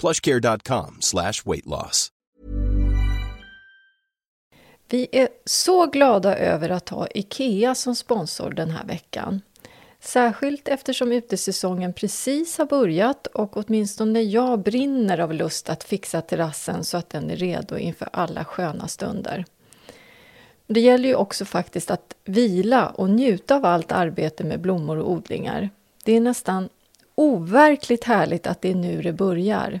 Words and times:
plushcare.com 0.00 0.96
slash 1.00 1.32
weight 1.44 1.66
loss. 1.66 2.08
Vi 4.88 5.08
är 5.12 5.28
så 5.44 5.86
glada 5.86 6.36
över 6.36 6.70
att 6.70 6.88
ha 6.88 7.06
IKEA 7.14 7.74
som 7.74 7.94
sponsor 7.94 8.50
den 8.50 8.70
här 8.70 8.84
veckan. 8.84 9.40
Särskilt 10.00 10.68
eftersom 10.68 11.12
utesäsongen 11.12 11.92
precis 11.92 12.58
har 12.58 12.66
börjat 12.66 13.26
och 13.26 13.56
åtminstone 13.56 14.22
jag 14.22 14.62
brinner 14.62 15.18
av 15.18 15.34
lust 15.34 15.68
att 15.68 15.84
fixa 15.84 16.20
terrassen 16.20 16.84
så 16.84 16.96
att 16.96 17.10
den 17.10 17.30
är 17.30 17.36
redo 17.36 17.76
inför 17.76 18.08
alla 18.12 18.44
sköna 18.44 18.88
stunder. 18.88 19.44
Det 20.66 20.80
gäller 20.80 21.08
ju 21.08 21.14
också 21.14 21.44
faktiskt 21.44 21.90
att 21.90 22.14
vila 22.24 22.88
och 22.88 23.10
njuta 23.10 23.56
av 23.56 23.64
allt 23.64 23.92
arbete 23.92 24.44
med 24.44 24.60
blommor 24.60 24.98
och 24.98 25.10
odlingar. 25.10 25.70
Det 26.04 26.12
är 26.12 26.20
nästan 26.20 26.68
overkligt 27.14 28.04
härligt 28.04 28.46
att 28.46 28.62
det 28.62 28.70
är 28.70 28.74
nu 28.74 29.02
det 29.02 29.12
börjar. 29.12 29.80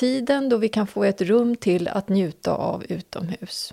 Tiden 0.00 0.48
då 0.48 0.56
vi 0.56 0.68
kan 0.68 0.86
få 0.86 1.04
ett 1.04 1.20
rum 1.20 1.56
till 1.56 1.88
att 1.88 2.08
njuta 2.08 2.54
av 2.54 2.84
utomhus. 2.88 3.72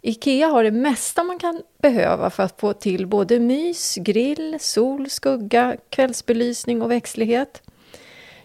Ikea 0.00 0.46
har 0.46 0.64
det 0.64 0.70
mesta 0.70 1.22
man 1.22 1.38
kan 1.38 1.62
behöva 1.82 2.30
för 2.30 2.42
att 2.42 2.60
få 2.60 2.72
till 2.72 3.06
både 3.06 3.40
mys, 3.40 3.94
grill, 4.00 4.56
sol, 4.60 5.10
skugga, 5.10 5.76
kvällsbelysning 5.90 6.82
och 6.82 6.90
växtlighet. 6.90 7.62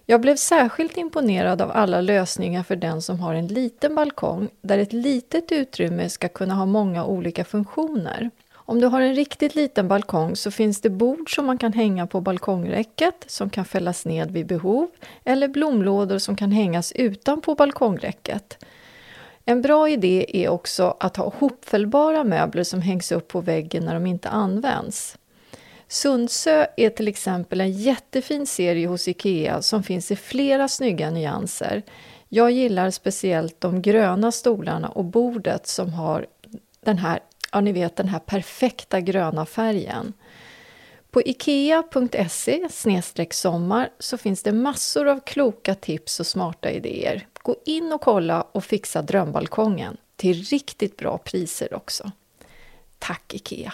Jag 0.05 0.21
blev 0.21 0.35
särskilt 0.35 0.97
imponerad 0.97 1.61
av 1.61 1.71
alla 1.71 2.01
lösningar 2.01 2.63
för 2.63 2.75
den 2.75 3.01
som 3.01 3.19
har 3.19 3.33
en 3.33 3.47
liten 3.47 3.95
balkong 3.95 4.49
där 4.61 4.77
ett 4.77 4.93
litet 4.93 5.51
utrymme 5.51 6.09
ska 6.09 6.29
kunna 6.29 6.53
ha 6.53 6.65
många 6.65 7.05
olika 7.05 7.45
funktioner. 7.45 8.29
Om 8.65 8.79
du 8.79 8.87
har 8.87 9.01
en 9.01 9.15
riktigt 9.15 9.55
liten 9.55 9.87
balkong 9.87 10.35
så 10.35 10.51
finns 10.51 10.81
det 10.81 10.89
bord 10.89 11.35
som 11.35 11.45
man 11.45 11.57
kan 11.57 11.73
hänga 11.73 12.07
på 12.07 12.21
balkongräcket 12.21 13.25
som 13.27 13.49
kan 13.49 13.65
fällas 13.65 14.05
ned 14.05 14.31
vid 14.31 14.47
behov 14.47 14.89
eller 15.23 15.47
blomlådor 15.47 16.17
som 16.17 16.35
kan 16.35 16.51
hängas 16.51 16.91
utanpå 16.91 17.55
balkongräcket. 17.55 18.65
En 19.45 19.61
bra 19.61 19.89
idé 19.89 20.25
är 20.43 20.49
också 20.49 20.97
att 20.99 21.17
ha 21.17 21.33
hopfällbara 21.37 22.23
möbler 22.23 22.63
som 22.63 22.81
hängs 22.81 23.11
upp 23.11 23.27
på 23.27 23.41
väggen 23.41 23.85
när 23.85 23.93
de 23.93 24.05
inte 24.05 24.29
används. 24.29 25.17
Sundsö 25.87 26.65
är 26.77 26.89
till 26.89 27.07
exempel 27.07 27.61
en 27.61 27.71
jättefin 27.71 28.47
serie 28.47 28.87
hos 28.87 29.07
IKEA 29.07 29.61
som 29.61 29.83
finns 29.83 30.11
i 30.11 30.15
flera 30.15 30.67
snygga 30.67 31.09
nyanser. 31.09 31.81
Jag 32.29 32.51
gillar 32.51 32.89
speciellt 32.89 33.61
de 33.61 33.81
gröna 33.81 34.31
stolarna 34.31 34.89
och 34.89 35.05
bordet 35.05 35.67
som 35.67 35.93
har 35.93 36.25
den 36.85 36.97
här, 36.97 37.19
ja 37.53 37.61
ni 37.61 37.71
vet 37.71 37.95
den 37.95 38.07
här 38.07 38.19
perfekta 38.19 39.01
gröna 39.01 39.45
färgen. 39.45 40.13
På 41.11 41.21
ikea.se 41.21 42.67
sommar 43.31 43.89
så 43.99 44.17
finns 44.17 44.43
det 44.43 44.51
massor 44.51 45.07
av 45.07 45.19
kloka 45.19 45.75
tips 45.75 46.19
och 46.19 46.27
smarta 46.27 46.71
idéer. 46.71 47.27
Gå 47.41 47.55
in 47.65 47.93
och 47.93 48.01
kolla 48.01 48.41
och 48.41 48.63
fixa 48.63 49.01
drömbalkongen 49.01 49.97
till 50.15 50.43
riktigt 50.43 50.97
bra 50.97 51.17
priser 51.17 51.73
också. 51.73 52.11
Tack 52.99 53.33
IKEA! 53.33 53.73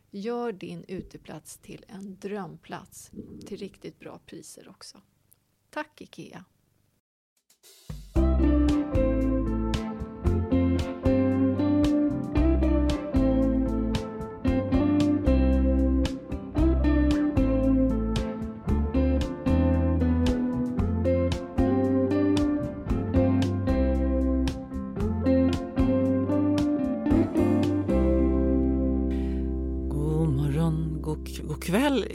Gör 0.13 0.51
din 0.51 0.85
uteplats 0.87 1.57
till 1.57 1.85
en 1.87 2.17
drömplats 2.19 3.11
till 3.45 3.57
riktigt 3.57 3.99
bra 3.99 4.19
priser 4.25 4.69
också. 4.69 5.01
Tack 5.69 6.01
IKEA! 6.01 6.45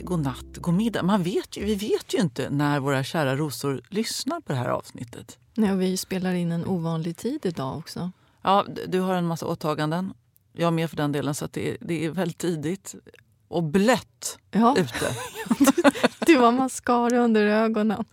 God 0.07 0.21
natt, 0.21 0.57
god 0.57 0.75
middag. 0.75 1.03
Man 1.03 1.23
vet 1.23 1.57
ju, 1.57 1.65
vi 1.65 1.75
vet 1.75 2.15
ju 2.15 2.19
inte 2.19 2.51
när 2.51 2.81
våra 2.81 3.05
kära 3.05 3.37
rosor 3.37 3.83
lyssnar 3.89 4.41
på 4.41 4.53
det 4.53 4.59
här 4.59 4.69
avsnittet. 4.69 5.39
Nej, 5.55 5.77
vi 5.77 5.97
spelar 5.97 6.35
in 6.35 6.53
en 6.53 6.67
ovanlig 6.67 7.17
tid 7.17 7.47
idag 7.47 7.79
också. 7.79 8.11
Ja, 8.43 8.67
du 8.89 9.01
har 9.01 9.15
en 9.15 9.27
massa 9.27 9.47
åtaganden. 9.47 10.15
Jag 10.53 10.73
med 10.73 10.91
för 10.91 10.97
den 10.97 11.13
delen, 11.13 11.35
så 11.35 11.49
det, 11.53 11.71
är, 11.71 11.77
det 11.81 12.05
är 12.05 12.11
väldigt 12.11 12.39
tidigt. 12.39 12.95
Och 13.49 13.63
blött 13.63 14.39
ja. 14.51 14.77
ute. 14.79 15.17
du 16.27 16.37
har 16.37 16.53
mascara 16.53 17.19
under 17.19 17.47
ögonen. 17.47 18.05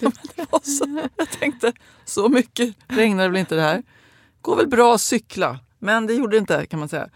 Ja, 0.36 0.60
så, 0.62 1.08
jag 1.16 1.30
tänkte, 1.30 1.72
så 2.04 2.28
mycket 2.28 2.76
regnar 2.86 3.22
det 3.22 3.30
väl 3.30 3.40
inte 3.40 3.54
det 3.54 3.62
här. 3.62 3.82
Går 4.40 4.56
väl 4.56 4.68
bra 4.68 4.94
att 4.94 5.00
cykla. 5.00 5.58
Men 5.84 6.06
det 6.06 6.14
gjorde 6.14 6.36
det 6.36 6.38
inte 6.38 6.66
kan 6.66 6.78
man 6.78 6.88
säga. 6.88 7.08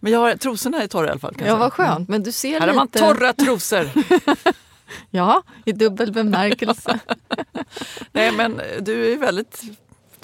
Men 0.00 0.12
jag 0.12 0.18
har, 0.18 0.36
trosorna 0.36 0.82
är 0.82 0.86
torra 0.86 1.06
i 1.06 1.10
alla 1.10 1.20
fall. 1.20 1.34
Ja, 1.38 1.56
vad 1.56 1.72
säga. 1.72 1.88
skönt. 1.88 2.08
Men 2.08 2.22
du 2.22 2.32
ser 2.32 2.60
Här 2.60 2.66
lite... 2.66 2.70
har 2.70 2.74
man 2.74 2.88
torra 2.88 3.32
trosor. 3.32 3.90
Ja, 5.10 5.42
i 5.64 5.72
dubbel 5.72 6.12
bemärkelse. 6.12 6.98
Nej 8.12 8.32
men 8.32 8.60
du 8.80 9.12
är 9.12 9.16
väldigt 9.16 9.62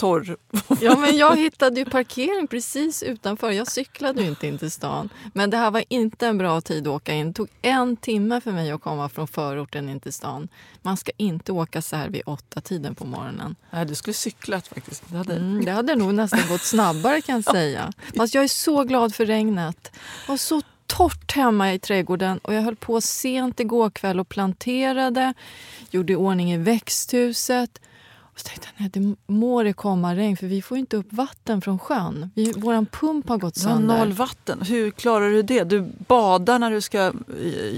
torr. 0.03 0.37
Ja, 0.81 0.97
men 0.97 1.17
jag 1.17 1.37
hittade 1.37 1.81
ju 1.81 1.85
parkering 1.85 2.47
precis 2.47 3.03
utanför. 3.03 3.51
Jag 3.51 3.69
cyklade 3.69 4.23
ju 4.23 4.29
inte 4.29 4.47
in 4.47 4.59
till 4.59 4.71
stan. 4.71 5.09
Men 5.33 5.51
det 5.51 5.57
här 5.57 5.71
var 5.71 5.85
inte 5.89 6.27
en 6.27 6.39
bra 6.39 6.61
tid 6.61 6.87
att 6.87 6.95
åka 6.95 7.15
in. 7.15 7.27
Det 7.27 7.33
tog 7.33 7.49
en 7.63 7.97
timme 7.97 8.41
för 8.41 8.53
mig 8.53 8.71
att 8.71 8.81
komma 8.81 9.09
från 9.09 9.29
förorten 9.29 9.89
in 9.89 10.01
till 10.01 10.13
stan. 10.13 10.49
Man 10.83 10.97
ska 10.97 11.13
inte 11.17 11.53
åka 11.53 11.83
så 11.83 11.97
här 11.97 12.09
vid 12.09 12.23
åtta 12.27 12.61
tiden 12.61 12.95
på 12.95 13.05
morgonen. 13.05 13.57
Nej, 13.71 13.87
du 13.87 13.95
skulle 13.95 14.15
cyklat 14.15 14.69
faktiskt. 14.69 15.03
Det 15.07 15.17
hade... 15.17 15.35
Mm, 15.35 15.65
det 15.65 15.73
hade 15.73 15.95
nog 15.95 16.15
nästan 16.15 16.41
gått 16.49 16.63
snabbare 16.63 17.21
kan 17.21 17.35
jag 17.35 17.45
säga. 17.45 17.93
Fast 18.17 18.35
jag 18.35 18.45
är 18.45 18.49
så 18.49 18.85
glad 18.85 19.15
för 19.15 19.27
regnet. 19.27 19.93
Och 20.29 20.41
så 20.41 20.63
torrt 20.87 21.33
hemma 21.33 21.73
i 21.75 21.79
trädgården 21.79 22.39
och 22.39 22.55
jag 22.55 22.63
höll 22.63 22.77
på 22.77 23.01
sent 23.01 23.61
igår 23.61 23.91
kväll 23.91 24.21
och 24.21 24.29
planterade, 24.29 25.35
gjorde 25.91 26.13
i 26.13 26.17
ordning 26.17 26.53
i 26.53 26.57
växthuset. 26.57 27.81
Och 28.35 28.41
så 28.41 28.49
tänkte 28.49 28.69
jag, 28.77 28.81
nej 28.81 28.91
det 28.93 29.33
må 29.33 29.63
det 29.63 29.73
komma 29.73 30.15
regn 30.17 30.37
för 30.37 30.47
vi 30.47 30.63
får 30.63 30.79
inte 30.79 30.97
upp 30.97 31.13
vatten 31.13 31.61
från 31.61 31.79
sjön. 31.79 32.31
Vi, 32.35 32.53
våran 32.53 32.87
pump 32.87 33.29
har 33.29 33.39
gått 33.39 33.55
Du 33.55 33.67
har 33.69 33.75
sönder. 33.77 33.99
noll 33.99 34.13
vatten. 34.13 34.63
Hur 34.63 34.91
klarar 34.91 35.31
du 35.31 35.43
det? 35.43 35.65
Du 35.65 35.81
badar 36.09 36.59
när 36.59 36.71
du 36.71 36.81
ska 36.81 36.99
eh, 36.99 37.13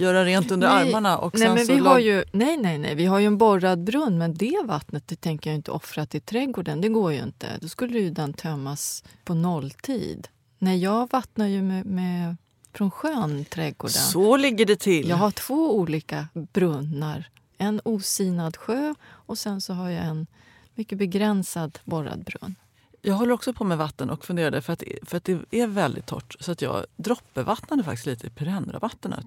göra 0.02 0.24
rent 0.24 0.50
under 0.50 0.68
Nej, 0.68 0.88
armarna. 0.88 1.18
Och 1.18 1.38
nej, 1.38 1.48
men 1.48 1.66
vi 1.66 1.80
lag- 1.80 1.90
har 1.90 1.98
ju, 1.98 2.24
nej, 2.32 2.56
nej, 2.56 2.78
nej, 2.78 2.94
vi 2.94 3.06
har 3.06 3.18
ju 3.18 3.26
en 3.26 3.38
borrad 3.38 3.84
brunn 3.84 4.18
men 4.18 4.34
det 4.34 4.56
vattnet 4.64 5.08
det 5.08 5.16
tänker 5.20 5.50
jag 5.50 5.54
inte 5.54 5.70
offra 5.70 6.06
till 6.06 6.20
trädgården. 6.20 6.80
Det 6.80 6.88
går 6.88 7.12
ju 7.12 7.22
inte. 7.22 7.46
Då 7.60 7.68
skulle 7.68 7.98
ju 7.98 8.10
den 8.10 8.32
tömmas 8.32 9.04
på 9.24 9.34
nolltid. 9.34 10.28
Nej, 10.58 10.78
jag 10.78 11.08
vattnar 11.12 11.46
ju 11.46 11.62
med, 11.62 11.86
med, 11.86 12.36
från 12.74 12.90
sjön 12.90 13.44
trädgården. 13.44 13.92
Så 13.94 14.36
ligger 14.36 14.66
det 14.66 14.76
till. 14.76 15.08
Jag 15.08 15.16
har 15.16 15.30
två 15.30 15.76
olika 15.78 16.26
brunnar. 16.52 17.28
En 17.58 17.80
osinad 17.84 18.56
sjö 18.56 18.94
och 19.04 19.38
sen 19.38 19.60
så 19.60 19.72
har 19.72 19.90
jag 19.90 20.04
en 20.04 20.26
mycket 20.74 20.98
begränsad 20.98 21.78
borrad 21.84 22.24
brunn. 22.24 22.54
Jag 23.02 23.14
håller 23.14 23.32
också 23.32 23.52
på 23.52 23.64
med 23.64 23.78
vatten 23.78 24.10
och 24.10 24.24
funderade 24.24 24.62
för 24.62 24.72
att, 24.72 24.82
för 25.02 25.16
att 25.16 25.24
det 25.24 25.44
är 25.50 25.66
väldigt 25.66 26.06
torrt. 26.06 26.36
Så 26.40 26.52
att 26.52 26.62
jag 26.62 26.86
droppbevattnade 26.96 27.84
faktiskt 27.84 28.06
lite 28.06 28.26
i 28.26 28.30
perennravattnet. 28.30 29.26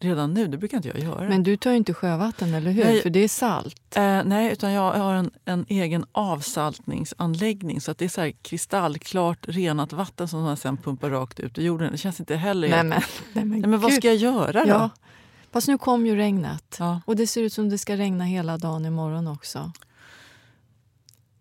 Redan 0.00 0.34
nu, 0.34 0.46
det 0.46 0.58
brukar 0.58 0.76
inte 0.76 0.88
jag 0.88 0.98
göra. 0.98 1.28
Men 1.28 1.42
du 1.42 1.56
tar 1.56 1.70
ju 1.70 1.76
inte 1.76 1.94
sjövatten, 1.94 2.54
eller 2.54 2.70
hur? 2.70 2.84
Nej. 2.84 3.02
För 3.02 3.10
det 3.10 3.20
är 3.20 3.28
salt. 3.28 3.96
Eh, 3.96 4.24
nej, 4.24 4.52
utan 4.52 4.72
jag 4.72 4.92
har 4.92 5.14
en, 5.14 5.30
en 5.44 5.66
egen 5.68 6.04
avsaltningsanläggning 6.12 7.80
så 7.80 7.90
att 7.90 7.98
det 7.98 8.04
är 8.04 8.08
så 8.08 8.20
här 8.20 8.30
kristallklart 8.30 9.38
renat 9.48 9.92
vatten 9.92 10.28
som 10.28 10.42
man 10.42 10.56
sen 10.56 10.76
pumpar 10.76 11.10
rakt 11.10 11.40
ut 11.40 11.58
i 11.58 11.64
jorden. 11.64 11.92
Det 11.92 11.98
känns 11.98 12.20
inte 12.20 12.36
heller... 12.36 12.68
Nej, 12.68 12.84
men, 12.84 12.88
nej, 13.32 13.44
men, 13.44 13.60
nej, 13.60 13.70
men 13.70 13.80
vad 13.80 13.92
ska 13.92 14.08
jag 14.08 14.16
göra 14.16 14.64
då? 14.64 14.70
Ja. 14.70 14.90
Fast 15.54 15.68
nu 15.68 15.78
kom 15.78 16.06
ju 16.06 16.16
regnet. 16.16 16.76
Ja. 16.78 17.00
Och 17.04 17.16
det 17.16 17.26
ser 17.26 17.42
ut 17.42 17.52
som 17.52 17.68
det 17.68 17.78
ska 17.78 17.96
regna 17.96 18.24
hela 18.24 18.58
dagen 18.58 18.86
imorgon 18.86 19.28
också. 19.28 19.72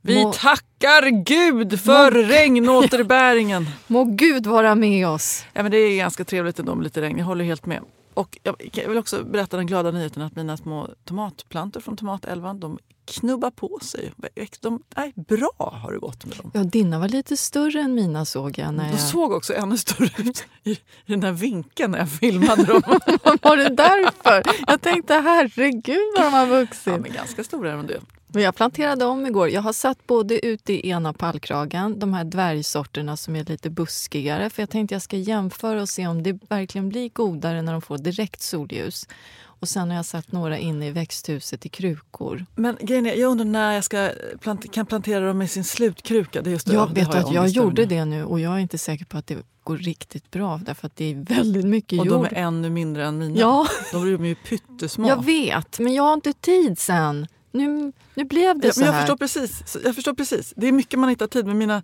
Vi 0.02 0.24
Må, 0.24 0.34
tackar 0.34 1.24
Gud 1.24 1.80
för 1.80 2.12
Må- 2.12 2.28
regnåterbäringen! 2.28 3.70
må 3.88 4.04
Gud 4.04 4.48
vara 4.48 4.76
med 4.76 5.08
oss. 5.08 5.46
Ja, 5.54 5.64
men 5.64 5.72
det 5.72 5.78
är 5.78 5.98
ganska 5.98 6.26
trevligt 6.26 6.60
ändå 6.60 6.76
med 6.76 6.84
lite 6.84 7.02
regn. 7.02 7.18
Jag 7.18 7.26
håller 7.26 7.46
helt 7.46 7.66
med. 7.66 7.82
Och 8.14 8.38
jag 8.44 8.90
vill 8.90 8.98
också 8.98 9.24
berätta 9.24 9.58
den 9.58 9.68
glada 9.68 9.92
nyheten 9.92 10.22
att 10.24 10.36
mina 10.36 10.58
små 10.58 10.90
tomatplantor 11.06 11.82
från 11.82 11.98
tomatälvan 11.98 12.60
de 12.60 12.80
knubbar 13.06 13.52
på 13.52 13.80
sig. 13.82 14.14
De, 14.60 14.84
nej, 14.96 15.14
bra 15.16 15.80
har 15.84 15.92
det 15.94 16.00
gått 16.00 16.26
med 16.26 16.38
dem. 16.38 16.52
Ja, 16.54 16.64
dina 16.64 17.00
var 17.00 17.08
lite 17.08 17.38
större 17.38 17.80
än 17.80 17.94
mina 17.96 18.26
såg 18.26 18.58
jag. 18.58 18.74
När 18.74 18.84
De 18.84 18.92
jag... 18.92 19.00
såg 19.00 19.32
också 19.32 19.54
ännu 19.54 19.78
större 19.78 20.24
ut 20.24 20.46
i, 20.64 20.78
den 21.06 21.24
här 21.24 21.32
vinkeln 21.32 21.92
när 21.92 22.00
jag 22.00 22.10
filmade 22.12 22.64
dem. 22.64 22.82
var 23.42 23.58
det 23.58 23.70
därför? 23.70 24.44
Jag 24.68 24.82
tänkte 24.82 25.14
herregud 25.14 26.14
vad 26.18 26.26
de 26.26 26.34
har 26.34 26.48
vuxit. 26.48 26.94
ja, 26.94 26.98
men 26.98 27.14
ganska 27.14 27.44
stora 27.44 27.72
är 27.72 27.78
de. 27.78 28.00
Men 28.34 28.44
jag 28.44 28.56
planterade 28.56 29.06
om 29.06 29.26
igår. 29.26 29.50
Jag 29.50 29.62
har 29.62 29.74
satt 29.74 30.08
både 30.08 30.46
ute 30.46 30.74
i 30.74 30.90
ena 30.90 31.14
pallkragen, 31.14 32.00
de 32.00 32.14
här 32.14 32.24
dvärgsorterna 32.24 33.18
som 33.18 33.36
är 33.36 33.44
lite 33.44 33.70
buskigare. 33.70 34.50
För 34.50 34.62
jag 34.62 34.70
tänkte 34.70 34.96
jag 34.96 35.02
ska 35.02 35.18
jämföra 35.18 35.82
och 35.82 35.90
se 35.90 36.08
om 36.08 36.24
det 36.24 36.40
verkligen 36.50 36.90
blir 36.90 37.10
godare 37.10 37.62
när 37.62 37.72
de 37.72 37.82
får 37.82 37.98
direkt 37.98 38.42
solljus. 38.42 39.08
Och 39.44 39.70
sen 39.70 39.90
har 39.90 39.96
jag 39.96 40.06
satt 40.06 40.32
några 40.32 40.58
inne 40.58 40.88
i 40.88 40.92
växthuset 40.92 41.66
i 41.66 41.70
krukor. 41.70 42.46
Men 42.56 42.78
grejen 42.82 43.06
är, 43.06 43.14
jag 43.16 43.32
undrar 43.32 43.46
när 43.46 43.74
jag 43.74 43.84
ska 43.84 44.10
plant, 44.42 44.72
kan 44.74 44.86
plantera 44.86 45.28
dem 45.28 45.42
i 45.42 45.48
sin 45.48 45.64
slutkruka. 45.64 46.42
Det 46.42 46.50
är 46.50 46.52
just 46.52 46.68
det, 46.68 46.74
Jag 46.74 46.88
det 46.90 46.94
vet 46.94 47.08
har 47.08 47.16
att 47.16 47.34
jag 47.34 47.44
över 47.44 47.48
gjorde 47.48 47.86
det 47.86 48.06
nu 48.06 48.24
och 48.26 48.40
jag 48.40 48.54
är 48.54 48.60
inte 48.60 48.78
säker 48.78 49.06
på 49.06 49.18
att 49.18 49.28
det 49.28 49.38
går 49.64 49.78
riktigt 49.78 50.32
bra 50.32 50.60
därför 50.66 50.88
att 50.88 50.96
det 50.96 51.06
är 51.12 51.16
väldigt 51.16 51.66
mycket 51.66 52.00
Och 52.00 52.06
jord. 52.06 52.16
de 52.30 52.36
är 52.36 52.40
ännu 52.40 52.70
mindre 52.70 53.06
än 53.06 53.18
mina. 53.18 53.40
Ja, 53.40 53.68
De 53.92 54.02
blir 54.18 54.26
ju 54.26 54.36
pyttesmå. 54.36 55.08
jag 55.08 55.26
vet, 55.26 55.80
men 55.80 55.94
jag 55.94 56.04
har 56.04 56.14
inte 56.14 56.34
tid 56.34 56.80
sen. 56.80 57.28
Nu, 57.54 57.92
nu 58.16 58.24
blev 58.24 58.60
det 58.60 58.68
Ja, 58.68 58.74
så 58.74 58.80
men 58.80 58.86
jag 58.88 58.94
här. 58.94 59.02
förstår, 59.02 59.18
precis, 59.18 59.78
jag 59.84 59.96
förstår 59.96 60.14
precis. 60.14 60.54
Det 60.56 60.68
är 60.68 60.72
mycket 60.72 61.00
man 61.00 61.10
inte 61.10 61.24
har 61.24 61.28
tid 61.30 61.46
med. 61.46 61.56
Mina 61.56 61.84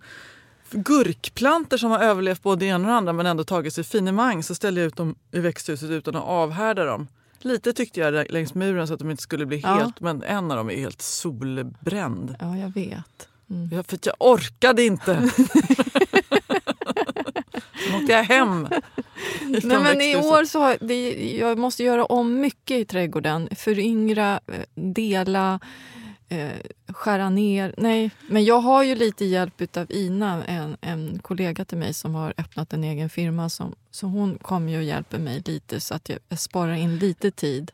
gurkplantor 0.70 1.76
som 1.76 1.90
har 1.90 1.98
överlevt 1.98 2.42
både 2.42 2.60
det 2.60 2.66
ena 2.66 2.84
och 2.84 2.86
det 2.92 2.96
andra 2.96 3.12
men 3.12 3.26
ändå 3.26 3.44
tagit 3.44 3.74
sig 3.74 3.84
finemang 3.84 4.42
så 4.42 4.54
ställer 4.54 4.80
jag 4.82 4.88
ut 4.88 4.96
dem 4.96 5.14
i 5.32 5.38
växthuset 5.40 5.90
utan 5.90 6.16
att 6.16 6.24
avhärda 6.24 6.84
dem. 6.84 7.08
Lite 7.38 7.72
tyckte 7.72 8.00
jag 8.00 8.30
längs 8.32 8.54
muren 8.54 8.86
så 8.88 8.92
att 8.94 8.98
de 9.00 9.10
inte 9.10 9.22
skulle 9.22 9.46
bli 9.46 9.60
Ja. 9.60 9.68
helt, 9.74 10.00
men 10.00 10.22
en 10.22 10.50
av 10.50 10.56
dem 10.56 10.70
är 10.70 10.76
helt 10.76 11.02
solbränd. 11.02 12.34
Ja, 12.40 12.56
jag 12.56 12.74
vet. 12.74 13.28
Mm. 13.50 13.68
Ja, 13.72 13.82
För 13.82 13.98
jag 14.02 14.14
orkade 14.18 14.82
inte. 14.84 15.30
Jag 18.10 18.24
hem. 18.24 18.68
Nej, 19.42 19.62
men 19.82 20.00
I 20.00 20.16
år 20.16 20.44
så 20.44 20.58
har 20.58 20.76
det, 20.80 21.34
jag 21.36 21.58
måste 21.58 21.82
göra 21.82 22.04
om 22.04 22.40
mycket 22.40 22.76
i 22.76 22.84
trädgården. 22.84 23.48
Föryngra, 23.56 24.40
eh, 24.46 24.64
dela, 24.74 25.60
eh, 26.28 26.48
skära 26.88 27.30
ner. 27.30 27.74
Nej, 27.76 28.10
men 28.28 28.44
jag 28.44 28.60
har 28.60 28.82
ju 28.82 28.94
lite 28.94 29.24
hjälp 29.24 29.76
av 29.76 29.86
Ina, 29.92 30.44
en, 30.44 30.76
en 30.80 31.18
kollega 31.22 31.64
till 31.64 31.78
mig 31.78 31.94
som 31.94 32.14
har 32.14 32.34
öppnat 32.36 32.72
en 32.72 32.84
egen 32.84 33.10
firma. 33.10 33.48
Som, 33.48 33.74
så 33.90 34.06
hon 34.06 34.38
kommer 34.38 34.72
ju 34.72 34.78
och 34.78 34.84
hjälper 34.84 35.18
mig 35.18 35.42
lite 35.46 35.80
så 35.80 35.94
att 35.94 36.08
jag, 36.08 36.18
jag 36.28 36.38
sparar 36.38 36.74
in 36.74 36.98
lite 36.98 37.30
tid. 37.30 37.72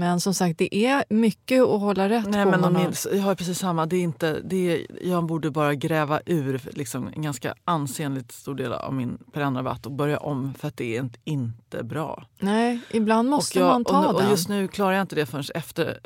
Men 0.00 0.20
som 0.20 0.34
sagt, 0.34 0.58
det 0.58 0.74
är 0.86 1.04
mycket 1.10 1.62
att 1.62 1.80
hålla 1.80 2.08
rätt 2.08 2.26
Nej, 2.28 2.44
på. 2.44 2.50
men 2.50 2.60
man 2.60 2.76
har- 2.76 3.14
jag 3.14 3.22
har 3.22 3.34
precis 3.34 3.58
samma. 3.58 3.86
Det 3.86 3.96
är 3.96 4.00
inte, 4.02 4.40
det 4.44 4.56
är, 4.72 4.86
jag 5.08 5.24
borde 5.26 5.50
bara 5.50 5.74
gräva 5.74 6.20
ur 6.26 6.60
liksom, 6.72 7.08
en 7.16 7.22
ganska 7.22 7.54
ansenligt 7.64 8.32
stor 8.32 8.54
del 8.54 8.72
av 8.72 8.94
min 8.94 9.18
perennrabatt 9.32 9.86
och 9.86 9.92
börja 9.92 10.18
om 10.18 10.54
för 10.54 10.68
att 10.68 10.76
det 10.76 10.96
är 10.96 11.00
inte, 11.00 11.18
inte 11.24 11.82
bra. 11.84 12.26
Nej, 12.38 12.80
ibland 12.90 13.28
måste 13.28 13.58
och 13.58 13.66
jag, 13.66 13.72
man 13.72 13.84
ta 13.84 14.06
och, 14.08 14.14
och 14.14 14.20
den. 14.20 14.30
just 14.30 14.48
nu 14.48 14.68
klarar 14.68 14.92
jag 14.92 15.00
inte 15.00 15.14
det 15.14 15.26
förrän 15.26 15.44
efter 15.54 15.98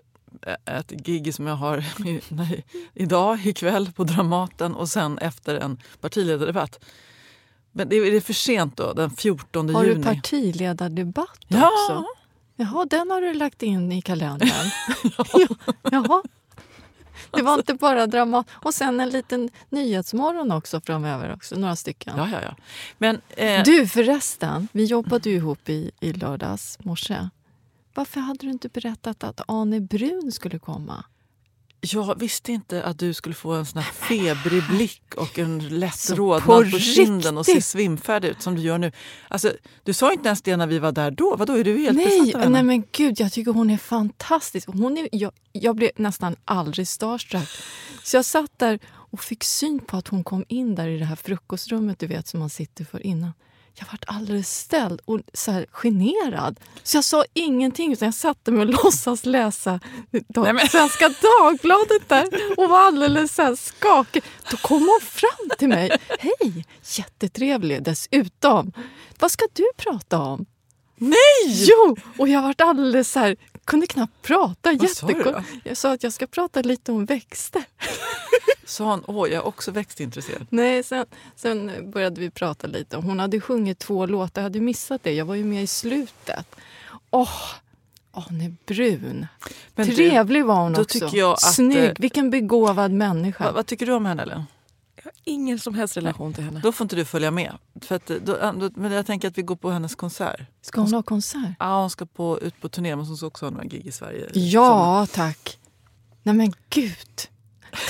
ett 0.64 0.90
gig 0.90 1.34
som 1.34 1.46
jag 1.46 1.54
har 1.56 1.84
nej, 2.34 2.64
idag, 2.94 3.46
ikväll 3.46 3.92
på 3.92 4.04
Dramaten 4.04 4.74
och 4.74 4.88
sen 4.88 5.18
efter 5.18 5.54
en 5.54 5.78
partiledardebatt. 6.00 6.84
Men 7.72 7.88
det 7.88 7.96
är, 7.96 8.10
det 8.10 8.16
är 8.16 8.20
för 8.20 8.32
sent 8.32 8.76
då, 8.76 8.92
den 8.92 9.10
14 9.10 9.74
har 9.74 9.84
juni. 9.84 9.94
du 9.96 10.02
partiledardebatt 10.02 11.38
Ja. 11.48 12.04
Jaha, 12.62 12.84
den 12.84 13.10
har 13.10 13.20
du 13.20 13.34
lagt 13.34 13.62
in 13.62 13.92
i 13.92 14.02
kalendern. 14.02 14.48
ja. 15.18 15.24
Jaha. 15.90 16.22
Det 17.30 17.42
var 17.42 17.54
inte 17.54 17.74
bara 17.74 18.06
dramat. 18.06 18.46
Och 18.52 18.74
sen 18.74 19.00
en 19.00 19.08
liten 19.10 19.50
nyhetsmorgon 19.68 20.52
också 20.52 20.80
framöver. 20.80 21.32
också, 21.34 21.54
Några 21.54 21.76
stycken. 21.76 22.14
Ja, 22.16 22.28
ja, 22.32 22.38
ja. 22.42 22.56
Men, 22.98 23.20
eh, 23.28 23.62
Du 23.64 23.86
förresten, 23.86 24.68
vi 24.72 24.84
jobbade 24.84 25.30
ju 25.30 25.36
ihop 25.36 25.68
i, 25.68 25.90
i 26.00 26.12
lördags 26.12 26.78
morse. 26.84 27.28
Varför 27.94 28.20
hade 28.20 28.38
du 28.46 28.50
inte 28.50 28.68
berättat 28.68 29.24
att 29.24 29.40
Ane 29.48 29.80
Brun 29.80 30.32
skulle 30.32 30.58
komma? 30.58 31.04
Jag 31.84 32.18
visste 32.18 32.52
inte 32.52 32.84
att 32.84 32.98
du 32.98 33.14
skulle 33.14 33.34
få 33.34 33.52
en 33.52 33.66
sån 33.66 33.82
här 33.82 33.92
febrig 33.92 34.62
blick 34.68 35.14
och 35.16 35.38
en 35.38 35.68
lätt 35.68 35.94
Så 35.98 36.14
rodnad 36.14 36.42
på 36.42 36.70
på, 36.70 36.78
kinden 36.78 37.38
och 37.38 37.46
se 37.46 37.62
svimfärdig 37.62 38.28
ut 38.28 38.42
som 38.42 38.54
du 38.54 38.62
gör 38.62 38.78
nu. 38.78 38.92
Alltså, 39.28 39.52
du 39.82 39.92
sa 39.92 40.12
inte 40.12 40.28
ens 40.28 40.42
det 40.42 40.56
när 40.56 40.66
vi 40.66 40.78
var 40.78 40.92
där 40.92 41.10
då. 41.10 41.36
Vadå, 41.36 41.52
är 41.52 41.64
du 41.64 41.78
helt 41.78 41.96
Nej, 41.96 42.20
besatt 42.20 42.34
av 42.34 42.40
henne? 42.40 42.52
nej 42.52 42.62
men 42.62 42.84
gud, 42.92 43.20
jag 43.20 43.32
tycker 43.32 43.52
hon 43.52 43.70
är 43.70 43.76
fantastisk. 43.76 44.68
Hon 44.68 44.98
är, 44.98 45.08
jag, 45.12 45.32
jag 45.52 45.76
blev 45.76 45.90
nästan 45.96 46.36
aldrig 46.44 46.88
starstruck. 46.88 47.48
Så 48.02 48.16
jag 48.16 48.24
satt 48.24 48.58
där 48.58 48.78
och 48.88 49.20
fick 49.20 49.44
syn 49.44 49.78
på 49.78 49.96
att 49.96 50.08
hon 50.08 50.24
kom 50.24 50.44
in 50.48 50.74
där 50.74 50.88
i 50.88 50.98
det 50.98 51.04
här 51.04 51.16
frukostrummet 51.16 51.98
du 51.98 52.06
vet 52.06 52.28
som 52.28 52.40
man 52.40 52.50
sitter 52.50 52.84
för 52.84 53.06
innan. 53.06 53.32
Jag 53.74 53.86
vart 53.92 54.04
alldeles 54.06 54.58
ställd 54.58 55.00
och 55.04 55.20
så 55.32 55.50
här 55.50 55.66
generad. 55.70 56.60
Så 56.82 56.96
jag 56.96 57.04
sa 57.04 57.24
ingenting 57.32 57.92
utan 57.92 58.06
jag 58.06 58.14
satte 58.14 58.50
mig 58.50 58.60
och 58.60 58.66
låtsas 58.84 59.24
läsa 59.26 59.80
dag, 60.28 60.44
Nej, 60.44 60.52
men- 60.52 60.68
Svenska 60.68 61.08
Dagbladet 61.08 62.08
där 62.08 62.28
och 62.56 62.68
var 62.70 62.78
alldeles 62.86 63.34
så 63.34 63.42
här 63.42 63.56
skakig. 63.56 64.22
Då 64.50 64.56
kom 64.56 64.78
hon 64.80 65.00
fram 65.02 65.50
till 65.58 65.68
mig. 65.68 65.90
Hej, 66.18 66.66
jättetrevlig 66.98 67.82
dessutom. 67.82 68.72
Vad 69.18 69.30
ska 69.30 69.44
du 69.52 69.64
prata 69.76 70.18
om? 70.20 70.46
Nej! 70.96 71.44
Jo! 71.46 71.96
Och 72.18 72.28
jag 72.28 72.42
vart 72.42 72.60
alldeles 72.60 73.12
så 73.12 73.18
här, 73.18 73.36
kunde 73.64 73.86
knappt 73.86 74.22
prata. 74.22 74.72
Vad 74.72 74.90
sa 74.90 75.06
du 75.06 75.22
då? 75.22 75.42
Jag 75.64 75.76
sa 75.76 75.92
att 75.92 76.02
jag 76.02 76.12
ska 76.12 76.26
prata 76.26 76.62
lite 76.62 76.92
om 76.92 77.04
växter. 77.04 77.64
Sa 78.66 78.84
hon, 78.90 79.04
åh, 79.06 79.28
jag 79.28 79.36
är 79.36 79.46
också 79.46 79.70
växtintresserad. 79.70 80.46
Nej, 80.50 80.82
sen, 80.82 81.06
sen 81.36 81.90
började 81.90 82.20
vi 82.20 82.30
prata 82.30 82.66
lite. 82.66 82.96
Hon 82.96 83.20
hade 83.20 83.40
sjungit 83.40 83.78
två 83.78 84.06
låtar, 84.06 84.40
jag 84.42 84.44
hade 84.44 84.60
missat 84.60 85.02
det. 85.02 85.12
Jag 85.12 85.24
var 85.24 85.34
ju 85.34 85.44
med 85.44 85.62
i 85.62 85.66
slutet. 85.66 86.46
Åh, 87.10 87.28
Arne 88.12 88.54
Brun. 88.66 89.26
Men 89.74 89.86
du, 89.86 89.94
Trevlig 89.94 90.44
var 90.44 90.62
hon 90.62 90.72
då 90.72 90.80
också. 90.80 91.00
tycker 91.00 91.18
jag 91.18 91.32
att, 91.32 91.54
Snygg, 91.54 91.84
eh, 91.84 91.92
vilken 91.98 92.30
begåvad 92.30 92.92
människa. 92.92 93.44
Vad, 93.44 93.54
vad 93.54 93.66
tycker 93.66 93.86
du 93.86 93.92
om 93.92 94.06
henne, 94.06 94.22
Ellen? 94.22 94.44
Jag 94.96 95.04
har 95.04 95.12
ingen 95.24 95.58
som 95.58 95.74
helst 95.74 95.96
relation 95.96 96.32
till 96.34 96.44
henne. 96.44 96.60
Då 96.60 96.72
får 96.72 96.84
inte 96.84 96.96
du 96.96 97.04
följa 97.04 97.30
med. 97.30 97.52
För 97.80 97.96
att, 97.96 98.06
då, 98.06 98.52
då, 98.58 98.70
men 98.74 98.92
jag 98.92 99.06
tänker 99.06 99.28
att 99.28 99.38
vi 99.38 99.42
går 99.42 99.56
på 99.56 99.70
hennes 99.70 99.94
konsert. 99.94 100.40
Ska 100.62 100.80
hon 100.80 100.94
ha 100.94 101.02
konsert? 101.02 101.56
Ja, 101.58 101.80
hon 101.80 101.90
ska 101.90 102.06
på, 102.06 102.40
ut 102.40 102.60
på 102.60 102.68
turné, 102.68 102.96
men 102.96 103.06
hon 103.06 103.16
ska 103.16 103.26
också 103.26 103.46
ha 103.46 103.50
några 103.50 103.64
gig 103.64 103.86
i 103.86 103.92
Sverige. 103.92 104.30
Ja, 104.32 105.06
tack. 105.12 105.58
Nej 106.22 106.34
men 106.34 106.52
gud. 106.70 107.28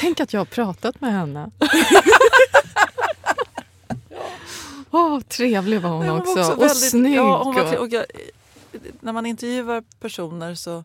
Tänk 0.00 0.20
att 0.20 0.32
jag 0.32 0.40
har 0.40 0.44
pratat 0.44 1.00
med 1.00 1.12
henne. 1.12 1.50
Åh, 4.90 5.20
trevlig 5.20 5.80
var 5.80 5.90
hon 5.90 6.00
Nej, 6.00 6.08
hon 6.08 6.20
också. 6.20 6.40
och 6.52 6.62
väldigt- 6.62 6.90
snygg. 6.90 7.16
Ja, 7.16 7.42
hon 7.44 7.54
var, 7.54 7.74
och- 7.76 7.80
och 7.80 7.88
jag, 7.88 8.04
när 9.00 9.12
man 9.12 9.26
intervjuar 9.26 9.82
personer 10.00 10.54
så, 10.54 10.84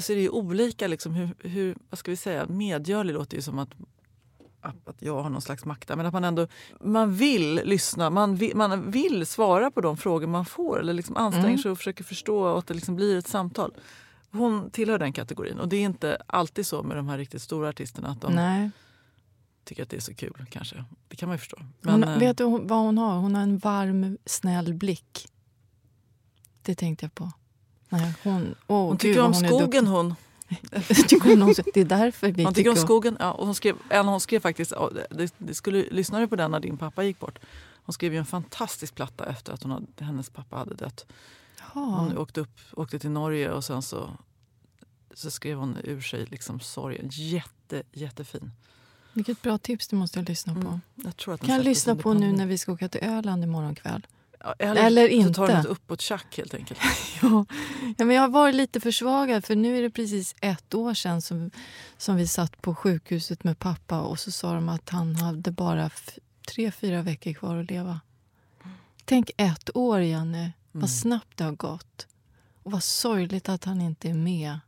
så 0.00 0.12
är 0.12 0.16
det 0.16 0.22
ju 0.22 0.28
olika. 0.28 0.86
Liksom, 0.86 1.12
hur, 1.14 1.34
hur, 1.48 1.76
vad 1.90 1.98
ska 1.98 2.10
vi 2.10 2.16
säga? 2.16 2.46
Medgörlig 2.46 3.14
låter 3.14 3.36
ju 3.36 3.42
som 3.42 3.58
att 3.58 3.68
att 4.84 4.96
jag 4.98 5.22
har 5.22 5.30
någon 5.30 5.40
slags 5.42 5.64
makt 5.64 5.88
där. 5.88 5.96
Men 5.96 6.06
att 6.06 6.12
man 6.12 6.24
ändå 6.24 6.46
man 6.80 7.14
vill 7.14 7.60
lyssna. 7.64 8.10
Man 8.10 8.36
vill, 8.36 8.56
man 8.56 8.90
vill 8.90 9.26
svara 9.26 9.70
på 9.70 9.80
de 9.80 9.96
frågor 9.96 10.26
man 10.26 10.44
får. 10.46 10.80
Eller 10.80 10.92
liksom 10.92 11.16
anstränger 11.16 11.48
Mm. 11.48 11.58
sig 11.58 11.70
och 11.70 11.78
försöker 11.78 12.04
förstå 12.04 12.38
och 12.38 12.58
att 12.58 12.66
det 12.66 12.74
liksom 12.74 12.96
blir 12.96 13.18
ett 13.18 13.28
samtal. 13.28 13.74
Hon 14.36 14.70
tillhör 14.70 14.98
den 14.98 15.12
kategorin. 15.12 15.58
Och 15.58 15.68
det 15.68 15.76
är 15.76 15.80
inte 15.82 16.22
alltid 16.26 16.66
så 16.66 16.82
med 16.82 16.96
de 16.96 17.08
här 17.08 17.18
riktigt 17.18 17.42
stora 17.42 17.68
artisterna 17.68 18.08
att 18.08 18.20
de 18.20 18.32
Nej. 18.34 18.70
tycker 19.64 19.82
att 19.82 19.90
det 19.90 19.96
är 19.96 20.00
så 20.00 20.14
kul. 20.14 20.46
kanske. 20.50 20.84
Det 21.08 21.16
kan 21.16 21.28
man 21.28 21.34
ju 21.34 21.38
förstå. 21.38 21.56
Hon, 21.60 22.00
Men, 22.00 22.04
eh, 22.04 22.18
vet 22.18 22.38
du 22.38 22.44
hon- 22.44 22.66
vad 22.66 22.78
hon 22.78 22.98
har? 22.98 23.14
Hon 23.18 23.34
har 23.34 23.42
en 23.42 23.58
varm, 23.58 24.18
snäll 24.26 24.74
blick. 24.74 25.28
Det 26.62 26.74
tänkte 26.74 27.04
jag 27.04 27.14
på. 27.14 27.32
Nej, 27.88 28.14
hon, 28.22 28.54
åh, 28.66 28.78
hon 28.86 28.90
gud, 28.90 29.00
tycker 29.00 29.20
vad 29.20 29.26
om 29.26 29.34
hon 29.34 29.48
skogen 29.60 29.86
hon. 29.86 30.14
Tycker 31.08 31.36
hon. 31.36 31.54
Det 31.74 31.80
är 31.80 31.84
därför 31.84 32.32
vi 32.32 32.44
Hon 32.44 32.54
tycker 32.54 32.70
om 32.70 32.76
skogen. 32.76 33.16
Ja, 33.20 33.32
och 33.32 33.46
hon 33.46 33.54
skrev, 33.54 33.76
Ellen, 33.90 34.06
hon 34.06 34.20
skrev 34.20 34.40
faktiskt, 34.40 34.72
det, 35.10 35.34
det 35.38 35.54
skulle, 35.54 35.84
lyssnade 35.90 36.24
du 36.24 36.28
på 36.28 36.36
den 36.36 36.50
när 36.50 36.60
din 36.60 36.76
pappa 36.76 37.02
gick 37.04 37.18
bort? 37.20 37.38
Hon 37.84 37.92
skrev 37.92 38.12
ju 38.12 38.18
en 38.18 38.26
fantastisk 38.26 38.94
platta 38.94 39.26
efter 39.26 39.52
att 39.52 39.62
hon 39.62 39.72
hade, 39.72 39.86
hennes 40.04 40.30
pappa 40.30 40.56
hade 40.56 40.74
dött. 40.74 41.06
Hon 41.72 42.10
Ja. 42.14 42.18
åkte, 42.20 42.40
upp, 42.40 42.58
åkte 42.72 42.98
till 42.98 43.10
Norge 43.10 43.50
och 43.52 43.64
sen 43.64 43.82
så, 43.82 44.10
så 45.18 45.30
skrev 45.30 45.58
hon 45.58 45.76
ur 45.84 46.00
sig 46.00 46.26
liksom 46.26 46.60
sorgen. 46.60 47.08
Jätte, 47.12 47.82
jättefin. 47.92 48.52
Vilket 49.12 49.42
bra 49.42 49.58
tips, 49.58 49.88
det 49.88 49.96
måste 49.96 50.18
jag 50.18 50.28
lyssna 50.28 50.54
på. 50.54 50.60
Mm. 50.60 50.80
Jag 50.94 51.40
Kan 51.40 51.54
jag 51.54 51.64
lyssna 51.64 51.96
på 51.96 52.14
nu 52.14 52.32
när 52.32 52.46
vi 52.46 52.58
ska 52.58 52.72
åka 52.72 52.88
till 52.88 53.00
Öland 53.04 53.44
imorgon 53.44 53.74
kväll? 53.74 54.06
Ja, 54.40 54.54
eller, 54.58 54.86
eller 54.86 55.08
Så 55.08 55.34
tar 55.34 55.44
inte. 55.44 55.52
den 55.52 55.60
ett 55.60 55.66
uppåt 55.66 56.00
tjack 56.00 56.36
helt 56.36 56.54
enkelt. 56.54 56.80
Ja. 57.22 57.46
ja, 57.98 58.04
men 58.04 58.16
jag 58.16 58.22
har 58.22 58.28
varit 58.28 58.54
lite 58.54 58.80
försvagad 58.80 59.44
för 59.44 59.56
nu 59.56 59.78
är 59.78 59.82
det 59.82 59.90
precis 59.90 60.34
ett 60.40 60.74
år 60.74 60.94
sedan 60.94 61.22
som, 61.22 61.50
som 61.96 62.16
vi 62.16 62.26
satt 62.26 62.62
på 62.62 62.74
sjukhuset 62.74 63.44
med 63.44 63.58
pappa 63.58 64.00
och 64.00 64.18
så 64.18 64.32
sa 64.32 64.54
de 64.54 64.68
att 64.68 64.88
han 64.88 65.16
hade 65.16 65.50
bara 65.50 65.90
tre, 66.48 66.70
fyra 66.70 67.02
veckor 67.02 67.32
kvar 67.32 67.56
att 67.56 67.70
leva. 67.70 68.00
Tänk 69.04 69.30
ett 69.36 69.76
år, 69.76 70.00
Jenny. 70.00 70.38
Mm. 70.38 70.52
Vad 70.72 70.90
snabbt 70.90 71.36
det 71.36 71.44
har 71.44 71.52
gått. 71.52 72.06
Och 72.62 72.72
vad 72.72 72.82
sorgligt 72.82 73.48
att 73.48 73.64
han 73.64 73.80
inte 73.80 74.08
är 74.10 74.14
med. 74.14 74.58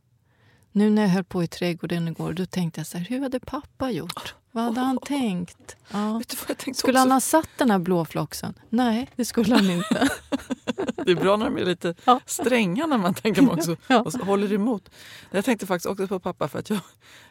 Nu 0.79 0.89
när 0.89 1.01
jag 1.01 1.09
höll 1.09 1.23
på 1.23 1.43
i 1.43 1.47
trädgården 1.47 2.07
igår, 2.07 2.33
då 2.33 2.45
tänkte 2.45 2.79
jag 2.79 2.87
så 2.87 2.97
här, 2.97 3.05
hur 3.05 3.19
hade 3.21 3.39
pappa 3.39 3.91
gjort? 3.91 4.35
Vad 4.51 4.63
hade 4.63 4.79
han 4.79 4.97
tänkt? 5.05 5.75
Ja. 5.91 6.17
Vet 6.17 6.29
du 6.29 6.35
vad 6.37 6.49
jag 6.49 6.57
tänkte 6.57 6.79
Skulle 6.79 6.93
också? 6.99 6.99
han 6.99 7.11
ha 7.11 7.19
satt 7.19 7.49
den 7.57 7.71
här 7.71 7.79
blåfloxen? 7.79 8.53
Nej, 8.69 9.09
det 9.15 9.25
skulle 9.25 9.55
han 9.55 9.69
inte. 9.69 10.09
Det 11.05 11.11
är 11.11 11.15
bra 11.15 11.37
när 11.37 11.45
de 11.45 11.57
är 11.57 11.65
lite 11.65 11.95
Ja. 12.05 12.19
stränga 12.25 12.85
när 12.85 12.97
man 12.97 13.13
tänker 13.13 13.41
man 13.41 13.55
också 13.57 13.75
Ja. 13.87 14.01
och 14.01 14.13
håller 14.13 14.53
emot. 14.53 14.89
Jag 15.31 15.45
tänkte 15.45 15.65
faktiskt 15.67 15.85
också 15.85 16.07
på 16.07 16.19
pappa 16.19 16.47
för 16.47 16.59
att 16.59 16.69
jag, 16.69 16.79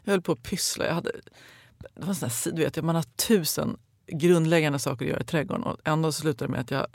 jag 0.05 0.13
höll 0.13 0.23
på 0.23 0.33
att 0.33 0.43
pyssla. 0.43 0.87
Jag 0.87 0.95
hade, 0.95 1.11
det 1.79 2.07
var 2.07 2.15
sån 2.15 2.29
här, 2.29 2.53
du 2.57 2.63
vet, 2.63 2.85
man 2.85 2.95
har 2.95 3.03
tusen 3.03 3.77
grundläggande 4.07 4.79
saker 4.79 5.05
att 5.05 5.11
göra 5.11 5.21
i 5.21 5.25
trädgården 5.25 5.65
och 5.65 5.77
ändå 5.85 6.13
så 6.13 6.21
slutade 6.21 6.49
det 6.49 6.53
med 6.53 6.61
att 6.61 6.71
jag 6.71 6.87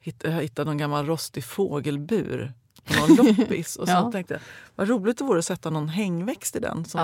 hittade, 0.00 0.34
jag 0.34 0.42
hittade 0.42 0.70
någon 0.70 0.78
gammal 0.78 1.06
rostig 1.06 1.44
fågelbur 1.44 2.52
på 2.84 2.94
någon 3.06 3.16
loppis. 3.26 3.76
Och 3.76 3.88
så 3.88 3.92
Ja. 3.94 4.12
tänkte 4.12 4.34
jag, 4.34 4.40
vad 4.76 4.88
roligt 4.88 5.18
det 5.18 5.24
vore 5.24 5.38
att 5.38 5.44
sätta 5.44 5.70
någon 5.70 5.88
hängväxt 5.88 6.56
i 6.56 6.58
den. 6.58 6.84
Som, 6.84 7.00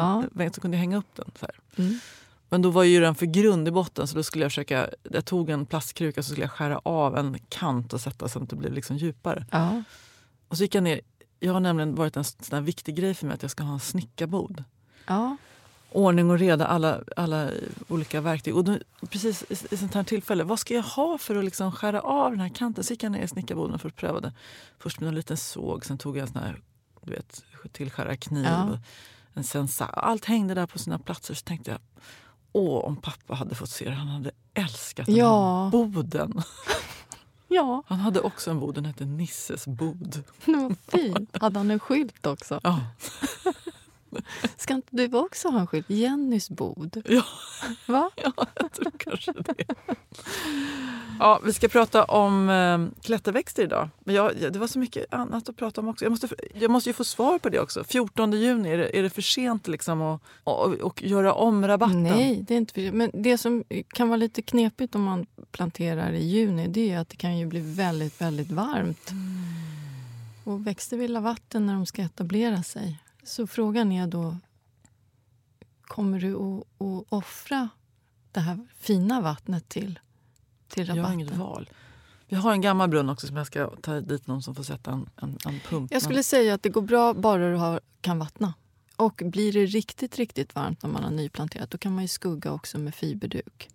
Så 0.54 0.60
kunde 0.60 0.76
jag 0.76 0.80
hänga 0.80 0.96
upp 0.96 1.14
den. 1.16 1.30
Så. 1.40 1.46
Mm. 1.76 1.98
Men 2.48 2.62
då 2.62 2.70
var 2.70 2.82
ju 2.82 3.00
den 3.00 3.14
för 3.14 3.26
grund 3.26 3.68
i 3.68 3.70
botten 3.70 4.06
så 4.08 4.16
då 4.16 4.22
skulle 4.22 4.44
jag 4.44 4.52
försöka, 4.52 4.88
jag 5.10 5.24
tog 5.24 5.50
en 5.50 5.66
plastkruka 5.66 6.22
så 6.22 6.26
skulle 6.30 6.44
jag 6.44 6.50
skära 6.50 6.78
av 6.78 7.16
en 7.16 7.38
kant 7.48 7.92
och 7.92 8.00
sätta 8.00 8.28
så 8.28 8.42
att 8.42 8.50
det 8.50 8.56
blev 8.56 8.72
liksom 8.72 8.96
djupare. 8.96 9.46
Ja. 9.50 9.82
Och 10.48 10.56
så 10.56 10.62
gick 10.62 10.74
jag 10.74 10.82
ner, 10.82 11.00
jag 11.40 11.52
har 11.52 11.60
nämligen 11.60 11.94
varit 11.94 12.16
en 12.16 12.24
sån 12.24 12.64
viktig 12.64 12.96
grej 12.96 13.14
för 13.14 13.26
mig 13.26 13.34
att 13.34 13.42
jag 13.42 13.50
ska 13.50 13.64
ha 13.64 13.72
en 13.72 13.80
snickarbod. 13.80 14.64
Ja. 15.06 15.36
Ordning 15.96 16.30
och 16.30 16.38
reda, 16.38 16.66
alla, 16.66 17.00
alla 17.16 17.50
olika 17.88 18.20
verktyg. 18.20 18.56
Och 18.56 18.64
då, 18.64 18.78
precis 19.10 19.42
i, 19.42 19.74
i 19.74 19.76
sånt 19.76 19.94
här 19.94 20.02
tillfälle, 20.04 20.44
vad 20.44 20.58
ska 20.58 20.74
jag 20.74 20.82
ha 20.82 21.18
för 21.18 21.36
att 21.36 21.44
liksom 21.44 21.72
skära 21.72 22.00
av 22.00 22.30
den 22.30 22.40
här 22.40 22.48
kanten? 22.48 22.84
Så 22.84 22.92
gick 22.92 23.02
jag 23.02 23.12
ner 23.12 23.22
i 23.22 23.28
snickarboden 23.28 23.78
för 23.78 23.88
att 23.88 23.96
pröva 23.96 24.20
det. 24.20 24.32
Först 24.78 25.00
med 25.00 25.08
en 25.08 25.14
liten 25.14 25.36
såg, 25.36 25.84
sen 25.86 25.98
tog 25.98 26.16
jag 26.16 26.22
en 26.22 26.32
sån 26.32 26.42
här 26.42 26.60
du 27.02 27.10
vet, 27.12 27.44
tillskärarkniv. 27.72 28.44
Ja. 28.44 28.78
En 29.34 29.44
sensa. 29.44 29.86
Allt 29.86 30.24
hängde 30.24 30.54
där 30.54 30.66
på 30.66 30.78
sina 30.78 30.98
platser. 30.98 31.34
Så 31.34 31.44
tänkte 31.44 31.70
jag, 31.70 31.80
åh 32.52 32.84
om 32.84 32.96
pappa 32.96 33.34
hade 33.34 33.54
fått 33.54 33.70
se 33.70 33.84
det. 33.84 33.94
Han 33.94 34.08
hade 34.08 34.30
älskat 34.54 35.06
den 35.06 35.16
Ja. 35.16 35.64
här 35.64 35.70
boden. 35.70 36.42
Ja, 37.48 37.82
Han 37.86 37.98
hade 38.00 38.20
också 38.20 38.50
en 38.50 38.60
bod, 38.60 38.74
den 38.74 38.84
hette 38.84 39.04
Nisses 39.04 39.66
bod. 39.66 40.22
vad 40.46 40.76
fint. 40.88 41.36
Hade 41.40 41.58
han 41.58 41.70
en 41.70 41.78
skylt 41.80 42.26
också? 42.26 42.60
Ja. 42.62 42.80
Ska 44.56 44.74
inte 44.74 44.96
du 44.96 45.16
också 45.16 45.48
ha 45.48 45.60
en 45.60 45.66
skylt? 45.66 45.90
Jennys 45.90 46.50
bod. 46.50 47.02
Ja. 47.04 47.24
Va? 47.86 48.10
Ja, 48.36 48.46
jag 48.54 48.72
tror 48.72 48.92
kanske 48.96 49.32
det. 49.32 49.64
Ja, 51.18 51.40
vi 51.44 51.52
ska 51.52 51.68
prata 51.68 52.04
om 52.04 52.50
eh, 52.50 53.02
klätterväxter 53.02 53.62
idag. 53.62 53.88
Men 54.04 54.14
jag, 54.14 54.52
det 54.52 54.58
var 54.58 54.66
så 54.66 54.78
mycket 54.78 55.14
annat 55.14 55.48
att 55.48 55.56
prata 55.56 55.80
om 55.80 55.88
också. 55.88 56.04
Jag 56.04 56.10
måste, 56.10 56.28
jag 56.54 56.70
måste 56.70 56.90
ju 56.90 56.94
få 56.94 57.04
svar 57.04 57.38
på 57.38 57.48
det 57.48 57.60
också. 57.60 57.84
14 57.84 58.32
juni, 58.32 58.70
är 58.70 58.78
det, 58.78 58.98
är 58.98 59.02
det 59.02 59.10
för 59.10 59.22
sent 59.22 59.68
liksom 59.68 60.02
att 60.02 60.20
och, 60.44 60.74
och 60.74 61.02
göra 61.02 61.34
om 61.34 61.66
rabatten? 61.66 62.02
Nej, 62.02 62.44
det 62.48 62.54
är 62.54 62.58
inte 62.58 62.74
för 62.74 62.92
Men 62.92 63.10
det 63.14 63.38
som 63.38 63.64
kan 63.94 64.08
vara 64.08 64.16
lite 64.16 64.42
knepigt 64.42 64.94
om 64.94 65.02
man 65.02 65.26
planterar 65.50 66.12
i 66.12 66.24
juni 66.24 66.68
det 66.68 66.92
är 66.92 66.98
att 66.98 67.08
det 67.08 67.16
kan 67.16 67.38
ju 67.38 67.46
bli 67.46 67.60
väldigt, 67.60 68.20
väldigt 68.20 68.50
varmt. 68.50 69.10
Och 70.44 70.66
växter 70.66 70.96
vill 70.96 71.16
ha 71.16 71.20
vatten 71.20 71.66
när 71.66 71.74
de 71.74 71.86
ska 71.86 72.02
etablera 72.02 72.62
sig. 72.62 72.98
Så 73.26 73.46
frågan 73.46 73.92
är 73.92 74.06
då, 74.06 74.36
kommer 75.82 76.20
du 76.20 76.34
att, 76.34 76.82
att 76.82 77.04
offra 77.08 77.68
det 78.32 78.40
här 78.40 78.66
fina 78.78 79.20
vattnet 79.20 79.68
till, 79.68 79.98
till 80.68 80.86
Jag 80.88 80.94
har 80.94 80.98
rabatten? 80.98 81.20
inget 81.20 81.36
val. 81.36 81.70
Vi 82.28 82.36
har 82.36 82.52
en 82.52 82.60
gammal 82.60 82.88
brunn 82.88 83.08
också 83.08 83.26
som 83.26 83.36
jag 83.36 83.46
ska 83.46 83.70
ta 83.82 84.00
dit 84.00 84.26
någon 84.26 84.42
som 84.42 84.54
får 84.54 84.62
sätta 84.62 84.90
en, 84.90 85.08
en, 85.16 85.38
en 85.46 85.60
pump. 85.60 85.92
Jag 85.92 86.02
skulle 86.02 86.22
säga 86.22 86.54
att 86.54 86.62
det 86.62 86.68
går 86.68 86.82
bra 86.82 87.14
bara 87.14 87.50
du 87.50 87.56
har, 87.56 87.80
kan 88.00 88.18
vattna. 88.18 88.54
Och 88.96 89.22
blir 89.24 89.52
det 89.52 89.66
riktigt, 89.66 90.16
riktigt 90.16 90.54
varmt 90.54 90.82
när 90.82 90.90
man 90.90 91.04
har 91.04 91.10
nyplanterat 91.10 91.70
då 91.70 91.78
kan 91.78 91.94
man 91.94 92.04
ju 92.04 92.08
skugga 92.08 92.52
också 92.52 92.78
med 92.78 92.94
fiberduk. 92.94 93.68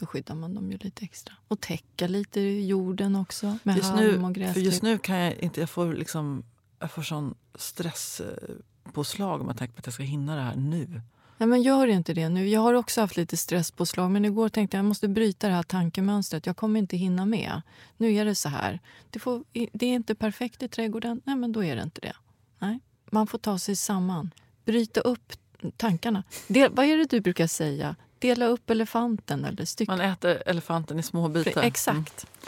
Då 0.00 0.06
skyddar 0.06 0.34
man 0.34 0.54
dem 0.54 0.72
ju 0.72 0.78
lite 0.78 1.04
extra. 1.04 1.34
Och 1.48 1.60
täcka 1.60 2.06
lite 2.06 2.40
jorden 2.40 3.16
också 3.16 3.58
med 3.62 3.76
just 3.76 3.88
halm 3.88 4.00
nu, 4.00 4.14
och 4.16 4.20
för 4.20 4.30
gräsklipp. 4.34 4.64
just 4.66 4.82
nu 4.82 4.98
kan 4.98 5.16
jag 5.16 5.34
inte, 5.34 5.60
jag 5.60 5.70
får 5.70 5.94
liksom, 5.94 6.44
jag 6.84 6.90
får 6.90 7.02
sån 7.02 7.34
stresspåslag 7.54 9.40
om 9.40 9.46
jag 9.46 9.58
tänker 9.58 9.74
på 9.74 9.78
att 9.78 9.86
jag 9.86 9.94
ska 9.94 10.02
hinna 10.02 10.36
det 10.36 10.42
här 10.42 10.56
nu. 10.56 11.00
Ja, 11.38 11.46
men 11.46 11.62
gör 11.62 11.86
inte 11.86 12.14
det 12.14 12.28
nu. 12.28 12.48
Jag 12.48 12.60
har 12.60 12.74
också 12.74 13.00
haft 13.00 13.16
lite 13.16 13.36
stresspåslag 13.36 14.10
men 14.10 14.24
igår 14.24 14.48
tänkte 14.48 14.76
jag 14.76 14.78
jag 14.78 14.88
måste 14.88 15.08
bryta 15.08 15.48
det 15.48 15.54
här 15.54 15.62
tankemönstret. 15.62 16.46
Jag 16.46 16.56
kommer 16.56 16.78
inte 16.78 16.96
hinna 16.96 17.26
med. 17.26 17.62
Nu 17.96 18.14
är 18.14 18.24
det 18.24 18.34
så 18.34 18.48
här. 18.48 18.80
Det, 19.10 19.18
får, 19.18 19.44
det 19.52 19.86
är 19.86 19.94
inte 19.94 20.14
perfekt 20.14 20.62
i 20.62 20.68
trädgården. 20.68 21.20
Nej, 21.24 21.36
men 21.36 21.52
då 21.52 21.64
är 21.64 21.76
det 21.76 21.82
inte 21.82 22.00
det. 22.00 22.16
Nej. 22.58 22.80
Man 23.10 23.26
får 23.26 23.38
ta 23.38 23.58
sig 23.58 23.76
samman. 23.76 24.30
Bryta 24.64 25.00
upp 25.00 25.32
tankarna. 25.76 26.22
Del, 26.46 26.72
vad 26.72 26.86
är 26.86 26.96
det 26.96 27.04
du 27.04 27.20
brukar 27.20 27.46
säga? 27.46 27.96
Dela 28.18 28.46
upp 28.46 28.70
elefanten 28.70 29.44
eller 29.44 29.64
stycka. 29.64 29.92
Man 29.92 30.00
äter 30.00 30.42
elefanten 30.46 30.98
i 30.98 31.02
små 31.02 31.28
bitar. 31.28 31.72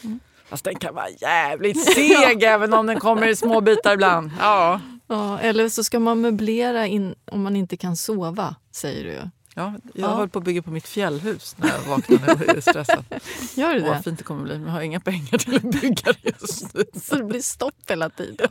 Mm. 0.04 0.20
Fast 0.48 0.64
den 0.64 0.74
kan 0.74 0.94
vara 0.94 1.08
jävligt 1.08 1.84
seg 1.94 2.42
även 2.42 2.74
om 2.74 2.86
den 2.86 3.00
kommer 3.00 3.28
i 3.28 3.36
små 3.36 3.60
bitar 3.60 3.92
ibland. 3.94 4.30
Ja. 4.40 4.80
Ja, 5.08 5.38
eller 5.38 5.68
så 5.68 5.84
ska 5.84 6.00
man 6.00 6.20
möblera 6.20 6.86
in 6.86 7.14
om 7.32 7.42
man 7.42 7.56
inte 7.56 7.76
kan 7.76 7.96
sova, 7.96 8.54
säger 8.72 9.04
du. 9.04 9.30
Ja, 9.54 9.74
jag 9.94 10.10
Ja. 10.10 10.14
höll 10.14 10.28
på 10.28 10.38
att 10.38 10.44
bygga 10.44 10.62
på 10.62 10.70
mitt 10.70 10.88
fjällhus 10.88 11.56
när 11.58 11.68
jag 11.68 11.80
vaknade 11.80 12.32
och 12.32 12.40
är 12.56 12.60
stressad. 12.60 13.04
Gör 13.54 13.74
du 13.74 13.80
Åh, 13.80 13.86
vad 13.88 13.96
det? 13.96 14.02
fint 14.02 14.18
det 14.18 14.24
kommer 14.24 14.42
bli. 14.42 14.54
Men 14.58 14.66
jag 14.66 14.72
har 14.72 14.80
inga 14.80 15.00
pengar 15.00 15.38
till 15.38 15.56
att 15.56 15.62
bygga 15.80 16.12
det 16.12 16.30
just 16.40 16.74
nu. 16.74 16.84
Så 17.02 17.14
det 17.14 17.24
blir 17.24 17.40
stopp 17.40 17.74
hela 17.88 18.10
tiden. 18.10 18.48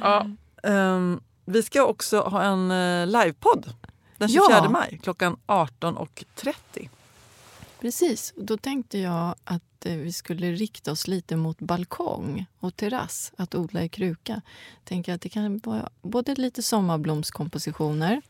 Ja. 0.00 0.26
Ehm, 0.62 1.20
vi 1.46 1.62
ska 1.62 1.84
också 1.84 2.20
ha 2.20 2.42
en 2.42 2.70
uh, 2.70 3.06
livepodd. 3.06 3.72
Den 4.18 4.28
24 4.28 4.44
Ja. 4.50 4.68
maj 4.70 5.00
klockan 5.02 5.36
18.30. 5.46 6.88
Precis, 7.86 8.34
och 8.36 8.44
då 8.44 8.56
tänkte 8.56 8.98
jag 8.98 9.34
att 9.44 9.86
eh, 9.86 9.96
vi 9.96 10.12
skulle 10.12 10.52
rikta 10.52 10.92
oss 10.92 11.08
lite 11.08 11.36
mot 11.36 11.58
balkong 11.58 12.46
och 12.58 12.76
terrass, 12.76 13.32
att 13.36 13.54
odla 13.54 13.84
i 13.84 13.88
kruka. 13.88 14.42
Tänker 14.84 15.14
att 15.14 15.20
det 15.20 15.28
kan 15.28 15.58
vara 15.64 15.88
både 16.02 16.34
lite 16.34 16.62
sommarblomskompositioner 16.62 18.22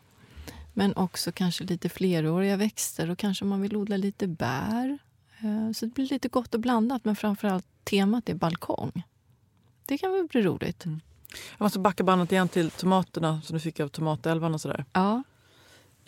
men 0.73 0.97
också 0.97 1.33
kanske 1.33 1.65
lite 1.65 1.89
fleråriga 1.89 2.57
växter 2.57 3.11
och 3.11 3.19
kanske 3.19 3.45
man 3.45 3.61
vill 3.61 3.77
odla 3.77 3.97
lite 3.97 4.27
bär. 4.27 4.99
Eh, 5.41 5.73
Så 5.73 5.87
det 5.87 5.95
blir 5.95 6.09
lite 6.09 6.29
gott 6.29 6.55
och 6.55 6.61
blandat, 6.61 7.05
men 7.05 7.17
framförallt 7.17 7.67
temat 7.85 8.29
är 8.29 8.35
balkong. 8.35 9.03
Det 9.87 9.99
kan 9.99 10.13
väl 10.13 10.27
bli 10.27 10.43
roligt? 10.43 10.85
Jag 11.59 11.65
måste 11.65 11.79
backa 11.79 12.05
bandet 12.05 12.33
igen 12.33 12.49
till 12.49 12.71
tomaterna 12.71 13.43
som 13.43 13.55
du 13.55 13.61
fick 13.61 13.81
av 13.81 13.89
tomatälvan 13.89 14.55
och 14.55 14.61
sådär. 14.61 14.85
Ja. 14.93 15.23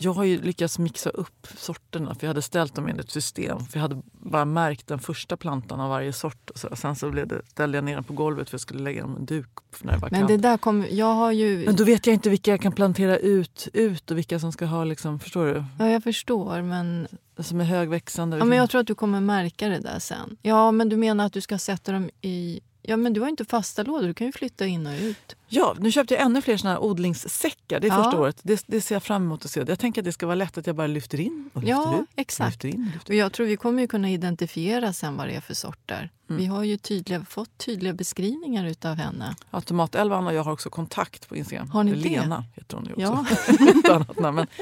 Jag 0.01 0.13
har 0.13 0.25
ju 0.25 0.43
lyckats 0.43 0.79
mixa 0.79 1.11
upp 1.11 1.47
sorterna 1.57 2.15
för 2.15 2.27
jag 2.27 2.29
hade 2.29 2.43
ställt 2.43 2.75
dem 2.75 2.87
enligt 2.87 3.11
system. 3.11 3.61
För 3.61 3.79
jag 3.79 3.83
hade 3.83 4.03
bara 4.13 4.45
märkt 4.45 4.87
den 4.87 4.99
första 4.99 5.37
plantan 5.37 5.81
av 5.81 5.89
varje 5.89 6.13
sort. 6.13 6.51
Och 6.51 6.59
så. 6.59 6.77
Sen 6.77 6.97
så 6.97 7.11
blev 7.11 7.29
det, 7.29 7.43
ställde 7.49 7.79
jag 7.79 7.85
ner 7.85 7.95
den 7.95 8.05
på 8.05 8.13
golvet 8.13 8.51
för 8.51 8.55
jag 8.55 8.61
skulle 8.61 8.83
lägga 8.83 9.03
dem 9.03 9.17
en 9.17 9.27
duk 9.27 9.49
när 9.83 9.93
det 9.93 9.99
var 9.99 10.11
Men 10.11 10.27
det 10.27 10.37
där 10.37 10.57
kommer... 10.59 10.89
Jag 10.89 11.15
har 11.15 11.33
ju... 11.33 11.65
Men 11.65 11.77
då 11.77 11.85
vet 11.85 12.07
jag 12.07 12.15
inte 12.15 12.31
vilka 12.31 12.51
jag 12.51 12.61
kan 12.61 12.73
plantera 12.73 13.17
ut, 13.17 13.69
ut 13.73 14.11
och 14.11 14.19
vilka 14.19 14.39
som 14.39 14.53
ska 14.53 14.67
ha, 14.67 14.85
liksom, 14.85 15.21
förstår 15.21 15.47
du? 15.47 15.65
Ja, 15.79 15.89
jag 15.91 16.03
förstår, 16.03 16.63
men 16.63 17.09
Som 17.39 17.61
är 17.61 17.65
högväxande. 17.65 18.39
Ja, 18.39 18.45
men 18.45 18.59
jag 18.59 18.71
tror 18.71 18.81
att 18.81 18.87
du 18.87 18.95
kommer 18.95 19.21
märka 19.21 19.69
det 19.69 19.79
där 19.79 19.99
sen. 19.99 20.37
Ja, 20.43 20.73
men 20.73 20.89
du 20.89 20.97
menar 20.97 21.27
att 21.27 21.33
du 21.33 21.41
ska 21.41 21.59
sätta 21.59 21.93
dem 21.93 22.11
i... 22.21 22.61
Ja, 22.89 22.97
men 22.97 23.13
du 23.13 23.21
har 23.21 23.29
inte 23.29 23.45
fasta 23.45 23.83
lådor. 23.83 24.07
Du 24.07 24.15
kan 24.15 24.27
ju 24.27 24.33
flytta 24.33 24.67
in 24.67 24.87
och 24.87 24.93
ut. 25.01 25.37
Ja, 25.49 25.75
nu 25.79 25.93
köpte 25.93 26.15
jag 26.15 26.23
ännu 26.23 26.43
fler 26.43 26.57
såna 26.57 26.71
här 26.73 26.83
odlingssäckar. 26.83 27.81
Det 27.81 27.87
är 27.87 27.89
Ja. 27.89 28.05
första 28.05 28.21
året. 28.21 28.41
Det, 28.43 28.65
det 28.67 28.81
ser 28.81 28.95
jag 28.95 29.03
fram 29.03 29.23
emot 29.23 29.45
att 29.45 29.51
se. 29.51 29.65
Jag 29.69 29.79
tänker 29.79 30.01
att 30.01 30.05
det 30.05 30.13
ska 30.13 30.27
vara 30.27 30.35
lätt 30.35 30.59
att 30.59 30.67
jag 30.67 30.77
bara 30.77 30.87
lyfter 30.87 31.21
in 31.21 31.51
och 31.53 31.63
lyfter 31.63 31.75
Ja, 31.75 31.99
ut. 32.03 32.09
exakt. 32.17 32.51
Lyfter 32.65 32.69
in, 32.79 32.91
lyfter 32.95 33.13
Och 33.13 33.17
jag 33.17 33.33
tror 33.33 33.47
vi 33.47 33.57
kommer 33.57 33.83
ju 33.83 33.89
kunna 33.89 34.11
identifiera 34.11 34.93
sen 34.93 35.17
vad 35.17 35.29
det 35.29 35.35
är 35.35 35.41
för 35.41 35.55
sorter. 35.55 36.11
Mm. 36.31 36.41
Vi 36.43 36.47
har 36.47 36.65
ju 36.65 36.77
tydliga, 36.77 37.25
fått 37.25 37.59
tydliga 37.59 37.93
beskrivningar 37.93 38.67
utav 38.67 38.95
henne. 38.97 39.37
Ja, 39.51 39.61
Tomatälvan 39.61 40.27
och 40.27 40.35
jag 40.35 40.43
har 40.45 40.53
också 40.53 40.71
kontakt 40.71 41.29
på 41.29 41.37
Instagram. 41.37 41.71
Har 41.71 41.85
ni 41.85 41.91
det? 41.93 41.99
Lena 42.09 42.45
heter 42.57 42.77
hon 42.77 42.87
ju 42.87 42.93
också. 42.93 43.37
Ja. 43.85 44.05
Namn. 44.23 44.47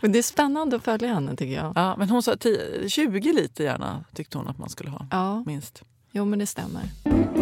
Men 0.00 0.12
det 0.12 0.18
är 0.18 0.22
spännande 0.22 0.76
att 0.76 0.82
följa 0.84 1.14
henne 1.14 1.36
tycker 1.36 1.54
jag. 1.54 1.72
ja, 1.74 1.96
men 1.98 2.10
hon 2.10 2.22
sa 2.22 2.36
10, 2.36 2.88
20 2.88 3.32
liter 3.32 3.64
gärna 3.64 4.04
tyckte 4.14 4.38
hon 4.38 4.48
att 4.48 4.58
man 4.58 4.68
skulle 4.68 4.90
ha. 4.90 5.06
Ja, 5.10 5.42
Minst 5.46 5.82
jo 6.12 6.24
men 6.24 6.38
det 6.38 6.46
stämmer. 6.46 7.41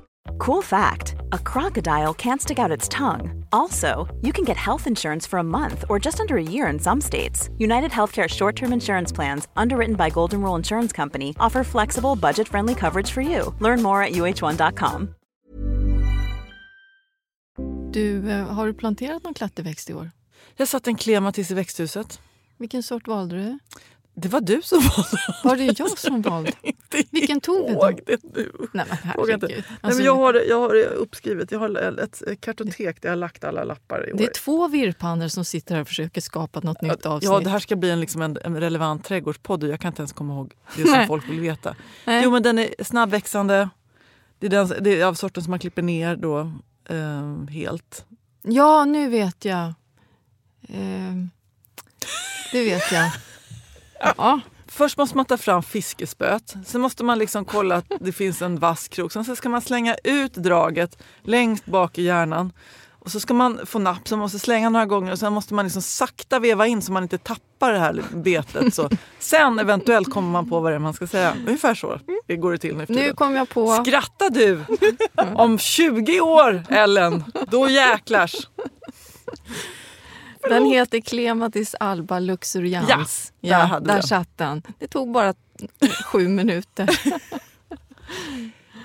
Cool 0.41 0.63
fact 0.63 1.13
a 1.33 1.37
crocodile 1.37 2.15
can't 2.15 2.41
stick 2.41 2.57
out 2.57 2.71
its 2.71 2.87
tongue. 2.87 3.45
Also, 3.51 4.07
you 4.21 4.33
can 4.33 4.43
get 4.43 4.57
health 4.57 4.87
insurance 4.87 5.27
for 5.29 5.37
a 5.37 5.43
month 5.43 5.85
or 5.87 5.99
just 5.99 6.19
under 6.19 6.35
a 6.37 6.43
year 6.43 6.65
in 6.73 6.79
some 6.79 7.01
states. 7.01 7.49
United 7.59 7.91
Healthcare 7.91 8.27
short 8.27 8.55
term 8.55 8.73
insurance 8.73 9.15
plans, 9.15 9.47
underwritten 9.55 9.95
by 9.95 10.09
Golden 10.09 10.41
Rule 10.41 10.55
Insurance 10.55 10.95
Company, 10.95 11.35
offer 11.39 11.63
flexible, 11.63 12.15
budget 12.15 12.47
friendly 12.47 12.73
coverage 12.73 13.11
for 13.11 13.21
you. 13.21 13.53
Learn 13.59 13.83
more 13.83 14.01
at 14.01 14.13
uh1.com. 14.13 15.07
Du, 17.91 18.29
eh, 18.29 18.45
har 18.47 18.65
du 18.65 18.73
planterat 18.73 19.23
någon 19.23 19.33
klätterväxt 19.33 19.89
i 19.89 19.93
år? 19.93 20.11
Jag 20.57 20.67
satte 20.67 20.89
en 20.89 20.97
klematis 20.97 21.51
i 21.51 21.53
växthuset. 21.53 22.19
Vilken 22.57 22.83
sort 22.83 23.07
valde 23.07 23.35
du? 23.35 23.59
Det 24.13 24.27
var 24.27 24.41
du 24.41 24.61
som 24.61 24.79
valde. 24.79 25.17
Var 25.43 25.55
det 25.55 25.79
jag 25.79 25.97
som 25.97 26.21
valde? 26.21 26.51
Inte 26.61 27.03
Vilken 27.09 27.41
tog 27.41 27.67
vi 27.67 27.73
då? 27.73 27.89
det 28.05 28.23
nu. 28.35 28.51
Nej 28.73 28.85
men 28.89 28.97
herregud. 29.03 29.43
Nej, 29.49 29.63
Alltså, 29.81 29.97
men 29.97 30.05
jag, 30.05 30.15
har 30.15 30.33
jag 30.33 30.59
har 30.59 30.73
det 30.73 30.85
uppskrivet. 30.85 31.51
Jag 31.51 31.59
har 31.59 31.99
ett 32.03 32.41
kartotek 32.41 33.01
där 33.01 33.09
jag 33.09 33.11
har 33.11 33.17
lagt 33.17 33.43
alla 33.43 33.63
lappar 33.63 34.09
i 34.09 34.13
år. 34.13 34.17
Det 34.17 34.23
är 34.23 34.33
två 34.33 34.67
virrpannor 34.67 35.27
som 35.27 35.45
sitter 35.45 35.75
här 35.75 35.81
och 35.81 35.87
försöker 35.87 36.21
skapa 36.21 36.59
något 36.59 36.81
nytt 36.81 37.05
avsnitt. 37.05 37.31
Ja, 37.31 37.39
det 37.39 37.49
här 37.49 37.59
ska 37.59 37.75
bli 37.75 37.89
en, 37.89 37.99
liksom 37.99 38.21
en, 38.21 38.37
en 38.43 38.59
relevant 38.59 39.05
trädgårdspodd 39.05 39.63
och 39.63 39.69
jag 39.69 39.79
kan 39.79 39.91
inte 39.91 40.01
ens 40.01 40.13
komma 40.13 40.33
ihåg 40.33 40.53
det 40.75 40.87
som 40.87 41.07
folk 41.07 41.29
vill 41.29 41.39
veta. 41.39 41.75
Nej. 42.05 42.23
Jo, 42.23 42.31
men 42.31 42.43
den 42.43 42.59
är 42.59 42.83
snabbväxande. 42.83 43.69
Det 44.39 44.45
är, 44.45 44.49
den, 44.49 44.73
det 44.83 45.01
är 45.01 45.05
av 45.05 45.13
sorten 45.13 45.43
som 45.43 45.51
man 45.51 45.59
klipper 45.59 45.81
ner 45.81 46.15
då 46.15 46.39
eh, 46.89 47.49
helt. 47.49 48.05
Ja, 48.41 48.85
nu 48.85 49.09
vet 49.09 49.45
jag. 49.45 49.73
Ehm, 50.69 51.29
det 52.51 52.63
vet 52.65 52.91
jag. 52.91 53.11
Ja, 54.17 54.39
Först 54.67 54.97
måste 54.97 55.17
man 55.17 55.25
ta 55.25 55.37
fram 55.37 55.63
fiskespöet. 55.63 56.55
Sen 56.65 56.81
måste 56.81 57.03
man 57.03 57.19
liksom 57.19 57.45
kolla 57.45 57.75
att 57.75 57.91
det 57.99 58.11
finns 58.11 58.41
en 58.41 58.59
vass 58.59 58.87
krok. 58.87 59.11
Sen 59.11 59.25
så 59.25 59.35
ska 59.35 59.49
man 59.49 59.61
slänga 59.61 59.95
ut 60.03 60.33
draget 60.33 61.03
längst 61.23 61.65
bak 61.65 61.97
i 61.97 62.03
hjärnan. 62.03 62.53
Och 62.99 63.11
så 63.11 63.19
ska 63.19 63.33
man 63.33 63.59
få 63.65 63.79
napp, 63.79 64.07
så 64.07 64.15
man 64.15 64.19
måste 64.19 64.39
slänga 64.39 64.69
några 64.69 64.85
gånger 64.85 65.11
och 65.11 65.19
sen 65.19 65.33
måste 65.33 65.53
man 65.53 65.65
liksom 65.65 65.81
sakta 65.81 66.39
veva 66.39 66.67
in 66.67 66.81
så 66.81 66.91
man 66.91 67.03
inte 67.03 67.17
tappar 67.17 67.73
det 67.73 67.79
här 67.79 68.03
betet. 68.13 68.75
Så. 68.75 68.89
Sen 69.19 69.59
eventuellt 69.59 70.09
kommer 70.09 70.29
man 70.29 70.49
på 70.49 70.59
vad 70.59 70.71
det 70.71 70.75
är 70.75 70.79
man 70.79 70.93
ska 70.93 71.07
säga. 71.07 71.35
Ungefär 71.47 71.75
så 71.75 71.99
det 72.27 72.35
går 72.35 72.51
det 72.51 72.57
till 72.57 72.77
nu 72.77 72.85
nu 72.89 73.13
kom 73.13 73.35
jag 73.35 73.49
på... 73.49 73.83
Skrattar 73.85 74.29
du? 74.29 74.65
Om 75.35 75.57
20 75.57 76.21
år, 76.21 76.63
Ellen, 76.69 77.23
då 77.47 77.69
jäklars. 77.69 78.35
Den 80.49 80.65
heter 80.65 81.01
Clematis 81.01 81.75
alba 81.79 82.19
luxurians. 82.19 83.33
Ja, 83.39 83.57
där 83.57 83.79
vi 83.79 83.85
där 83.85 83.93
den. 83.93 84.03
satt 84.03 84.37
den. 84.37 84.61
Det 84.79 84.87
tog 84.87 85.11
bara 85.11 85.33
sju 86.05 86.27
minuter. 86.27 86.89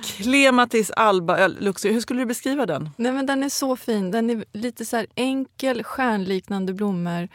Clematis 0.03 0.91
alba 0.91 1.45
äh, 1.45 1.49
luxur. 1.49 1.93
Hur 1.93 2.01
skulle 2.01 2.21
du 2.21 2.27
beskriva 2.27 2.67
den? 2.67 2.91
Nej, 2.97 3.13
men 3.13 3.27
den 3.27 3.43
är 3.43 3.49
så 3.49 3.77
fin. 3.77 4.11
Den 4.11 4.31
är 4.31 4.45
lite 4.53 4.85
så 4.85 4.97
här 4.97 5.07
enkel, 5.15 5.85
stjärnliknande 5.85 6.75
blommor. 6.75 7.29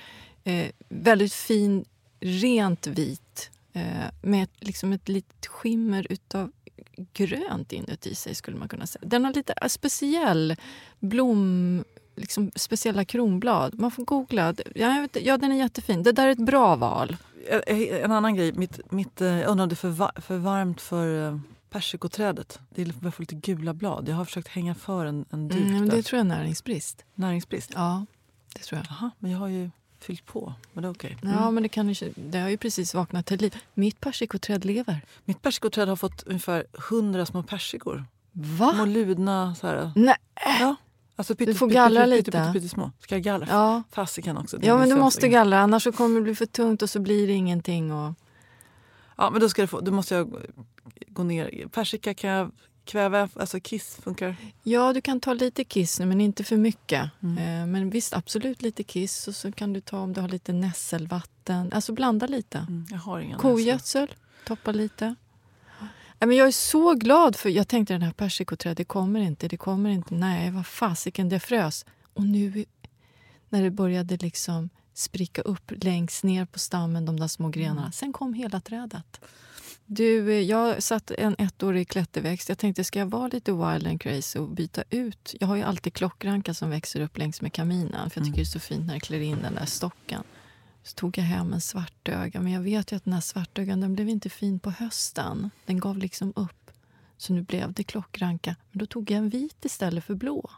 Eh, 0.43 0.71
väldigt 0.89 1.33
fin, 1.33 1.85
rent 2.19 2.87
vit. 2.87 3.49
Eh, 3.73 3.81
med 4.21 4.47
liksom 4.59 4.93
ett 4.93 5.09
litet 5.09 5.47
skimmer 5.47 6.07
utav 6.09 6.51
grönt 7.13 7.73
inuti 7.73 8.15
sig 8.15 8.35
skulle 8.35 8.57
man 8.57 8.67
kunna 8.67 8.87
säga. 8.87 9.03
Den 9.05 9.25
har 9.25 9.33
lite 9.33 9.53
eh, 9.61 9.67
speciell 9.67 10.55
blom... 10.99 11.83
Liksom 12.15 12.51
speciella 12.55 13.05
kronblad. 13.05 13.79
Man 13.79 13.91
får 13.91 14.03
googla. 14.05 14.53
Ja, 14.75 14.87
vet, 15.01 15.25
ja, 15.25 15.37
den 15.37 15.51
är 15.51 15.55
jättefin. 15.55 16.03
Det 16.03 16.11
där 16.11 16.27
är 16.27 16.31
ett 16.31 16.45
bra 16.45 16.75
val. 16.75 17.17
Eh, 17.67 18.03
En 18.03 18.11
annan 18.11 18.35
grej. 18.35 18.53
Mitt, 18.53 18.91
mitt, 18.91 19.21
eh, 19.21 19.27
jag 19.27 19.47
undrar 19.49 19.63
om 19.63 19.69
det 19.69 19.73
är 19.73 19.75
för, 19.75 19.89
va- 19.89 20.11
för 20.15 20.37
varmt 20.37 20.81
för 20.81 21.27
eh, 21.27 21.39
persikoträdet. 21.69 22.59
Det 22.69 22.95
börjar 22.99 23.11
få 23.11 23.21
lite 23.21 23.35
gula 23.35 23.73
blad. 23.73 24.09
Jag 24.09 24.15
har 24.15 24.25
försökt 24.25 24.47
hänga 24.47 24.75
för 24.75 25.05
en, 25.05 25.25
en 25.29 25.47
duk 25.47 25.57
Mm, 25.61 25.73
men 25.79 25.89
där. 25.89 25.95
det 25.97 26.03
tror 26.03 26.17
jag 26.17 26.25
är 26.25 26.29
näringsbrist. 26.29 27.05
Näringsbrist. 27.15 27.71
Ja, 27.75 28.05
det 28.55 28.59
tror 28.61 28.77
jag. 28.79 28.85
Jaha, 28.89 29.11
men 29.19 29.31
jag 29.31 29.39
har 29.39 29.47
ju 29.47 29.69
fyllt 29.99 30.25
på. 30.25 30.53
Men 30.73 30.81
det 30.81 30.87
är 30.87 30.91
okej. 30.91 31.17
Mm. 31.23 31.35
Ja, 31.35 31.51
men 31.51 31.63
det, 31.63 31.69
kan 31.69 31.95
det 32.15 32.39
har 32.39 32.49
ju 32.49 32.57
precis 32.57 32.93
vaknat 32.93 33.25
till 33.25 33.41
liv. 33.41 33.55
Mitt 33.73 33.99
persikoträd 33.99 34.65
lever. 34.65 35.01
Mitt 35.25 35.41
persikoträd 35.41 35.87
har 35.89 35.95
fått 35.95 36.23
ungefär 36.23 36.65
100 36.91 37.25
små 37.25 37.43
persikor. 37.43 38.05
Va? 38.31 38.73
Små 38.75 38.85
ludna 38.85 39.55
så 39.55 39.67
här. 39.67 39.91
Nej. 39.95 40.15
Ja. 40.59 40.75
Alltså 41.21 41.35
pytte, 41.35 41.51
Du 41.51 41.57
får 41.57 41.67
gallra 41.67 42.03
pytte, 42.03 42.15
lite. 42.15 42.31
Pytte, 42.31 42.51
pytte, 42.53 42.69
små. 42.69 42.91
Ska 42.99 43.15
jag 43.15 43.23
gallra? 43.23 43.47
Ja. 43.49 43.83
Fasiken 43.91 44.37
också. 44.37 44.57
Ja, 44.61 44.77
men 44.77 44.89
du 44.89 44.95
måste 44.95 45.27
gallra, 45.27 45.59
annars 45.59 45.83
så 45.83 45.91
kommer 45.91 46.15
det 46.15 46.21
bli 46.21 46.35
för 46.35 46.45
tungt 46.45 46.81
och 46.81 46.89
så 46.89 46.99
blir 46.99 47.27
det 47.27 47.33
ingenting. 47.33 47.93
Och... 47.93 48.13
Ja, 49.17 49.29
men 49.29 49.41
då, 49.41 49.49
ska 49.49 49.61
det 49.61 49.67
få, 49.67 49.81
då 49.81 49.91
måste 49.91 50.15
jag 50.15 50.35
gå 51.07 51.23
ner. 51.23 51.67
Persika 51.71 52.13
kan 52.13 52.29
jag 52.29 52.51
kväva, 52.85 53.29
alltså 53.35 53.59
kiss 53.59 53.95
funkar. 54.03 54.35
Ja, 54.63 54.93
du 54.93 55.01
kan 55.01 55.19
ta 55.19 55.33
lite 55.33 55.63
kiss 55.63 55.99
nu, 55.99 56.05
men 56.05 56.21
inte 56.21 56.43
för 56.43 56.57
mycket. 56.57 57.09
Mm. 57.23 57.37
Eh, 57.37 57.67
Men 57.67 57.89
visst, 57.89 58.13
absolut 58.13 58.61
lite 58.61 58.83
kiss. 58.83 59.27
Och 59.27 59.35
så 59.35 59.51
kan 59.51 59.73
du 59.73 59.81
ta 59.81 59.99
om 59.99 60.13
du 60.13 60.21
har 60.21 60.29
lite 60.29 60.53
nässelvatten. 60.53 61.71
Alltså 61.73 61.93
blanda 61.93 62.27
lite. 62.27 62.57
Mm, 62.57 62.85
jag 62.89 62.97
har 62.97 63.19
inga 63.19 63.37
Kogödsel, 63.37 64.07
toppa 64.45 64.71
lite. 64.71 65.15
Men 66.25 66.37
jag 66.37 66.47
är 66.47 66.51
så 66.51 66.93
glad 66.93 67.35
för 67.35 67.49
jag 67.49 67.67
tänkte 67.67 67.93
den 67.93 68.01
här 68.01 68.11
persikoträdet, 68.11 68.77
det 68.77 68.83
kommer 68.83 69.19
inte, 69.19 69.47
det 69.47 69.57
kommer 69.57 69.89
inte. 69.89 70.13
Nej, 70.13 70.51
vad 70.51 70.65
fasiken, 70.65 71.29
det 71.29 71.39
frös. 71.39 71.85
Och 72.13 72.23
nu 72.23 72.65
när 73.49 73.63
det 73.63 73.71
började 73.71 74.17
liksom 74.17 74.69
spricka 74.93 75.41
upp 75.41 75.71
längst 75.83 76.23
ner 76.23 76.45
på 76.45 76.59
stammen, 76.59 77.05
de 77.05 77.19
där 77.19 77.27
små 77.27 77.49
grenarna. 77.49 77.91
Sen 77.91 78.13
kom 78.13 78.33
hela 78.33 78.61
trädet. 78.61 79.21
Du, 79.85 80.31
eh, 80.31 80.39
jag 80.39 80.83
satt 80.83 81.11
en 81.11 81.35
ettårig 81.37 81.87
klätterväxt. 81.87 82.49
Jag 82.49 82.57
tänkte, 82.57 82.83
ska 82.83 82.99
jag 82.99 83.05
vara 83.05 83.27
lite 83.27 83.51
wild 83.51 83.87
and 83.87 84.01
crazy 84.01 84.39
och 84.39 84.49
byta 84.49 84.83
ut? 84.89 85.35
Jag 85.39 85.47
har 85.47 85.55
ju 85.55 85.61
alltid 85.61 85.93
klockranka 85.93 86.53
som 86.53 86.69
växer 86.69 87.01
upp 87.01 87.17
längs 87.17 87.41
med 87.41 87.53
kaminen. 87.53 88.09
För 88.09 88.19
jag 88.19 88.25
tycker 88.25 88.37
det 88.37 88.43
är 88.43 88.45
så 88.45 88.59
fint 88.59 88.87
när 88.87 88.93
det 88.93 88.99
klär 88.99 89.19
in 89.19 89.41
den 89.41 89.55
där 89.55 89.65
stocken. 89.65 90.23
Så 90.83 90.95
tog 90.95 91.17
jag 91.17 91.23
hem 91.23 91.53
en 91.53 91.61
svartöga. 91.61 92.41
Men 92.41 92.51
jag 92.51 92.61
vet 92.61 92.91
ju 92.91 92.95
att 92.95 93.03
den 93.03 93.13
här 93.13 93.21
svartögan 93.21 93.81
den 93.81 93.93
blev 93.93 94.09
inte 94.09 94.29
fin 94.29 94.59
på 94.59 94.71
hösten. 94.71 95.49
Den 95.65 95.79
gav 95.79 95.97
liksom 95.97 96.33
upp. 96.35 96.71
Så 97.17 97.33
nu 97.33 97.41
blev 97.41 97.73
det 97.73 97.83
klockranka. 97.83 98.55
Men 98.71 98.79
då 98.79 98.85
tog 98.85 99.11
jag 99.11 99.17
en 99.17 99.29
vit 99.29 99.65
istället 99.65 100.03
för 100.03 100.15
blå. 100.15 100.49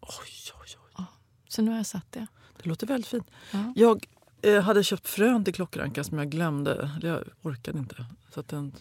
Oj, 0.00 0.52
oj, 0.60 0.76
oj. 0.98 1.04
Så 1.48 1.62
nu 1.62 1.70
har 1.70 1.76
jag 1.76 1.86
satt 1.86 2.12
det. 2.12 2.26
Det 2.62 2.68
låter 2.68 2.86
väldigt 2.86 3.06
fint. 3.06 3.30
Ja. 3.50 3.72
Jag 3.76 4.06
eh, 4.42 4.62
hade 4.62 4.84
köpt 4.84 5.08
frön 5.08 5.44
till 5.44 5.54
klockranka 5.54 6.04
som 6.04 6.18
jag 6.18 6.30
glömde. 6.30 6.90
Jag 7.02 7.24
orkade 7.42 7.78
inte. 7.78 8.06
Så 8.34 8.40
att 8.40 8.48
den 8.48 8.72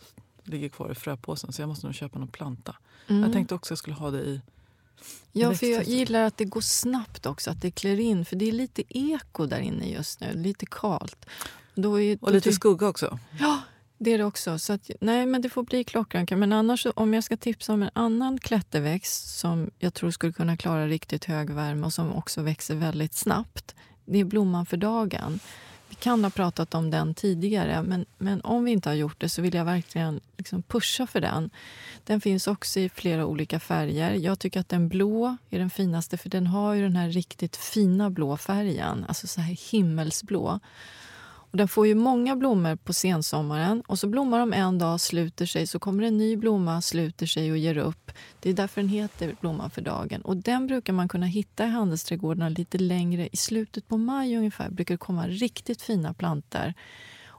ligger 0.44 0.70
kvar 0.70 0.92
i 0.92 0.96
fröpåsen. 0.96 1.54
Så 1.54 1.62
jag 1.62 1.70
måste 1.70 1.86
nog 1.86 1.96
köpa 1.96 2.20
någon 2.20 2.28
planta. 2.28 2.76
Jag 3.08 3.34
tänkte 3.34 3.56
också 3.56 3.68
att 3.68 3.70
jag 3.70 3.78
skulle 3.78 3.96
ha 3.96 4.12
det 4.12 4.22
i 4.22 4.42
Ja, 5.32 5.54
för 5.54 5.66
jag 5.66 5.84
gillar 5.84 6.24
att 6.24 6.38
det 6.38 6.46
går 6.46 6.62
snabbt 6.62 7.26
också, 7.26 7.52
att 7.52 7.62
det 7.62 7.72
klär 7.72 8.00
in. 8.00 8.26
För 8.26 8.36
det 8.36 8.48
är 8.48 8.52
lite 8.52 8.84
eko 9.00 9.46
där 9.46 9.60
inne 9.60 9.90
just 9.90 10.20
nu, 10.20 10.34
lite 10.34 10.66
kalt. 10.66 11.26
Då 11.76 12.02
är, 12.02 12.18
Och 12.22 12.28
då 12.28 12.34
lite 12.34 12.50
ty- 12.50 12.56
skugga 12.56 12.88
också. 12.88 13.20
Ja, 13.40 13.60
det 13.98 14.12
är 14.14 14.18
det 14.18 14.24
också. 14.24 14.60
Så 14.60 14.74
att, 14.74 14.90
nej, 15.02 15.26
men 15.26 15.42
det 15.42 15.50
får 15.50 15.64
bli 15.64 15.84
klockranka. 15.84 16.38
Men 16.38 16.54
annars, 16.54 16.88
om 16.96 17.14
jag 17.14 17.24
ska 17.24 17.38
tipsa 17.38 17.74
om 17.74 17.84
en 17.84 17.90
annan 17.94 18.38
klätterväxt 18.40 19.40
som 19.40 19.72
jag 19.80 19.94
tror 19.94 20.12
skulle 20.12 20.34
kunna 20.34 20.58
klara 20.58 20.88
riktigt 20.88 21.26
hög 21.26 21.50
värme 21.50 21.86
och 21.86 21.94
som 21.94 22.14
också 22.14 22.42
växer 22.42 22.76
väldigt 22.76 23.14
snabbt. 23.14 23.76
Det 24.06 24.20
är 24.20 24.24
blomman 24.26 24.66
för 24.66 24.78
dagen. 24.78 25.40
Kan 26.02 26.24
ha 26.24 26.32
pratat 26.32 26.74
om 26.74 26.92
den 26.92 27.14
tidigare, 27.14 27.84
men, 27.84 28.06
men 28.18 28.42
om 28.42 28.64
vi 28.64 28.72
inte 28.72 28.90
har 28.90 28.94
gjort 28.94 29.22
det 29.22 29.30
så 29.30 29.42
vill 29.42 29.54
jag 29.54 29.66
verkligen 29.66 30.20
liksom 30.38 30.64
pusha 30.64 31.08
för 31.08 31.22
den. 31.22 31.50
Den 32.04 32.22
finns 32.22 32.48
också 32.48 32.80
i 32.80 32.90
flera 32.90 33.26
olika 33.26 33.60
färger. 33.60 34.14
Jag 34.14 34.40
tycker 34.40 34.60
att 34.60 34.70
den 34.70 34.90
blå 34.90 35.38
är 35.50 35.60
den 35.60 35.70
finaste 35.70 36.18
för 36.18 36.30
den 36.30 36.48
har 36.48 36.74
ju 36.74 36.82
den 36.82 36.96
här 36.96 37.10
riktigt 37.10 37.56
fina 37.56 38.10
blå 38.10 38.38
färgen, 38.38 39.06
alltså 39.08 39.28
så 39.28 39.42
här 39.42 39.58
himmelsblå. 39.72 40.60
Och 41.52 41.58
den 41.58 41.68
får 41.68 41.88
ju 41.88 41.96
många 41.96 42.36
blommor 42.36 42.76
på 42.76 42.94
sensommaren 42.94 43.84
och 43.88 44.00
så 44.00 44.08
blommar 44.08 44.40
de 44.40 44.54
en 44.54 44.78
dag, 44.78 45.02
sluter 45.02 45.46
sig, 45.46 45.68
så 45.68 45.80
kommer 45.80 46.04
en 46.04 46.18
ny 46.18 46.36
blomma, 46.36 46.82
sluter 46.82 47.26
sig 47.26 47.52
och 47.52 47.58
ger 47.58 47.78
upp. 47.78 48.12
Det 48.40 48.50
är 48.50 48.54
därför 48.54 48.82
den 48.82 48.90
heter 48.90 49.36
Blomman 49.42 49.70
för 49.70 49.82
dagen. 49.82 50.22
Och 50.22 50.38
den 50.38 50.68
brukar 50.68 50.94
man 50.94 51.08
kunna 51.08 51.26
hitta 51.26 51.66
i 51.66 51.70
handelsträdgårdarna 51.70 52.50
lite 52.50 52.78
längre. 52.78 53.30
I 53.32 53.38
slutet 53.38 53.88
på 53.88 53.98
maj 53.98 54.38
ungefär 54.38 54.70
brukar 54.70 54.94
det 54.94 54.98
komma 54.98 55.28
riktigt 55.28 55.82
fina 55.82 56.14
plantor. 56.14 56.74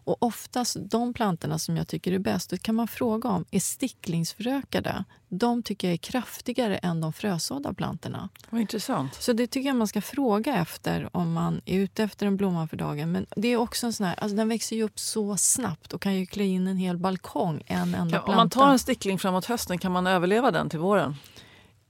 Och 0.05 0.23
oftast 0.23 0.77
de 0.81 1.15
plantorna 1.15 1.59
som 1.59 1.77
jag 1.77 1.89
tycker 1.89 2.13
är 2.13 2.19
bäst, 2.19 2.51
det 2.51 2.63
kan 2.63 2.75
man 2.75 2.89
fråga 2.89 3.29
om, 3.29 3.45
är 3.51 3.61
sticklingsförökade. 3.61 5.05
De 5.29 5.63
tycker 5.63 5.89
jag 5.89 5.93
är 5.93 5.99
kraftigare 5.99 6.77
än 6.77 7.01
de 7.01 7.13
frösådda 7.13 7.75
plantorna. 7.75 8.29
Vad 8.51 8.61
intressant. 8.61 9.15
Så 9.15 9.33
det 9.33 9.47
tycker 9.47 9.69
jag 9.69 9.77
man 9.77 9.89
ska 9.89 10.01
fråga 10.01 10.57
efter 10.57 11.17
om 11.17 11.33
man 11.33 11.61
är 11.65 11.79
ute 11.79 12.03
efter 12.05 12.27
en 12.27 12.37
blomma 12.37 12.69
för 12.69 12.77
dagen. 12.77 13.13
Men 13.13 13.27
det 13.37 13.49
är 13.49 13.57
också 13.57 13.87
en 13.87 13.93
sån 13.93 14.07
här, 14.07 14.15
alltså 14.15 14.37
den 14.37 14.49
växer 14.49 14.77
ju 14.77 14.83
upp 14.83 14.99
så 14.99 15.37
snabbt 15.37 15.93
och 15.93 16.03
kan 16.03 16.15
ju 16.15 16.27
klä 16.27 16.45
in 16.45 16.67
en 16.67 16.77
hel 16.77 16.99
balkong, 16.99 17.63
en 17.67 17.95
enda 17.95 17.99
Ja, 18.17 18.23
planta. 18.23 18.31
om 18.31 18.37
man 18.37 18.51
tar 18.51 18.71
en 18.73 18.79
stickling 18.79 19.19
framåt 19.19 19.45
hösten, 19.45 19.79
kan 19.79 19.93
man 19.93 20.07
överleva 20.07 20.51
den 20.51 20.71
till 20.71 20.79
våren? 20.79 21.15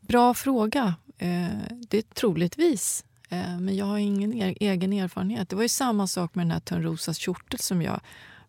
Bra 0.01 0.35
fråga. 0.35 0.95
Eh, 1.19 1.47
det 1.89 1.99
är 1.99 2.03
troligtvis. 2.03 3.05
Eh, 3.33 3.59
men 3.61 3.77
jag 3.77 3.87
har 3.87 3.99
ingen 3.99 4.33
egen 4.61 4.93
erfarenhet. 4.93 5.49
Det 5.49 5.57
var 5.57 5.63
ju 5.63 5.69
samma 5.69 6.07
sak 6.07 6.35
med 6.35 6.47
den 6.47 6.51
här 6.51 6.61
Törnrosas 6.61 7.19
kjortel 7.19 7.59
som 7.59 7.83
jag 7.83 8.01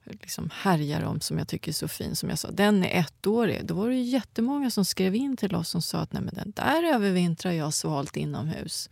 liksom 0.04 0.50
härjar 0.54 1.04
om, 1.04 1.22
som 1.22 1.38
jag 1.38 1.48
tycker 1.48 1.72
är 1.72 1.74
så 1.74 1.88
fin. 1.88 2.15
Som 2.15 2.30
jag 2.30 2.39
sa, 2.39 2.52
den 2.52 2.84
är 2.84 3.00
ettårig. 3.00 3.65
Då 3.65 3.74
var 3.74 3.89
det 3.89 3.96
ju 3.96 4.02
jättemånga 4.02 4.72
som 4.72 4.86
skrev 4.86 5.15
in 5.15 5.38
till 5.38 5.56
oss 5.56 5.69
som 5.69 5.82
sa 5.82 6.00
att 6.00 6.13
Nej, 6.13 6.24
men 6.24 6.36
den 6.36 6.54
där 6.56 6.84
övervintrar 6.84 7.52
jag 7.52 7.74
svalt 7.74 8.17
inomhus. 8.17 8.89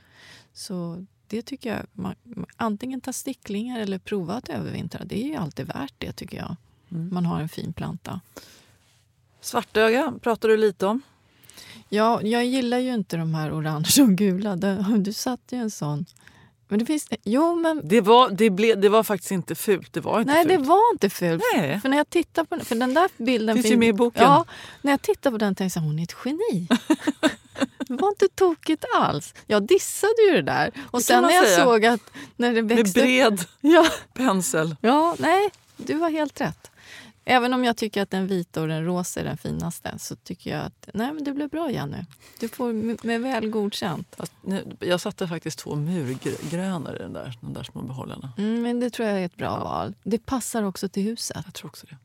Så 0.54 1.06
det 1.28 1.42
tycker 1.42 1.76
jag, 1.76 1.86
man, 1.94 2.16
antingen 2.56 3.02
ta 3.02 3.14
sticklingar 3.14 3.80
eller 3.80 4.00
prova 4.00 4.34
att 4.34 4.50
övervintra. 4.50 5.06
Det 5.06 5.24
är 5.24 5.28
ju 5.28 5.36
alltid 5.36 5.68
värt 5.68 5.94
det 5.98 6.12
tycker 6.12 6.38
jag. 6.38 6.56
Man 6.88 7.26
har 7.26 7.42
en 7.42 7.50
fin 7.50 7.74
planta. 7.74 8.22
Svartöga 9.42 10.14
pratar 10.22 10.50
du 10.50 10.58
lite 10.58 10.86
om. 10.86 11.02
Ja, 11.90 12.22
jag 12.22 12.46
gillar 12.46 12.78
ju 12.80 12.94
inte 12.94 13.18
de 13.18 13.36
här 13.36 13.52
orange 13.60 14.02
och 14.02 14.10
gula. 14.10 14.56
Det- 14.56 14.86
Du 14.98 15.14
satte 15.14 15.56
ju 15.56 15.62
en 15.62 15.72
sån. 15.72 16.06
Men 16.68 16.80
det 16.80 16.86
finns... 16.86 17.08
Jo, 17.24 17.56
men... 17.56 17.82
Det 17.84 18.02
var, 18.02 18.30
det, 18.30 18.50
blev, 18.50 18.82
det 18.82 18.90
var 18.90 19.04
faktiskt 19.04 19.32
inte 19.32 19.56
fult. 19.56 19.94
Det 19.94 20.00
var 20.00 20.20
inte 20.20 20.34
Nej, 20.34 20.46
det 20.46 20.56
fult. 20.56 20.68
var 20.68 20.92
inte 20.94 21.10
fult. 21.10 21.44
Nej. 21.56 21.80
För 21.82 21.90
när 21.90 21.98
jag 21.98 22.10
tittar 22.10 22.44
på 22.44 22.56
den, 22.56 22.66
för 22.66 22.76
den 22.76 22.94
där 22.94 23.10
bilden... 23.18 23.56
Finns 23.56 23.72
ju 23.72 23.78
med 23.78 23.90
i 23.90 23.94
boken. 23.94 24.24
Ja, 24.24 24.46
när 24.82 24.92
jag 24.92 25.02
tittar 25.02 25.32
på 25.32 25.38
den 25.38 25.56
tänkte 25.56 25.80
jag 25.80 25.84
hon 25.84 26.00
är 26.00 26.04
ett 26.04 26.16
geni. 26.26 26.68
det 27.88 27.94
var 27.94 28.10
inte 28.10 28.28
tokigt 28.36 28.86
alls. 28.96 29.34
Jag 29.48 29.64
dissade 29.68 30.14
ju 30.30 30.36
det 30.36 30.42
där. 30.42 30.68
Och 30.86 30.92
kan 30.92 31.02
sen 31.02 31.24
när 31.24 31.32
jag 31.32 31.46
säga. 31.48 31.64
såg 31.64 31.86
att 31.86 32.02
när 32.36 32.54
det 32.54 32.62
Med 32.62 32.78
växte... 32.78 33.02
bred 33.02 33.42
Ja, 33.62 33.86
pensel. 34.14 34.76
ja, 34.82 35.16
nej, 35.20 35.50
du 35.78 35.96
har 35.96 36.10
helt 36.10 36.42
rätt. 36.42 36.71
Även 37.26 37.54
om 37.54 37.64
jag 37.64 37.78
tycker 37.78 38.02
att 38.02 38.10
den 38.10 38.28
vita 38.28 38.62
och 38.62 38.68
den 38.68 38.86
rosa 38.86 39.20
är 39.20 39.24
den 39.24 39.38
finaste 39.38 40.00
så 40.00 40.16
tycker 40.16 40.52
jag 40.52 40.66
att 40.66 40.90
nej, 40.94 41.14
men 41.14 41.24
det 41.24 41.32
blev 41.32 41.50
bra 41.50 41.72
Jenny. 41.72 41.98
Du 42.40 42.48
får 42.48 42.74
med, 43.06 43.22
väl 43.22 43.50
godkänt. 43.50 44.16
Fast 44.18 44.34
nu, 44.42 44.78
jag 44.80 45.02
satte 45.02 45.28
faktiskt 45.28 45.60
två 45.60 45.76
murgröna 45.76 46.96
i 46.96 46.98
den 46.98 47.14
där, 47.14 47.38
de 47.42 47.54
där 47.54 47.64
små 47.64 47.82
behållarna. 47.82 48.34
Mm, 48.38 48.62
men 48.62 48.80
det 48.80 48.90
tror 48.90 49.08
jag 49.08 49.20
är 49.20 49.26
ett 49.26 49.36
bra 49.36 49.64
val. 49.64 49.96
Det 50.04 50.26
passar 50.26 50.64
också 50.64 50.90
till 50.90 51.04
huset. 51.04 51.42
Jag 51.46 51.54
tror 51.54 51.70
också 51.70 51.88
det. 51.90 51.98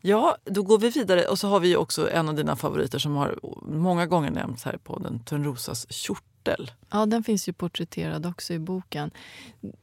Ja, 0.00 0.36
då 0.44 0.62
går 0.62 0.78
vi 0.78 0.90
vidare. 0.90 1.24
Och 1.24 1.38
så 1.38 1.48
har 1.48 1.60
vi 1.60 1.76
också 1.76 2.10
en 2.10 2.28
av 2.28 2.34
dina 2.34 2.56
favoriter 2.56 2.98
som 2.98 3.16
har 3.16 3.38
många 3.62 4.06
gånger 4.06 4.30
nämnts 4.30 4.64
här 4.64 4.76
på 4.76 4.98
den 4.98 5.20
Törnrosas 5.20 5.86
kjortel. 6.42 6.70
Ja, 6.90 7.06
den 7.06 7.24
finns 7.24 7.48
ju 7.48 7.52
porträtterad 7.52 8.26
också 8.26 8.52
i 8.52 8.58
boken. 8.58 9.10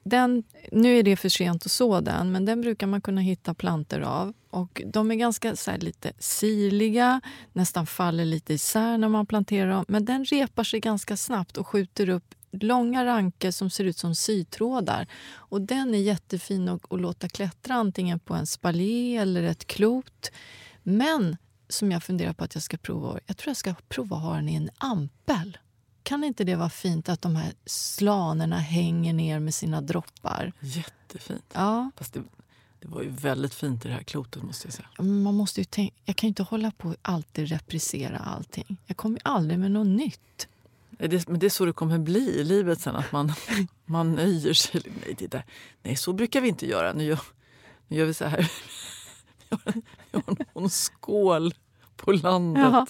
Den, 0.03 0.43
nu 0.71 0.99
är 0.99 1.03
det 1.03 1.15
för 1.15 1.29
sent 1.29 1.65
att 1.65 1.71
så 1.71 2.01
den, 2.01 2.31
men 2.31 2.45
den 2.45 2.61
brukar 2.61 2.87
man 2.87 3.01
kunna 3.01 3.21
hitta 3.21 3.53
planter 3.53 4.01
av. 4.01 4.33
Och 4.49 4.81
De 4.85 5.11
är 5.11 5.15
ganska 5.15 5.55
så 5.55 5.71
här, 5.71 5.77
lite 5.77 6.11
sirliga, 6.19 7.21
nästan 7.53 7.87
faller 7.87 8.25
lite 8.25 8.53
isär 8.53 8.97
när 8.97 9.09
man 9.09 9.25
planterar 9.25 9.71
dem. 9.71 9.85
Men 9.87 10.05
den 10.05 10.25
repar 10.25 10.63
sig 10.63 10.79
ganska 10.79 11.17
snabbt 11.17 11.57
och 11.57 11.67
skjuter 11.67 12.09
upp 12.09 12.35
långa 12.51 13.05
ranker 13.05 13.51
som 13.51 13.69
ser 13.69 13.83
ut 13.85 13.97
som 13.97 14.15
sytrådar. 14.15 15.07
Och 15.35 15.61
Den 15.61 15.95
är 15.95 15.99
jättefin 15.99 16.69
att, 16.69 16.93
att 16.93 17.01
låta 17.01 17.29
klättra 17.29 17.75
antingen 17.75 18.19
på 18.19 18.33
en 18.33 18.47
spaljé 18.47 19.17
eller 19.17 19.43
ett 19.43 19.67
klot. 19.67 20.31
Men 20.83 21.37
som 21.69 21.91
jag 21.91 22.03
funderar 22.03 22.33
på 22.33 22.43
att 22.43 22.55
jag 22.55 22.63
ska 22.63 22.77
prova, 22.77 23.19
jag 23.25 23.37
tror 23.37 23.49
jag 23.49 23.57
ska 23.57 23.73
prova 23.89 24.17
att 24.17 24.23
ha 24.23 24.35
den 24.35 24.49
i 24.49 24.55
en 24.55 24.69
ampel. 24.77 25.57
Kan 26.09 26.23
inte 26.23 26.43
det 26.43 26.55
vara 26.55 26.69
fint 26.69 27.09
att 27.09 27.21
de 27.21 27.35
här 27.35 27.53
slanerna 27.65 28.57
hänger 28.57 29.13
ner 29.13 29.39
med 29.39 29.53
sina 29.53 29.81
droppar? 29.81 30.53
Jättefint. 30.59 31.45
Ja, 31.53 31.91
Fast 31.97 32.13
det, 32.13 32.23
det 32.79 32.87
var 32.87 33.01
ju 33.01 33.09
väldigt 33.09 33.53
fint 33.53 33.85
i 33.85 33.87
det 33.87 33.93
här 33.93 34.03
klotet 34.03 34.43
måste 34.43 34.67
jag 34.67 34.73
säga. 34.73 34.87
man 34.97 35.35
måste 35.35 35.61
ju 35.61 35.65
tänka, 35.65 35.95
jag 36.05 36.15
kan 36.15 36.27
ju 36.27 36.29
inte 36.29 36.43
hålla 36.43 36.71
på 36.71 36.89
och 36.89 36.95
alltid 37.01 37.47
reprisera 37.47 38.17
allting. 38.17 38.77
Jag 38.85 38.97
kommer 38.97 39.15
ju 39.15 39.21
aldrig 39.23 39.59
med 39.59 39.71
något 39.71 39.87
nytt. 39.87 40.47
Det, 40.89 41.27
men 41.27 41.39
det 41.39 41.45
är 41.45 41.49
så 41.49 41.65
det 41.65 41.73
kommer 41.73 41.99
bli 41.99 42.39
i 42.39 42.43
livet 42.43 42.81
sen, 42.81 42.95
att 42.95 43.11
man, 43.11 43.33
man 43.85 44.15
nöjer 44.15 44.53
sig. 44.53 44.81
Nej, 44.85 45.15
det 45.17 45.27
där. 45.27 45.45
Nej, 45.83 45.95
så 45.95 46.13
brukar 46.13 46.41
vi 46.41 46.47
inte 46.47 46.67
göra. 46.67 46.93
Nu 46.93 47.03
gör, 47.03 47.19
nu 47.87 47.97
gör 47.97 48.05
vi 48.05 48.13
så 48.13 48.25
här. 48.25 48.51
Vi 49.49 49.55
har 49.55 49.61
en, 49.75 49.81
vi 50.11 50.17
har 50.53 50.61
någon 50.61 50.69
skål 50.69 51.53
på 51.95 52.11
landet. 52.11 52.63
Jaha. 52.63 52.85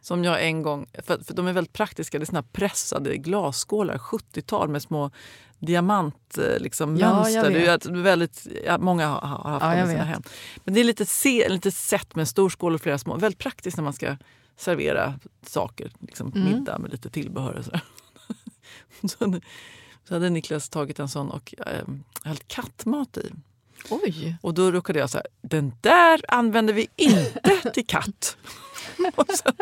Som 0.00 0.24
jag 0.24 0.44
en 0.46 0.62
gång, 0.62 0.86
för, 1.04 1.24
för 1.24 1.34
de 1.34 1.46
är 1.46 1.52
väldigt 1.52 1.72
praktiska, 1.72 2.18
det 2.18 2.24
är 2.24 2.26
såna 2.26 2.38
här 2.38 2.48
pressade 2.52 3.16
glasskålar, 3.16 3.98
70-tal 3.98 4.68
med 4.68 4.82
små 4.82 5.10
diamant 5.58 6.38
eh, 6.38 6.58
liksom, 6.60 6.96
Ja, 6.96 7.14
mönster. 7.14 7.50
Det 7.50 7.66
är 7.66 8.02
väldigt, 8.02 8.46
ja, 8.66 8.78
många 8.78 9.06
har, 9.08 9.20
har 9.20 9.50
haft 9.50 9.64
Ja, 9.64 9.70
dem 9.70 9.84
i 9.90 9.92
sina 9.92 10.04
vet. 10.04 10.06
hem. 10.14 10.22
Men 10.64 10.74
det 10.74 10.80
är 10.80 10.84
lite, 10.84 11.06
se, 11.06 11.48
lite 11.48 11.70
sett 11.70 12.14
med 12.14 12.22
en 12.22 12.26
stor 12.26 12.50
skål 12.50 12.74
och 12.74 12.80
flera 12.80 12.98
små. 12.98 13.16
Väldigt 13.16 13.38
praktiskt 13.38 13.76
när 13.76 13.84
man 13.84 13.92
ska 13.92 14.16
servera 14.56 15.14
saker, 15.46 15.90
liksom 16.00 16.32
Mm. 16.32 16.44
middag 16.52 16.78
med 16.78 16.90
lite 16.90 17.10
tillbehör 17.10 17.52
och 17.54 17.64
sådär. 17.64 17.80
så, 19.08 19.40
så 20.08 20.14
hade 20.14 20.30
Niklas 20.30 20.68
tagit 20.68 20.98
en 20.98 21.08
sån 21.08 21.30
och 21.30 21.54
eh, 21.66 21.84
hällt 22.24 22.48
kattmat 22.48 23.16
i. 23.16 23.30
Oj! 23.90 24.36
Och 24.42 24.54
då 24.54 24.70
råkade 24.70 24.98
jag 24.98 25.10
säga, 25.10 25.24
den 25.42 25.72
där 25.80 26.20
använder 26.28 26.74
vi 26.74 26.88
inte 26.96 27.70
till 27.74 27.86
katt. 27.86 28.36
och, 29.14 29.26
sen, 29.30 29.52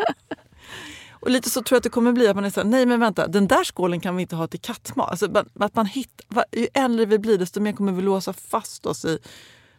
och 1.11 1.29
lite 1.29 1.49
så 1.49 1.61
tror 1.61 1.75
jag 1.75 1.77
att 1.79 1.83
det 1.83 1.89
kommer 1.89 2.11
bli 2.11 2.27
att 2.27 2.35
man 2.35 2.45
är 2.45 2.49
så 2.49 2.59
här, 2.59 2.67
nej 2.67 2.85
men 2.85 2.99
vänta, 2.99 3.27
den 3.27 3.47
där 3.47 3.63
skålen 3.63 3.99
kan 3.99 4.15
vi 4.15 4.21
inte 4.21 4.35
ha 4.35 4.47
till 4.47 4.59
kattmat. 4.61 5.09
Alltså, 5.11 5.43
att 5.59 5.75
man 5.75 5.85
hittar, 5.85 6.45
ju 6.51 6.67
äldre 6.73 7.05
vi 7.05 7.19
blir 7.19 7.37
desto 7.37 7.59
mer 7.59 7.73
kommer 7.73 7.91
vi 7.91 8.01
låsa 8.01 8.33
fast 8.33 8.85
oss 8.85 9.05
i 9.05 9.19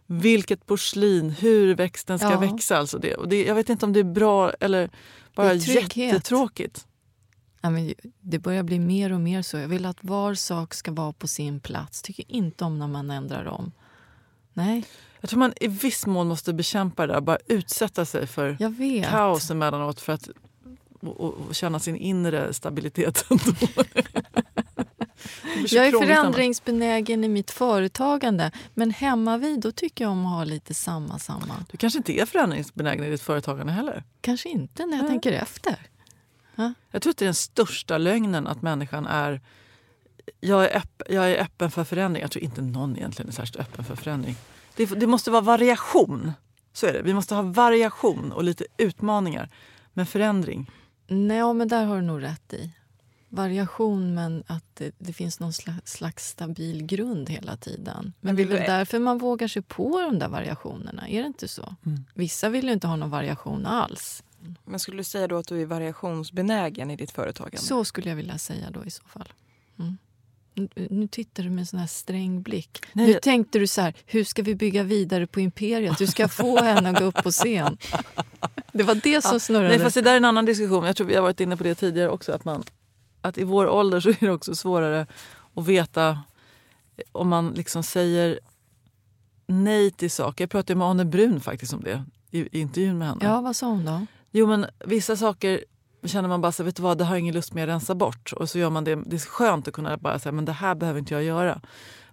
vilket 0.06 0.66
porslin, 0.66 1.30
hur 1.30 1.74
växten 1.74 2.18
ska 2.18 2.30
Ja. 2.30 2.38
växa. 2.38 2.76
Alltså 2.78 2.98
det. 2.98 3.14
Och 3.14 3.28
det, 3.28 3.44
jag 3.44 3.54
vet 3.54 3.68
inte 3.68 3.86
om 3.86 3.92
det 3.92 4.00
är 4.00 4.04
bra 4.04 4.50
eller 4.60 4.90
bara 5.34 5.54
jättetråkigt. 5.54 6.86
Ja, 7.60 7.70
men 7.70 7.94
det 8.20 8.38
börjar 8.38 8.62
bli 8.62 8.78
mer 8.78 9.12
och 9.12 9.20
mer 9.20 9.42
så. 9.42 9.56
Jag 9.56 9.68
vill 9.68 9.86
att 9.86 9.96
var 10.00 10.34
sak 10.34 10.74
ska 10.74 10.92
vara 10.92 11.12
på 11.12 11.28
sin 11.28 11.60
plats. 11.60 12.02
Tycker 12.02 12.24
inte 12.28 12.64
om 12.64 12.78
när 12.78 12.86
man 12.88 13.10
ändrar 13.10 13.44
om. 13.46 13.72
Nej, 14.52 14.84
Jag 15.20 15.30
tror 15.30 15.38
man 15.38 15.52
i 15.60 15.68
viss 15.68 16.06
mån 16.06 16.28
måste 16.28 16.52
bekämpa 16.52 17.06
det 17.06 17.12
där. 17.12 17.20
Bara 17.20 17.38
utsätta 17.46 18.04
sig 18.04 18.26
för 18.26 18.56
kaos 19.02 19.50
emellanåt 19.50 20.00
för 20.00 20.12
att 20.12 20.28
och, 21.00 21.20
och, 21.20 21.54
känna 21.54 21.78
sin 21.78 21.96
inre 21.96 22.54
stabilitet. 22.54 23.24
Jag 25.68 25.86
är 25.86 25.92
förändringsbenägen 25.92 27.24
i 27.24 27.28
mitt 27.28 27.50
företagande 27.50 28.50
men 28.74 28.90
hemma 28.90 29.36
vid 29.36 29.60
då 29.60 29.72
tycker 29.72 30.04
jag 30.04 30.12
om 30.12 30.26
att 30.26 30.32
ha 30.32 30.44
lite 30.44 30.74
samma, 30.74 31.18
samma. 31.18 31.64
Du 31.70 31.76
kanske 31.76 31.96
inte 31.96 32.18
är 32.20 32.26
förändringsbenägen 32.26 33.04
i 33.04 33.10
ditt 33.10 33.22
företagande 33.22 33.72
heller. 33.72 34.04
Kanske 34.20 34.48
inte 34.48 34.86
när 34.86 34.96
jag 34.96 35.02
Nej. 35.02 35.10
tänker 35.10 35.32
efter. 35.32 35.76
Jag 36.90 37.02
tror 37.02 37.10
att 37.10 37.16
det 37.16 37.24
är 37.24 37.26
den 37.26 37.34
största 37.34 37.98
lögnen 37.98 38.46
att 38.46 38.62
människan 38.62 39.06
är... 39.06 39.40
Jag 40.40 40.64
är, 40.64 40.76
öpp, 40.76 41.02
jag 41.08 41.30
är 41.30 41.42
öppen 41.42 41.70
för 41.70 41.84
förändring. 41.84 42.22
Jag 42.22 42.30
tror 42.30 42.44
inte 42.44 42.62
någon 42.62 42.96
egentligen 42.96 43.28
är 43.28 43.32
särskilt 43.32 43.60
öppen 43.60 43.84
för 43.84 43.96
förändring. 43.96 44.36
Det, 44.78 44.86
det 44.86 45.06
måste 45.06 45.30
vara 45.30 45.40
variation. 45.40 46.32
Så 46.72 46.86
är 46.86 46.92
det. 46.92 47.02
Vi 47.02 47.14
måste 47.14 47.34
ha 47.34 47.42
variation 47.42 48.32
och 48.32 48.44
lite 48.44 48.64
utmaningar. 48.76 49.50
Men 49.92 50.06
förändring. 50.06 50.70
Nej, 51.06 51.54
men 51.54 51.68
där 51.68 51.84
har 51.84 51.96
du 51.96 52.02
nog 52.02 52.22
rätt 52.22 52.52
i. 52.52 52.70
Variation, 53.28 54.14
men 54.14 54.44
att 54.46 54.64
det, 54.74 54.94
det 54.98 55.12
finns 55.12 55.40
någon 55.40 55.52
slags, 55.52 55.92
slags 55.92 56.28
stabil 56.28 56.86
grund 56.86 57.30
hela 57.30 57.56
tiden. 57.56 58.02
Men 58.02 58.12
Men 58.20 58.36
det 58.36 58.42
är 58.42 58.46
vill 58.46 58.56
väl 58.56 58.66
därför 58.66 58.98
man 58.98 59.18
vågar 59.18 59.48
sig 59.48 59.62
på 59.62 60.00
de 60.00 60.18
där 60.18 60.28
variationerna. 60.28 61.08
Är 61.08 61.20
det 61.20 61.26
inte 61.26 61.48
så? 61.48 61.76
Mm. 61.86 62.04
Vissa 62.14 62.48
vill 62.48 62.66
ju 62.66 62.72
inte 62.72 62.86
ha 62.86 62.96
någon 62.96 63.10
variation 63.10 63.66
alls. 63.66 64.22
Men 64.64 64.80
skulle 64.80 64.96
du 64.96 65.04
säga 65.04 65.28
då 65.28 65.36
att 65.36 65.48
du 65.48 65.62
är 65.62 65.66
variationsbenägen 65.66 66.90
i 66.90 66.96
ditt 66.96 67.10
företagande? 67.10 67.58
Så 67.58 67.84
skulle 67.84 68.08
jag 68.08 68.16
vilja 68.16 68.38
säga 68.38 68.70
då 68.70 68.84
i 68.84 68.90
så 68.90 69.04
fall. 69.04 69.32
Mm. 69.78 69.98
Nu, 70.90 71.08
tittar 71.08 71.42
du 71.42 71.50
med 71.50 71.58
en 71.58 71.66
sån 71.66 71.78
här 71.80 71.86
sträng 71.86 72.42
blick. 72.42 72.78
Nej, 72.92 73.06
nu 73.06 73.12
jag- 73.12 73.22
tänkte 73.22 73.58
du 73.58 73.66
så 73.66 73.80
här, 73.80 73.94
hur 74.06 74.24
ska 74.24 74.42
vi 74.42 74.54
bygga 74.54 74.82
vidare 74.82 75.26
på 75.26 75.40
imperiet? 75.40 76.00
Hur 76.00 76.06
ska 76.06 76.22
jag 76.22 76.32
få 76.32 76.62
henne 76.62 76.90
att 76.90 76.98
gå 76.98 77.04
upp 77.04 77.22
på 77.22 77.30
scen? 77.30 77.78
Det 78.72 78.82
var 78.82 78.94
det 78.94 79.22
som 79.24 79.40
snurrade. 79.40 79.68
Nej, 79.68 79.78
fast 79.78 79.94
det 79.94 80.02
där 80.02 80.12
är 80.12 80.16
en 80.16 80.24
annan 80.24 80.44
diskussion. 80.44 80.84
Jag 80.84 80.96
tror 80.96 81.06
vi 81.06 81.14
har 81.14 81.22
varit 81.22 81.40
inne 81.40 81.56
på 81.56 81.64
det 81.64 81.74
tidigare 81.74 82.10
också. 82.10 82.32
Att, 82.32 82.44
man, 82.44 82.62
att 83.20 83.38
i 83.38 83.44
vår 83.44 83.68
ålder 83.68 84.00
så 84.00 84.08
är 84.08 84.16
det 84.20 84.30
också 84.32 84.54
svårare 84.54 85.06
att 85.54 85.66
veta 85.66 86.18
om 87.12 87.28
man 87.28 87.50
liksom 87.50 87.82
säger 87.82 88.40
nej 89.46 89.90
till 89.90 90.10
saker. 90.10 90.42
Jag 90.44 90.50
pratade 90.50 90.74
med 90.74 90.86
Arne 90.88 91.04
Brun 91.04 91.40
faktiskt 91.40 91.72
om 91.72 91.80
det 91.80 92.04
i, 92.30 92.38
i 92.40 92.60
intervjun 92.60 92.98
med 92.98 93.08
henne. 93.08 93.20
Ja, 93.24 93.40
vad 93.40 93.56
sa 93.56 93.66
hon 93.66 93.84
då? 93.84 94.06
Jo 94.30 94.46
men 94.46 94.66
vissa 94.84 95.16
saker 95.16 95.64
känner 96.04 96.28
man 96.28 96.40
bara 96.40 96.52
så 96.52 96.64
vet 96.64 96.76
du 96.76 96.82
vad, 96.82 96.98
det 96.98 97.04
har 97.04 97.14
jag 97.14 97.20
ingen 97.20 97.34
lust 97.34 97.54
med 97.54 97.62
att 97.64 97.68
rensa 97.68 97.94
bort. 97.94 98.32
Och 98.32 98.50
så 98.50 98.58
gör 98.58 98.70
man 98.70 98.84
det. 98.84 98.94
Det 99.06 99.16
är 99.16 99.20
skönt 99.20 99.68
att 99.68 99.74
kunna 99.74 99.96
bara 99.96 100.18
säga, 100.18 100.32
men 100.32 100.44
det 100.44 100.52
här 100.52 100.74
behöver 100.74 100.98
inte 101.00 101.14
jag 101.14 101.22
göra. 101.22 101.60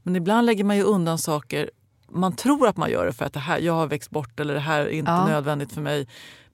Men 0.03 0.15
ibland 0.15 0.45
lägger 0.45 0.63
man 0.63 0.77
ju 0.77 0.83
undan 0.83 1.17
saker 1.17 1.69
man 2.09 2.35
tror 2.35 2.67
att 2.67 2.77
man 2.77 2.91
gör 2.91 3.05
det 3.05 3.13
för 3.13 3.25
att 3.25 3.33
det 3.33 3.39
här, 3.39 3.59
jag 3.59 3.73
har 3.73 3.87
växt 3.87 4.09
bort 4.09 4.39
eller 4.39 4.53
det 4.53 4.59
här 4.59 4.79
är 4.81 4.89
inte 4.89 5.11
Ja. 5.11 5.27
nödvändigt 5.27 5.71
för 5.73 5.81
mig. 5.81 6.07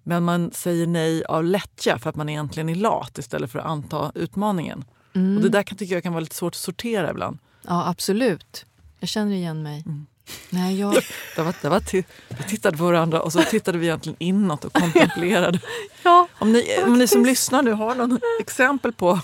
Men 0.03 0.23
man 0.23 0.51
säger 0.51 0.87
nej 0.87 1.25
av 1.25 1.43
lättja 1.43 1.99
för 1.99 2.09
att 2.09 2.15
man 2.15 2.29
egentligen 2.29 2.69
är 2.69 2.75
lat 2.75 3.17
istället 3.17 3.51
för 3.51 3.59
att 3.59 3.65
anta 3.65 4.11
utmaningen. 4.15 4.85
Mm. 5.13 5.35
Och 5.37 5.43
det 5.43 5.49
där 5.49 5.63
kan, 5.63 5.77
tycker 5.77 5.93
jag 5.93 6.03
kan 6.03 6.13
vara 6.13 6.19
lite 6.21 6.35
svårt 6.35 6.53
att 6.53 6.55
sortera 6.59 7.11
ibland. 7.11 7.37
Ja, 7.67 7.87
absolut. 7.89 8.65
Jag 8.99 9.09
känner 9.09 9.31
igen 9.35 9.63
mig. 9.63 9.83
Mm. 9.85 10.05
Nej, 10.49 10.79
jag... 10.79 10.93
Det 11.35 11.41
var, 11.43 11.53
det 11.61 11.69
var 11.69 11.79
ti- 11.79 12.03
vi 12.29 12.43
tittade 12.43 12.77
på 12.77 12.83
varandra 12.83 13.21
och 13.21 13.33
så 13.33 13.41
tittade 13.43 13.77
vi 13.77 13.85
egentligen 13.85 14.15
inåt 14.19 14.65
och 14.65 14.73
kontemplerade. 14.73 15.59
Ja, 16.03 16.27
Om 16.39 16.51
ni, 16.51 16.65
om 16.85 16.93
ni 16.97 17.07
som 17.07 17.25
lyssnar 17.25 17.63
nu 17.63 17.71
har 17.71 17.95
någon 17.95 18.19
exempel 18.39 18.93
på 18.93 19.19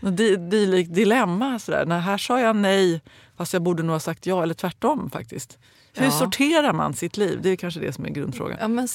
något 0.00 0.16
di- 0.16 0.36
dylikt 0.36 0.94
dilemma. 0.94 1.58
Sådär. 1.58 1.84
Nej, 1.86 2.00
här 2.00 2.18
sa 2.18 2.40
jag 2.40 2.56
nej 2.56 3.00
fast 3.36 3.52
jag 3.52 3.62
borde 3.62 3.82
nog 3.82 3.92
ha 3.94 4.00
sagt 4.00 4.26
ja 4.26 4.42
eller 4.42 4.54
tvärtom 4.54 5.10
faktiskt. 5.10 5.58
Hur 5.94 6.04
Ja. 6.04 6.10
sorterar 6.10 6.72
man 6.72 6.94
sitt 6.94 7.16
liv? 7.16 7.38
Det 7.42 7.50
är 7.50 7.56
kanske 7.56 7.80
det 7.80 7.92
som 7.92 8.04
är 8.04 8.08
grundfrågan. 8.10 8.58
ja 8.60 8.68
men 8.68 8.88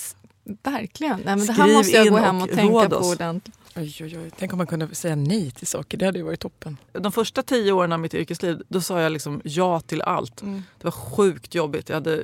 verkligen. 0.64 1.22
Nej, 1.26 1.36
men 1.36 1.46
det 1.46 1.54
här 1.54 1.74
måste 1.74 1.92
jag 1.98 2.08
gå 2.08 2.18
hem 2.18 2.38
och 2.38 2.44
och 2.44 2.50
tänka 2.56 2.90
på 2.90 2.96
ordentligt. 2.98 3.57
Oj, 3.78 3.96
oj, 4.02 4.18
oj. 4.18 4.32
Tänk 4.40 4.54
om 4.54 4.58
man 4.58 4.68
kunde 4.68 4.96
säga 4.96 5.16
nej 5.16 5.52
till 5.52 5.68
saker. 5.68 5.98
Det 5.98 6.06
hade 6.06 6.18
ju 6.18 6.24
varit 6.26 6.40
toppen. 6.40 6.78
De 6.92 7.12
första 7.12 7.44
tio 7.44 7.72
åren 7.72 7.94
av 7.94 8.00
mitt 8.00 8.14
yrkesliv 8.14 8.62
då 8.68 8.82
sa 8.82 9.02
jag 9.02 9.12
liksom 9.12 9.42
ja 9.44 9.80
till 9.80 10.02
allt. 10.02 10.42
Mm. 10.42 10.64
Det 10.78 10.84
var 10.84 10.92
sjukt 10.92 11.56
jobbigt. 11.56 11.90
Jag 11.90 11.96
hade 11.96 12.24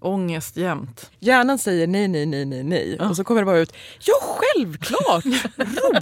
ångest 0.00 0.56
jämt. 0.56 1.10
Hjärnan 1.20 1.58
säger 1.58 1.86
nej, 1.86 2.08
nej, 2.08 2.26
nej, 2.26 2.44
nej, 2.44 2.62
nej. 2.62 2.98
Och 2.98 3.16
så 3.16 3.24
kommer 3.24 3.40
det 3.40 3.44
bara 3.46 3.58
ut, 3.58 3.72
ja 4.00 4.14
självklart, 4.22 5.24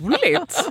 roligt. 0.01 0.69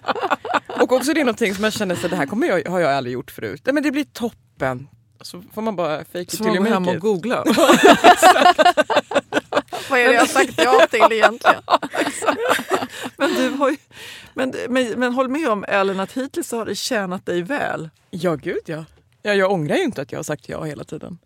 Och 0.81 0.91
också 0.91 1.13
det 1.13 1.21
är 1.21 1.25
någonting 1.25 1.55
som 1.55 1.61
man 1.61 1.71
känner 1.71 1.95
sig, 1.95 2.09
det 2.09 2.15
här 2.15 2.25
kommer 2.25 2.47
jag, 2.47 2.69
har 2.69 2.79
jag 2.79 2.91
aldrig 2.91 3.13
gjort 3.13 3.31
förut. 3.31 3.61
Nej, 3.65 3.73
men 3.73 3.83
det 3.83 3.91
blir 3.91 4.03
toppen. 4.03 4.87
Så 5.21 5.43
får 5.53 5.61
man 5.61 5.75
bara 5.75 5.97
fake 5.97 6.21
it 6.21 6.31
Så 6.31 6.37
till 6.37 6.45
man 6.45 6.55
you 6.55 6.63
går 6.65 6.71
hem 6.73 6.83
make 6.83 6.91
och 6.91 6.97
it. 6.97 7.01
googlar. 7.01 7.43
Vad 9.89 9.99
är 9.99 10.07
det 10.07 10.13
jag 10.13 10.21
har 10.21 10.27
sagt 10.27 10.53
ja 10.57 10.87
till 10.91 11.05
egentligen? 11.11 11.61
Men, 13.41 13.51
du 13.51 13.57
har 13.57 13.69
ju, 13.69 13.77
men, 14.33 14.53
men, 14.69 14.99
men 14.99 15.13
håll 15.13 15.29
med 15.29 15.49
om 15.49 15.65
Ellen 15.67 15.99
att 15.99 16.11
hittills 16.11 16.47
så 16.47 16.57
har 16.57 16.65
det 16.65 16.75
tjänat 16.75 17.25
dig 17.25 17.41
väl. 17.41 17.89
Ja, 18.09 18.35
gud 18.35 18.59
ja. 18.65 18.85
ja. 19.21 19.33
Jag 19.33 19.51
ångrar 19.51 19.75
ju 19.75 19.83
inte 19.83 20.01
att 20.01 20.11
jag 20.11 20.19
har 20.19 20.23
sagt 20.23 20.49
ja 20.49 20.63
hela 20.63 20.83
tiden. 20.83 21.17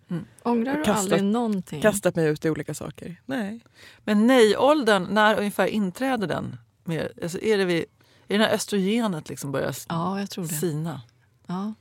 Ångrar 0.44 0.78
du 0.78 0.84
Kastat- 0.84 0.98
aldrig 1.00 1.24
någonting? 1.24 1.82
Kastat 1.82 2.16
mig 2.16 2.28
ut 2.28 2.46
i 2.46 2.50
olika 2.50 2.74
saker. 2.74 3.22
Nej. 3.26 3.60
Men 4.04 4.28
nej-åldern, 4.28 5.08
när 5.12 5.38
ungefär 5.40 5.68
inträder 5.68 6.28
den? 6.28 6.58
Mer, 6.84 7.12
alltså 7.24 7.40
är 7.40 7.58
det 7.58 7.66
vid, 7.66 7.80
är 7.80 7.86
det 8.28 8.38
när 8.38 8.50
östrogenet 8.54 9.30
liksom 9.30 9.52
börjar 9.52 9.76
Ja, 9.90 10.20
jag 10.20 10.30
tror 10.30 10.44
det. 10.44 10.54
sina? 10.54 11.02
Ja. 11.48 11.74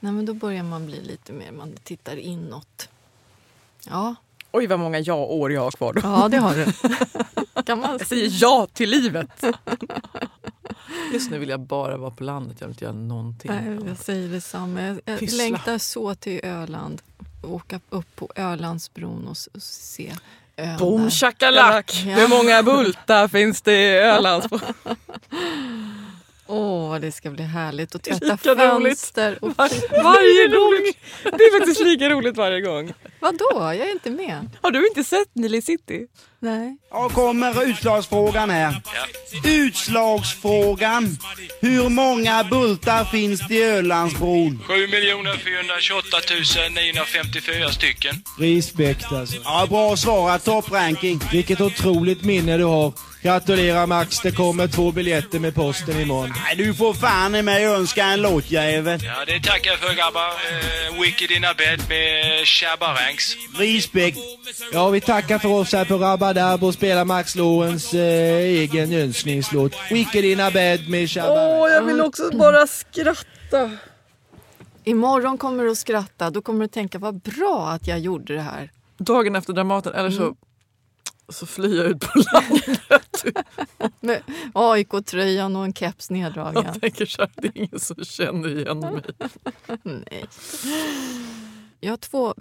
Nej, 0.00 0.12
men 0.12 0.26
då 0.26 0.34
börjar 0.34 0.62
man 0.62 0.86
bli 0.86 1.00
lite 1.02 1.32
mer, 1.32 1.52
man 1.52 1.72
tittar 1.84 2.16
inåt. 2.16 2.88
Ja, 3.88 4.14
Oj 4.56 4.66
vad 4.66 4.78
många 4.78 4.98
ja-år 4.98 5.52
jag 5.52 5.60
har 5.60 5.70
kvar 5.70 5.92
då. 5.92 6.00
ja 6.04 6.28
det 6.28 6.36
har 6.36 6.54
du. 6.54 7.62
kan 7.62 7.80
man 7.80 7.90
Jag 7.98 8.06
säger 8.06 8.30
ja 8.32 8.66
till 8.72 8.90
livet. 8.90 9.44
Just 11.12 11.30
nu 11.30 11.38
vill 11.38 11.48
jag 11.48 11.60
bara 11.60 11.96
vara 11.96 12.10
på 12.10 12.24
landet, 12.24 12.56
jag 12.60 12.66
vill 12.66 12.74
inte 12.74 12.84
göra 12.84 12.94
någonting. 12.94 13.50
Nej, 13.50 13.78
jag 13.88 13.96
säger 13.98 14.28
detsamma. 14.28 14.82
Jag, 14.82 15.00
jag 15.04 15.18
Pyssla. 15.18 15.36
längtar 15.42 15.78
så 15.78 16.14
till 16.14 16.40
Öland. 16.44 17.02
Åka 17.42 17.80
upp 17.90 18.16
på 18.16 18.32
Ölandsbron 18.36 19.24
och, 19.24 19.36
och 19.54 19.62
se 19.62 20.12
ön 20.56 20.78
Boom 20.78 21.10
shakalak! 21.10 22.02
Ja. 22.06 22.14
Hur 22.14 22.28
många 22.28 22.62
bultar 22.62 23.28
finns 23.28 23.62
det 23.62 23.72
i 23.82 23.98
Ölands? 23.98 24.46
Åh, 26.46 26.88
vad 26.88 27.00
det 27.00 27.12
ska 27.12 27.30
bli 27.30 27.44
härligt 27.44 27.94
att 27.94 28.02
tvätta 28.02 28.36
fönster. 28.36 29.38
Och, 29.40 29.58
Var, 29.58 29.68
varje 30.02 30.48
gång! 30.48 30.92
Det 31.22 31.44
är 31.44 31.58
faktiskt 31.58 31.80
lika 31.80 32.10
roligt 32.10 32.36
varje 32.36 32.60
gång. 32.60 32.92
vadå? 33.20 33.48
Jag 33.52 33.76
är 33.76 33.92
inte 33.92 34.10
med. 34.10 34.50
Har 34.62 34.70
du 34.70 34.86
inte 34.88 35.04
sett 35.04 35.34
Nile 35.34 35.62
City? 35.62 36.06
Nej. 36.40 36.76
Ja, 36.90 37.08
kommer 37.08 37.64
utslagsfrågan 37.64 38.50
här. 38.50 38.82
Utslagsfrågan. 39.44 41.18
Hur 41.60 41.88
många 41.88 42.44
bultar 42.44 43.04
finns 43.04 43.40
det 43.48 43.54
i 43.54 43.62
Ölandsbron? 43.62 44.62
7 44.66 44.74
428 45.44 46.16
954 46.74 47.70
stycken. 47.70 48.14
Respekt 48.38 49.12
alltså. 49.12 49.36
Ja, 49.44 49.66
bra 49.70 49.96
svarat. 49.96 50.44
Toppranking. 50.44 51.20
Vilket 51.32 51.60
otroligt 51.60 52.24
minne 52.24 52.56
du 52.56 52.64
har. 52.64 52.92
Gratulerar 53.24 53.86
Max, 53.86 54.20
det 54.20 54.32
kommer 54.32 54.68
två 54.68 54.92
biljetter 54.92 55.38
med 55.38 55.54
posten 55.54 56.00
imorgon. 56.00 56.32
Nej, 56.44 56.56
du 56.56 56.74
får 56.74 56.94
fan 56.94 57.34
i 57.34 57.42
mig 57.42 57.64
önska 57.66 58.04
en 58.04 58.22
låtjävel. 58.22 59.00
Ja, 59.04 59.24
det 59.26 59.40
tackar 59.40 59.70
jag 59.70 59.80
för 59.80 59.94
grabbar. 59.94 60.28
Eh, 60.28 61.00
Wicked 61.02 61.30
in 61.36 61.44
a 61.44 61.54
bed 61.58 61.80
med 61.88 62.46
Shabba 62.46 62.86
Ranks. 62.86 63.36
Respekt. 63.58 64.18
Ja, 64.72 64.88
vi 64.88 65.00
tackar 65.00 65.38
för 65.38 65.48
oss 65.48 65.72
här 65.72 65.84
på 65.84 65.98
Rabadab 65.98 66.64
och 66.64 66.74
spelar 66.74 67.04
Max 67.04 67.34
Lorenz 67.34 67.94
eh, 67.94 68.36
egen 68.38 68.92
önskningslåt. 68.92 69.72
Wicked 69.90 70.24
in 70.24 70.40
a 70.40 70.50
bed 70.50 70.88
med 70.88 71.10
Shabba. 71.10 71.60
Åh, 71.60 71.70
jag 71.70 71.82
vill 71.82 72.00
också 72.00 72.30
bara 72.38 72.66
skratta. 72.66 73.70
Imorgon 74.84 75.38
kommer 75.38 75.64
du 75.64 75.70
att 75.70 75.78
skratta. 75.78 76.30
Då 76.30 76.42
kommer 76.42 76.58
du 76.58 76.64
att 76.64 76.72
tänka 76.72 76.98
vad 76.98 77.20
bra 77.20 77.68
att 77.68 77.86
jag 77.86 77.98
gjorde 77.98 78.34
det 78.34 78.40
här. 78.42 78.70
Dagen 78.98 79.36
efter 79.36 79.52
Dramaten, 79.52 79.94
eller 79.94 80.10
så, 80.10 80.34
så 81.28 81.46
flyr 81.46 81.76
jag 81.76 81.86
ut 81.86 82.00
på 82.00 82.08
landet. 82.32 83.24
Med 84.00 84.22
AIK-tröjan 84.52 85.56
och 85.56 85.64
en 85.64 85.74
keps 85.74 86.10
neddragen. 86.10 86.64
Jag 86.64 86.80
tänker 86.80 87.06
så 87.06 87.22
här, 87.22 87.30
det 87.34 87.46
är 87.46 87.58
ingen 87.58 87.80
som 87.80 88.04
känner 88.04 88.58
igen 88.58 88.80
mig. 88.80 89.02
Nej. 89.82 90.24
Jag 91.80 91.92
har 91.92 91.96
två 91.96 92.34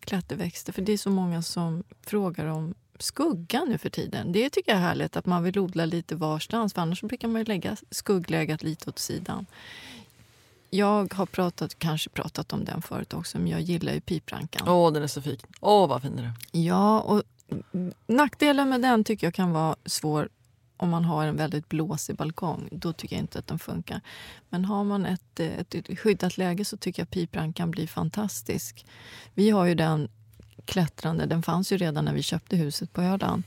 klätterväxter, 0.00 0.72
för 0.72 0.82
det 0.82 0.92
är 0.92 0.96
så 0.96 1.10
många 1.10 1.42
som 1.42 1.84
frågar 2.06 2.46
om 2.46 2.74
skugga 2.98 3.64
nu 3.64 3.78
för 3.78 3.90
tiden. 3.90 4.32
Det 4.32 4.50
tycker 4.50 4.72
jag 4.72 4.78
är 4.78 4.82
härligt 4.82 5.16
att 5.16 5.26
man 5.26 5.42
vill 5.42 5.58
odla 5.58 5.84
lite 5.86 6.16
varstans, 6.16 6.74
för 6.74 6.82
annars 6.82 7.02
brukar 7.02 7.28
man 7.28 7.40
ju 7.40 7.44
lägga 7.44 7.76
skuggläget 7.90 8.62
lite 8.62 8.90
åt 8.90 8.98
sidan. 8.98 9.46
Jag 10.70 11.14
har 11.14 11.26
pratat, 11.26 11.78
kanske 11.78 12.10
pratat 12.10 12.52
om 12.52 12.64
den 12.64 12.82
förut 12.82 13.14
också, 13.14 13.38
men 13.38 13.48
jag 13.48 13.60
gillar 13.60 13.92
ju 13.92 14.00
piprankan. 14.00 14.68
Åh, 14.68 14.92
den 14.92 15.02
är 15.02 15.06
så 15.06 15.22
fin. 15.22 15.38
Åh, 15.60 15.88
vad 15.88 16.02
fin 16.02 16.16
den 16.16 16.24
är. 16.24 16.32
Ja, 16.52 17.00
och 17.00 17.22
nackdelen 18.06 18.68
med 18.68 18.82
den 18.82 19.04
tycker 19.04 19.26
jag 19.26 19.34
kan 19.34 19.52
vara 19.52 19.76
svår 19.86 20.28
om 20.76 20.90
man 20.90 21.04
har 21.04 21.26
en 21.26 21.36
väldigt 21.36 21.68
blåsig 21.68 22.16
balkong. 22.16 22.68
Då 22.72 22.92
tycker 22.92 23.16
jag 23.16 23.22
inte 23.22 23.38
att 23.38 23.46
den 23.46 23.58
funkar. 23.58 24.00
Men 24.48 24.64
har 24.64 24.84
man 24.84 25.06
ett, 25.06 25.40
eh, 25.40 25.58
ett, 25.58 25.74
ett 25.74 25.98
skyddat 25.98 26.38
läge 26.38 26.64
så 26.64 26.76
tycker 26.76 27.02
jag 27.02 27.10
pipran 27.10 27.52
kan 27.52 27.70
bli 27.70 27.86
fantastisk. 27.86 28.86
Vi 29.34 29.50
har 29.50 29.64
ju 29.64 29.74
den 29.74 30.08
klättrande. 30.64 31.26
Den 31.26 31.42
fanns 31.42 31.72
ju 31.72 31.76
redan 31.76 32.04
när 32.04 32.14
vi 32.14 32.22
köpte 32.22 32.56
huset 32.56 32.92
på 32.92 33.02
Öland. 33.02 33.42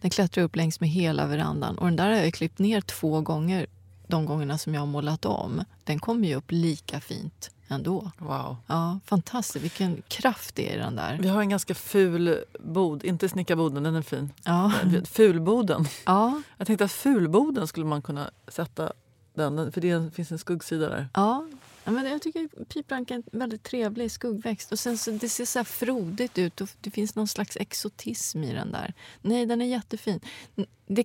Den 0.00 0.10
klättrar 0.10 0.44
upp 0.44 0.56
längs 0.56 0.80
med 0.80 0.88
hela 0.88 1.26
verandan. 1.26 1.78
Och 1.78 1.86
den 1.86 1.96
där 1.96 2.08
har 2.08 2.16
jag 2.16 2.34
klippt 2.34 2.58
ner 2.58 2.80
två 2.80 3.20
gånger 3.20 3.66
de 4.06 4.26
gångerna 4.26 4.58
som 4.58 4.74
jag 4.74 4.80
har 4.80 4.86
målat 4.86 5.24
om. 5.24 5.64
Den 5.84 5.98
kommer 5.98 6.28
ju 6.28 6.34
upp 6.34 6.50
lika 6.50 7.00
fint 7.00 7.50
ändå. 7.70 8.10
Wow. 8.18 8.56
Ja, 8.66 8.98
fantastiskt. 9.06 9.64
Vilken 9.64 10.02
kraft 10.08 10.54
det 10.54 10.70
är 10.72 10.74
i 10.76 10.78
den 10.78 10.96
där. 10.96 11.18
Vi 11.22 11.28
har 11.28 11.40
en 11.40 11.48
ganska 11.48 11.74
ful 11.74 12.38
bod, 12.60 13.04
inte 13.04 13.28
snickarboden, 13.28 13.82
den 13.82 13.94
är 13.94 14.02
fin. 14.02 14.30
Ja. 14.44 14.72
Fulboden. 15.10 15.84
Ja, 16.06 16.42
Jag 16.56 16.66
tänkte 16.66 16.84
att 16.84 16.92
fulboden 16.92 17.66
skulle 17.66 17.86
man 17.86 18.02
kunna 18.02 18.30
sätta 18.48 18.92
den, 19.34 19.72
för 19.72 19.80
det 19.80 20.14
finns 20.14 20.32
en 20.32 20.38
skuggsida 20.38 20.88
där. 20.88 21.08
ja. 21.14 21.46
Ja, 21.84 21.90
men 21.90 22.06
jag 22.06 22.22
tycker 22.22 22.64
pipranka 22.64 23.14
är 23.14 23.18
en 23.18 23.38
väldigt 23.38 23.62
trevlig 23.62 24.10
skuggväxt. 24.12 24.72
Och 24.72 24.78
sen 24.78 24.98
så, 24.98 25.10
det 25.10 25.28
ser 25.28 25.44
så 25.44 25.64
frodigt 25.64 26.38
ut 26.38 26.60
och 26.60 26.68
det 26.80 26.90
finns 26.90 27.14
någon 27.14 27.28
slags 27.28 27.56
exotism 27.56 28.44
i 28.44 28.52
den 28.52 28.72
där. 28.72 28.94
Nej, 29.20 29.46
den 29.46 29.60
är 29.60 29.66
jättefin. 29.66 30.20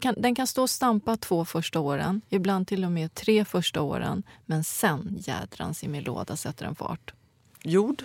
Kan, 0.02 0.16
den 0.18 0.36
kan 0.36 0.48
stå 0.48 0.62
och 0.62 0.70
stampa 0.70 1.18
två 1.18 1.46
första 1.46 1.80
åren, 1.80 2.22
ibland 2.30 2.68
till 2.68 2.86
och 2.86 2.92
med 2.92 3.14
tre 3.14 3.46
första 3.46 3.82
åren. 3.82 4.24
Men 4.46 4.64
sen 4.64 5.18
jädrans 5.20 5.84
i 5.84 5.88
min 5.88 6.04
låda 6.04 6.36
sätter 6.36 6.66
den 6.66 6.76
fart. 6.76 7.14
Jord. 7.64 8.04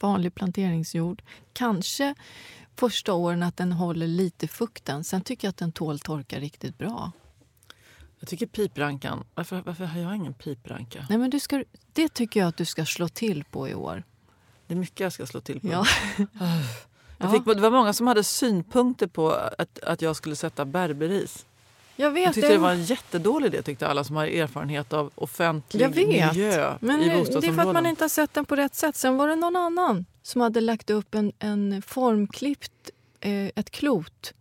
Vanlig 0.00 0.34
planteringsjord. 0.34 1.22
Kanske 1.52 2.14
första 2.76 3.12
åren 3.12 3.42
att 3.42 3.56
den 3.56 3.72
håller 3.72 4.06
lite 4.06 4.48
fukten. 4.48 5.04
Sen 5.04 5.20
tycker 5.20 5.48
jag 5.48 5.50
att 5.50 5.56
den 5.56 5.72
tål 5.72 5.98
torka 5.98 6.38
riktigt 6.38 6.78
bra. 6.78 7.12
Jag 8.20 8.28
tycker 8.28 8.46
piprankan, 8.46 9.24
varför, 9.34 9.62
varför 9.66 9.84
har 9.84 10.00
jag 10.00 10.16
ingen 10.16 10.34
pipranka? 10.34 11.06
Nej, 11.08 11.18
men 11.18 11.30
du 11.30 11.40
ska, 11.40 11.64
det 11.92 12.08
tycker 12.08 12.40
jag 12.40 12.48
att 12.48 12.56
du 12.56 12.64
ska 12.64 12.84
slå 12.86 13.08
till 13.08 13.44
på 13.44 13.68
i 13.68 13.74
år. 13.74 14.02
Det 14.66 14.74
är 14.74 14.78
mycket 14.78 15.00
jag 15.00 15.12
ska 15.12 15.26
slå 15.26 15.40
till 15.40 15.60
på. 15.60 15.68
Ja. 15.68 15.86
Jag 17.22 17.32
fick, 17.32 17.44
det 17.44 17.54
var 17.60 17.70
många 17.70 17.92
som 17.92 18.06
hade 18.06 18.24
synpunkter 18.24 19.06
på 19.06 19.30
att, 19.32 19.78
att 19.78 20.02
jag 20.02 20.16
skulle 20.16 20.36
sätta 20.36 20.64
berberis. 20.64 21.46
Jag 21.96 22.10
vet. 22.10 22.24
Jag 22.24 22.34
tyckte 22.34 22.52
det 22.52 22.58
var 22.58 22.70
en 22.72 22.84
jättedålig 22.84 23.46
idé 23.46 23.62
tyckte 23.62 23.88
alla 23.88 24.04
som 24.04 24.16
har 24.16 24.26
erfarenhet 24.26 24.92
av 24.92 25.10
offentlig 25.14 25.82
Jag 25.82 25.88
vet. 25.88 26.08
miljö 26.08 26.76
Men 26.80 27.00
i 27.00 27.08
det 27.08 27.14
är 27.14 27.18
bostadsområden. 27.18 27.54
för 27.54 27.62
att 27.68 27.74
man 27.74 27.86
inte 27.86 28.04
har 28.04 28.08
sett 28.08 28.34
den 28.34 28.44
på 28.44 28.56
rätt 28.56 28.74
sätt. 28.74 28.96
Sen 28.96 29.16
var 29.16 29.28
det 29.28 29.36
någon 29.36 29.56
annan 29.56 30.06
som 30.22 30.40
hade 30.40 30.60
lagt 30.60 30.90
upp 30.90 31.14
en, 31.14 31.32
en 31.38 31.82
formklippt, 31.82 32.90
eh, 33.20 33.32
ett 33.54 33.70
klot, 33.70 34.32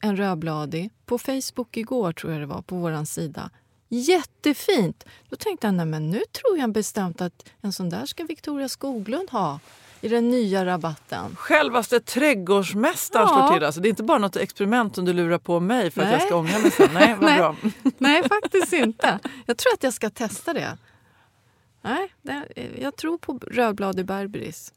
en 0.00 0.16
rödbladig, 0.16 0.90
på 1.06 1.18
Facebook 1.18 1.76
igår 1.76 2.12
tror 2.12 2.32
jag 2.32 2.42
det 2.42 2.46
var, 2.46 2.62
på 2.62 2.76
vår 2.76 3.04
sida. 3.04 3.50
Jättefint! 3.88 5.04
Då 5.28 5.36
tänkte 5.36 5.66
jag, 5.66 5.74
nej 5.74 5.86
men 5.86 6.10
nu 6.10 6.22
tror 6.32 6.58
jag 6.58 6.72
bestämt 6.72 7.20
att 7.20 7.48
en 7.60 7.72
sån 7.72 7.90
där 7.90 8.06
ska 8.06 8.24
Victoria 8.24 8.68
Skoglund 8.68 9.30
ha 9.30 9.60
i 10.00 10.08
den 10.08 10.30
nya 10.30 10.66
rabatten. 10.66 11.36
Självaste 11.36 12.00
trädgårdsmästaren 12.00 13.28
Ja. 13.30 13.46
slår 13.48 13.56
till. 13.58 13.64
Alltså, 13.66 13.80
det 13.80 13.88
är 13.88 13.90
inte 13.90 14.02
bara 14.02 14.18
något 14.18 14.36
experiment 14.36 14.94
som 14.94 15.04
du 15.04 15.12
lurar 15.12 15.38
på 15.38 15.60
mig 15.60 15.90
för 15.90 16.02
att 16.02 16.08
Nej. 16.08 16.14
jag 16.18 16.22
ska 16.26 16.36
ångra 16.36 16.58
mig 16.58 16.70
sen. 16.70 16.88
Nej, 16.94 17.14
vad 17.14 17.22
Nej. 17.30 17.38
bra. 17.38 17.56
Nej, 17.98 18.22
faktiskt 18.28 18.72
inte. 18.72 19.18
Jag 19.46 19.56
tror 19.56 19.72
att 19.74 19.82
jag 19.82 19.92
ska 19.94 20.10
testa 20.10 20.52
det. 20.52 20.78
Nej, 21.82 22.14
det, 22.22 22.42
jag 22.80 22.96
tror 22.96 23.18
på 23.18 23.38
rödbladig 23.50 24.06
berberis. 24.06 24.72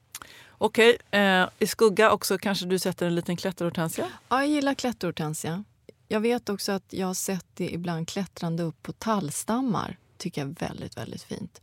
Okej, 0.57 0.97
eh, 1.11 1.49
i 1.59 1.67
skugga 1.67 2.11
också 2.11 2.37
kanske 2.37 2.65
du 2.65 2.79
sätter 2.79 3.07
en 3.07 3.15
liten 3.15 3.37
klätterhortensia? 3.37 4.05
Ja, 4.29 4.39
jag 4.39 4.47
gillar 4.47 4.73
klätterhortensia. 4.73 5.63
Jag 6.07 6.19
vet 6.19 6.49
också 6.49 6.71
att 6.71 6.85
jag 6.89 7.07
har 7.07 7.13
sett 7.13 7.45
det 7.53 7.73
ibland 7.73 8.07
klättrande 8.07 8.63
upp 8.63 8.83
på 8.83 8.91
tallstammar. 8.91 9.97
tycker 10.17 10.41
jag 10.41 10.49
är 10.49 10.67
väldigt, 10.67 10.97
väldigt 10.97 11.23
fint. 11.23 11.61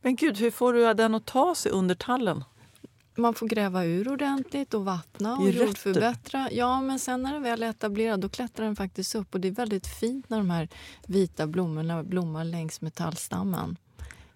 Men 0.00 0.16
gud, 0.16 0.38
hur 0.38 0.50
får 0.50 0.72
du 0.72 0.94
den 0.94 1.14
att 1.14 1.26
ta 1.26 1.54
sig 1.54 1.72
under 1.72 1.94
tallen? 1.94 2.44
Man 3.14 3.34
får 3.34 3.46
gräva 3.46 3.84
ur 3.84 4.08
ordentligt 4.08 4.74
och 4.74 4.84
vattna 4.84 5.36
och 5.36 5.50
jordförbättra. 5.50 6.48
Ja, 6.52 6.80
men 6.80 6.98
sen 6.98 7.22
när 7.22 7.32
den 7.32 7.42
väl 7.42 7.62
är 7.62 7.70
etablerad 7.70 8.20
då 8.20 8.28
klättrar 8.28 8.66
den 8.66 8.76
faktiskt 8.76 9.14
upp. 9.14 9.34
Och 9.34 9.40
det 9.40 9.48
är 9.48 9.52
väldigt 9.52 9.86
fint 9.86 10.28
när 10.28 10.38
de 10.38 10.50
här 10.50 10.68
vita 11.06 11.46
blommorna 11.46 12.02
blommar 12.02 12.44
längs 12.44 12.80
med 12.80 12.94
tallstammen. 12.94 13.76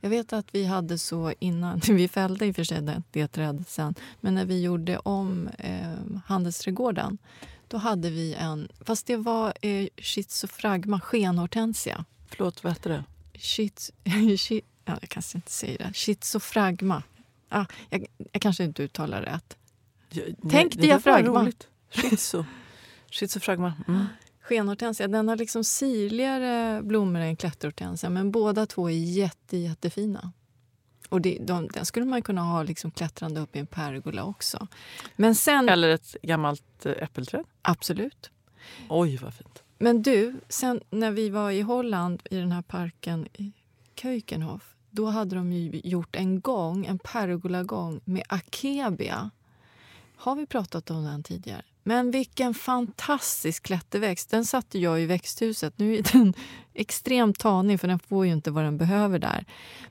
Jag 0.00 0.10
vet 0.10 0.32
att 0.32 0.54
vi 0.54 0.64
hade 0.64 0.98
så 0.98 1.32
innan, 1.38 1.80
vi 1.88 2.08
fällde 2.08 2.46
i 2.46 2.50
och 2.50 2.56
för 2.56 2.64
sig 2.64 2.82
det, 2.82 3.02
det 3.10 3.28
trädet 3.28 3.68
sen, 3.68 3.94
men 4.20 4.34
när 4.34 4.44
vi 4.44 4.62
gjorde 4.62 4.98
om 4.98 5.48
eh, 5.58 6.20
handelsträdgården 6.26 7.18
då 7.68 7.76
hade 7.76 8.10
vi 8.10 8.34
en, 8.34 8.68
fast 8.80 9.06
det 9.06 9.16
var 9.16 9.52
eh, 9.60 9.88
schizofragma 9.96 11.00
skenhortensia. 11.00 12.04
Förlåt, 12.28 12.64
vad 12.64 12.72
heter 12.72 12.90
det? 12.90 13.04
Shit, 13.38 13.90
shit, 14.38 14.64
ja, 14.84 14.98
jag 15.00 15.10
kanske 15.10 15.38
inte 15.38 15.50
säger 15.50 15.78
det. 15.78 15.92
Schizofragma. 15.94 17.02
Ah, 17.48 17.64
jag, 17.90 18.06
jag 18.32 18.42
kanske 18.42 18.64
inte 18.64 18.82
uttalar 18.82 19.22
rätt. 19.22 19.56
Ja, 20.10 20.22
Tänk 20.50 20.74
diafragma. 20.74 21.52
Schizo. 21.90 22.44
Schizofragma. 23.10 23.72
Mm. 23.88 24.06
Skenhortensia 24.48 25.08
den 25.08 25.28
har 25.28 25.36
liksom 25.36 25.64
sirligare 25.64 26.82
blommor 26.82 27.20
än 27.20 27.36
klätterhortensia 27.36 28.10
men 28.10 28.30
båda 28.30 28.66
två 28.66 28.90
är 28.90 28.94
jätte, 28.94 29.56
jättefina. 29.56 30.32
Och 31.08 31.20
det, 31.20 31.38
de, 31.40 31.68
den 31.68 31.86
skulle 31.86 32.06
man 32.06 32.22
kunna 32.22 32.42
ha 32.42 32.62
liksom 32.62 32.90
klättrande 32.90 33.40
upp 33.40 33.56
i 33.56 33.58
en 33.58 33.66
pergola 33.66 34.24
också. 34.24 34.68
Men 35.16 35.34
sen... 35.34 35.68
Eller 35.68 35.88
ett 35.88 36.16
gammalt 36.22 36.86
eh, 36.86 36.92
äppelträd. 36.92 37.44
Absolut. 37.62 38.30
Oj, 38.88 39.16
vad 39.16 39.34
fint. 39.34 39.62
Men 39.78 40.02
du, 40.02 40.40
sen 40.48 40.80
när 40.90 41.10
vi 41.10 41.30
var 41.30 41.50
i 41.50 41.60
Holland 41.60 42.22
i 42.30 42.36
den 42.36 42.52
här 42.52 42.62
parken 42.62 43.28
i 43.32 43.52
Keukenhof 43.94 44.76
då 44.90 45.06
hade 45.06 45.36
de 45.36 45.52
gjort 45.84 46.16
en 46.16 46.40
gång, 46.40 46.86
en 46.86 46.98
pergolagång 46.98 48.00
med 48.04 48.22
akebia. 48.28 49.30
Har 50.16 50.36
vi 50.36 50.46
pratat 50.46 50.90
om 50.90 51.04
den 51.04 51.22
tidigare? 51.22 51.64
Men 51.88 52.10
vilken 52.10 52.54
fantastisk 52.54 53.62
klätterväxt. 53.62 54.30
Den 54.30 54.44
satte 54.44 54.78
jag 54.78 55.02
i 55.02 55.06
växthuset. 55.06 55.78
Nu 55.78 55.96
är 55.96 56.02
den 56.12 56.34
extremt 56.74 57.38
tanig 57.38 57.80
för 57.80 57.88
den 57.88 57.98
får 57.98 58.26
ju 58.26 58.32
inte 58.32 58.50
vad 58.50 58.64
den 58.64 58.78
behöver 58.78 59.18
där. 59.18 59.44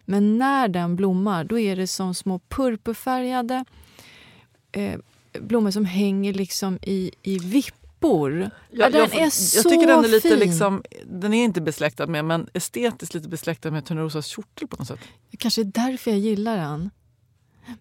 Men 0.05 0.37
när 0.37 0.67
den 0.67 0.95
blommar 0.95 1.43
då 1.43 1.59
är 1.59 1.75
det 1.75 1.87
som 1.87 2.13
små 2.13 2.39
purpurfärgade 2.39 3.65
eh, 4.71 4.99
blommor 5.39 5.71
som 5.71 5.85
hänger 5.85 6.33
liksom 6.33 6.79
i, 6.81 7.11
i 7.23 7.37
vippor. 7.39 8.49
Ja, 8.71 8.89
den 8.89 8.99
jag, 8.99 9.15
är 9.15 9.21
jag 9.21 9.33
så 9.33 9.69
tycker 9.69 9.87
den 9.87 10.03
är 10.03 10.07
lite 10.07 10.29
fin. 10.29 10.39
liksom, 10.39 10.83
den 11.05 11.33
är 11.33 11.43
inte 11.43 11.61
besläktad 11.61 12.07
med, 12.07 12.25
men 12.25 12.49
estetiskt 12.53 13.13
lite 13.13 13.29
besläktad 13.29 13.71
med 13.71 13.85
Törnrosas 13.85 14.27
kjortel 14.27 14.67
på 14.67 14.75
något 14.77 14.87
sätt. 14.87 14.99
Kanske 15.37 15.61
är 15.61 15.65
därför 15.65 16.11
jag 16.11 16.19
gillar 16.19 16.57
den. 16.57 16.89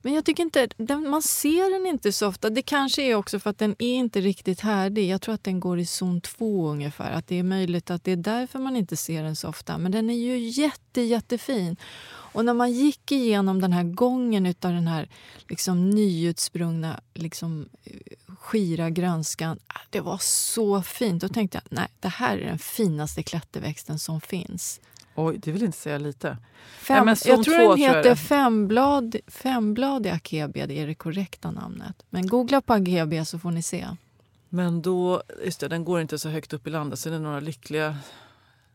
Men 0.03 0.13
jag 0.13 0.25
tycker 0.25 0.43
inte, 0.43 0.69
den, 0.77 1.11
man 1.11 1.23
ser 1.23 1.73
den 1.79 1.87
inte 1.87 2.13
så 2.13 2.29
ofta. 2.29 2.51
Det 2.51 2.63
kanske 2.63 3.03
är 3.03 3.15
också 3.15 3.39
för 3.41 3.51
att 3.51 3.59
den 3.59 3.77
är 3.79 3.95
inte 3.95 4.21
riktigt 4.21 4.61
härdig. 4.61 5.09
Jag 5.09 5.21
tror 5.21 5.35
att 5.35 5.45
den 5.45 5.61
går 5.61 5.79
i 5.79 5.87
zon 5.87 6.21
2 6.21 6.69
ungefär. 6.69 7.11
Att 7.11 7.27
det 7.27 7.39
är 7.39 7.43
möjligt 7.43 7.91
att 7.91 8.05
det 8.05 8.13
är 8.13 8.17
därför 8.17 8.59
man 8.59 8.77
inte 8.77 8.97
ser 8.97 9.23
den 9.23 9.37
så 9.37 9.49
ofta. 9.49 9.79
Men 9.79 9.93
den 9.93 10.11
är 10.11 10.15
ju 10.15 10.39
jätte, 10.39 11.01
jättefin. 11.01 11.77
Och 12.35 12.45
när 12.45 12.55
man 12.55 12.73
gick 12.73 13.13
igenom 13.13 13.61
den 13.61 13.73
här 13.73 13.83
gången 13.83 14.47
utav 14.47 14.73
den 14.73 14.87
här 14.87 15.09
liksom 15.49 15.91
nyutsprungna 15.91 17.01
liksom, 17.15 17.69
skira 18.39 18.91
grönskan. 18.91 19.59
Äh, 19.69 19.81
det 19.91 20.01
var 20.01 20.19
så 20.21 20.83
fint. 20.83 21.23
Då 21.23 21.29
tänkte 21.29 21.61
jag 21.65 21.79
nej, 21.79 21.89
det 22.01 22.09
här 22.09 22.39
är 22.39 22.47
den 22.47 22.59
finaste 22.59 23.23
klätterväxten 23.23 23.99
som 23.99 24.21
finns. 24.21 24.81
Oj, 25.15 25.39
det 25.39 25.53
vill 25.53 25.63
inte 25.63 25.79
säga 25.79 25.99
lite. 25.99 26.37
Fem, 26.79 27.07
Nej, 27.07 27.17
jag 27.25 27.45
tror 27.45 27.67
två 27.67 27.71
den 27.71 27.79
heter 27.79 28.15
femblad, 28.15 29.17
fembladig 29.27 30.11
akebia, 30.11 30.67
det 30.67 30.79
är 30.79 30.87
det 30.87 30.95
korrekta 30.95 31.51
namnet. 31.51 32.03
Men 32.11 32.27
googla 32.27 32.61
på 32.61 32.73
akebia 32.73 33.25
så 33.25 33.39
får 33.39 33.51
ni 33.51 33.63
se. 33.63 33.87
Men 34.49 34.83
då, 34.83 35.23
just 35.45 35.61
det, 35.61 35.69
den 35.69 35.85
går 35.85 36.01
inte 36.01 36.19
så 36.19 36.29
högt 36.29 36.53
upp 36.53 36.67
i 36.67 36.71
landet 36.71 36.99
så 36.99 37.09
det 37.09 37.15
är 37.15 37.21
några 37.21 37.41
lyckliga 37.41 37.97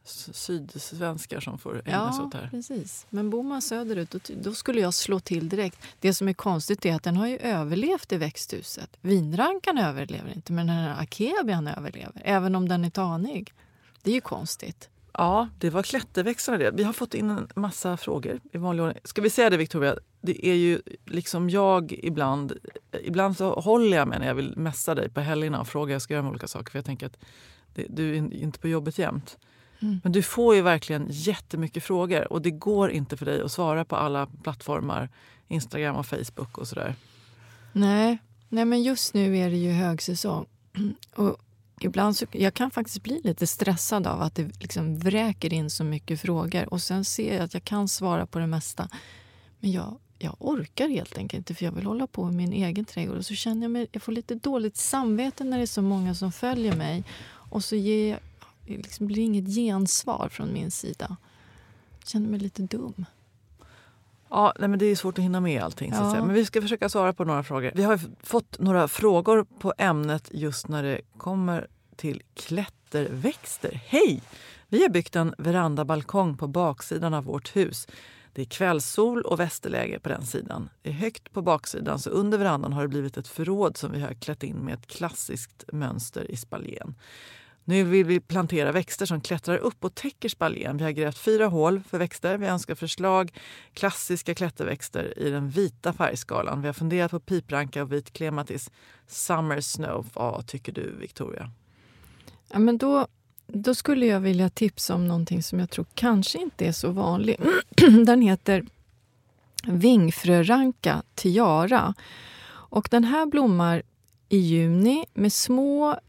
sydsvenskar 0.03 1.39
som 1.39 1.57
får 1.57 1.81
ägna 1.85 2.13
sig 2.13 2.25
åt 2.25 2.31
det 2.31 2.37
här. 2.37 2.47
precis. 2.49 3.05
Men 3.09 3.29
bor 3.29 3.43
man 3.43 3.61
söderut 3.61 4.11
då, 4.11 4.19
då 4.41 4.53
skulle 4.53 4.81
jag 4.81 4.93
slå 4.93 5.19
till 5.19 5.49
direkt. 5.49 5.81
Det 5.99 6.13
som 6.13 6.27
är 6.27 6.33
konstigt 6.33 6.85
är 6.85 6.95
att 6.95 7.03
den 7.03 7.17
har 7.17 7.27
ju 7.27 7.37
överlevt 7.37 8.11
i 8.11 8.17
växthuset. 8.17 8.97
Vinrankan 9.01 9.77
överlever 9.77 10.33
inte, 10.35 10.53
men 10.53 10.67
den 10.67 10.75
här 10.75 11.01
akebian 11.01 11.67
överlever. 11.67 12.21
Även 12.25 12.55
om 12.55 12.69
den 12.69 12.85
är 12.85 12.89
tanig. 12.89 13.53
Det 14.03 14.11
är 14.11 14.15
ju 14.15 14.21
konstigt. 14.21 14.89
Ja, 15.13 15.49
det 15.59 15.69
var 15.69 15.83
klätterväxterna 15.83 16.57
det. 16.57 16.71
Vi 16.71 16.83
har 16.83 16.93
fått 16.93 17.13
in 17.13 17.29
en 17.29 17.47
massa 17.55 17.97
frågor 17.97 18.39
i 18.51 18.57
vanlig 18.57 18.83
ordning. 18.85 18.99
Ska 19.03 19.21
vi 19.21 19.29
säga 19.29 19.49
det 19.49 19.57
Victoria? 19.57 19.95
Det 20.21 20.47
är 20.47 20.55
ju 20.55 20.81
liksom 21.05 21.49
jag 21.49 21.91
ibland, 21.91 22.53
ibland 23.03 23.37
så 23.37 23.59
håller 23.59 23.97
jag 23.97 24.07
mig 24.07 24.19
när 24.19 24.27
jag 24.27 24.35
vill 24.35 24.57
mässa 24.57 24.95
dig 24.95 25.09
på 25.09 25.21
helgerna 25.21 25.61
och 25.61 25.67
frågar 25.67 25.93
jag 25.95 26.01
ska 26.01 26.13
göra 26.13 26.23
med 26.23 26.29
olika 26.29 26.47
saker. 26.47 26.71
För 26.71 26.77
jag 26.77 26.85
tänker 26.85 27.05
att 27.05 27.17
det, 27.73 27.85
du 27.89 28.09
är 28.11 28.13
in- 28.13 28.31
inte 28.31 28.59
på 28.59 28.67
jobbet 28.67 28.97
jämt. 28.97 29.37
Mm. 29.81 29.99
Men 30.03 30.11
du 30.11 30.21
får 30.21 30.55
ju 30.55 30.61
verkligen 30.61 31.07
jättemycket 31.09 31.83
frågor 31.83 32.33
och 32.33 32.41
det 32.41 32.51
går 32.51 32.91
inte 32.91 33.17
för 33.17 33.25
dig 33.25 33.41
att 33.41 33.51
svara 33.51 33.85
på 33.85 33.95
alla 33.95 34.27
plattformar, 34.43 35.09
Instagram 35.47 35.95
och 35.95 36.05
Facebook 36.05 36.57
och 36.57 36.67
sådär. 36.67 36.95
Nej, 37.73 38.17
nej 38.49 38.65
men 38.65 38.83
just 38.83 39.13
nu 39.13 39.37
är 39.37 39.49
det 39.49 39.57
ju 39.57 39.71
högsäsong. 39.71 40.45
Och 41.15 41.37
ibland 41.83 42.15
så, 42.17 42.25
jag 42.31 42.53
kan 42.53 42.71
faktiskt 42.71 43.03
bli 43.03 43.21
lite 43.23 43.47
stressad 43.47 44.07
av 44.07 44.21
att 44.21 44.35
det 44.35 44.61
liksom 44.61 44.99
vräker 44.99 45.53
in 45.53 45.69
så 45.69 45.83
mycket 45.83 46.21
frågor. 46.21 46.73
Och 46.73 46.81
sen 46.81 47.05
ser 47.05 47.33
jag 47.33 47.43
att 47.43 47.53
jag 47.53 47.63
kan 47.63 47.87
svara 47.87 48.25
på 48.25 48.39
det 48.39 48.47
mesta. 48.47 48.89
Men 49.59 49.71
jag, 49.71 49.97
jag 50.19 50.35
orkar 50.39 50.87
helt 50.89 51.17
enkelt 51.17 51.37
inte 51.37 51.53
för 51.55 51.65
jag 51.65 51.71
vill 51.71 51.85
hålla 51.85 52.07
på 52.07 52.25
med 52.25 52.33
min 52.33 52.53
egen 52.53 52.85
trädgård. 52.85 53.17
Och 53.17 53.25
så 53.25 53.35
känner 53.35 53.61
jag 53.61 53.71
mig, 53.71 53.87
jag 53.91 54.01
får 54.01 54.11
lite 54.11 54.35
dåligt 54.35 54.77
samvete 54.77 55.43
när 55.43 55.57
det 55.57 55.63
är 55.63 55.67
så 55.67 55.81
många 55.81 56.15
som 56.15 56.31
följer 56.31 56.75
mig. 56.75 57.03
Och 57.27 57.63
så 57.63 57.75
ger 57.75 58.09
jag, 58.09 58.19
det 58.65 58.77
liksom 58.77 59.07
blir 59.07 59.23
inget 59.23 59.55
gensvar 59.55 60.29
från 60.31 60.53
min 60.53 60.71
sida. 60.71 61.17
Jag 61.99 62.07
känner 62.07 62.29
mig 62.29 62.39
lite 62.39 62.61
dum. 62.61 63.05
Ja, 64.29 64.53
nej, 64.59 64.69
men 64.69 64.79
det 64.79 64.85
är 64.85 64.95
svårt 64.95 65.17
att 65.17 65.23
hinna 65.23 65.39
med 65.39 65.63
allting. 65.63 65.91
Så 65.93 65.97
att 65.99 66.05
Ja. 66.05 66.11
säga. 66.11 66.23
Men 66.25 66.35
vi 66.35 66.45
ska 66.45 66.61
försöka 66.61 66.89
svara 66.89 67.13
på 67.13 67.25
några 67.25 67.43
frågor. 67.43 67.71
Vi 67.75 67.83
har 67.83 67.99
fått 68.23 68.59
några 68.59 68.87
frågor 68.87 69.45
på 69.59 69.73
ämnet 69.77 70.29
just 70.33 70.67
när 70.67 70.83
det 70.83 71.01
kommer 71.17 71.67
till 71.95 72.21
klätterväxter. 72.33 73.81
Hej! 73.85 74.21
Vi 74.67 74.81
har 74.81 74.89
byggt 74.89 75.15
en 75.15 75.35
verandabalkong 75.37 76.37
på 76.37 76.47
baksidan 76.47 77.13
av 77.13 77.23
vårt 77.23 77.55
hus. 77.55 77.87
Det 78.33 78.41
är 78.41 78.45
kvällssol 78.45 79.21
och 79.21 79.39
västerläge 79.39 79.99
på 79.99 80.09
den 80.09 80.25
sidan. 80.25 80.69
Det 80.81 80.89
är 80.89 80.93
högt 80.93 81.31
på 81.33 81.41
baksidan 81.41 81.99
så 81.99 82.09
under 82.09 82.37
verandan 82.37 82.73
har 82.73 82.81
det 82.81 82.87
blivit 82.87 83.17
ett 83.17 83.27
förråd 83.27 83.77
som 83.77 83.91
vi 83.91 84.01
har 84.01 84.13
klätt 84.13 84.43
in 84.43 84.55
med 84.55 84.73
ett 84.73 84.87
klassiskt 84.87 85.63
mönster 85.73 86.31
i 86.31 86.35
spaljén. 86.37 86.95
Nu 87.69 87.83
vill 87.83 88.05
vi 88.05 88.19
plantera 88.19 88.71
växter 88.71 89.05
som 89.05 89.21
klättrar 89.21 89.57
upp 89.57 89.85
och 89.85 89.95
täcker 89.95 90.29
spaljén. 90.29 90.77
Vi 90.77 90.83
har 90.83 90.91
grävt 90.91 91.17
fyra 91.17 91.47
hål 91.47 91.81
för 91.89 91.97
växter. 91.97 92.37
Vi 92.37 92.47
önskar 92.47 92.75
förslag 92.75 93.31
klassiska 93.73 94.35
klätterväxter 94.35 95.19
i 95.19 95.29
den 95.29 95.49
vita 95.49 95.93
färgskalan. 95.93 96.61
Vi 96.61 96.67
har 96.67 96.73
funderat 96.73 97.11
på 97.11 97.19
pipranka 97.19 97.83
och 97.83 97.93
vit 97.93 98.13
klematis. 98.13 98.71
Summer 99.07 99.61
snow. 99.61 100.07
Vad 100.13 100.47
tycker 100.47 100.71
du, 100.71 100.95
Victoria? 100.99 101.51
Ja, 102.51 102.59
men 102.59 102.77
då, 102.77 103.07
då 103.47 103.75
skulle 103.75 104.05
jag 104.05 104.19
vilja 104.19 104.49
tipsa 104.49 104.95
om 104.95 105.07
någonting 105.07 105.43
som 105.43 105.59
jag 105.59 105.69
tror 105.69 105.85
kanske 105.93 106.41
inte 106.41 106.65
är 106.65 106.71
så 106.71 106.91
vanligt. 106.91 107.41
Den 108.05 108.21
heter 108.21 108.65
vingfröranka 109.67 111.03
tiara. 111.15 111.93
Och 112.49 112.87
den 112.91 113.03
här 113.03 113.25
blommar 113.25 113.81
i 114.29 114.37
juni 114.37 115.05
med 115.13 115.33
små, 115.33 115.99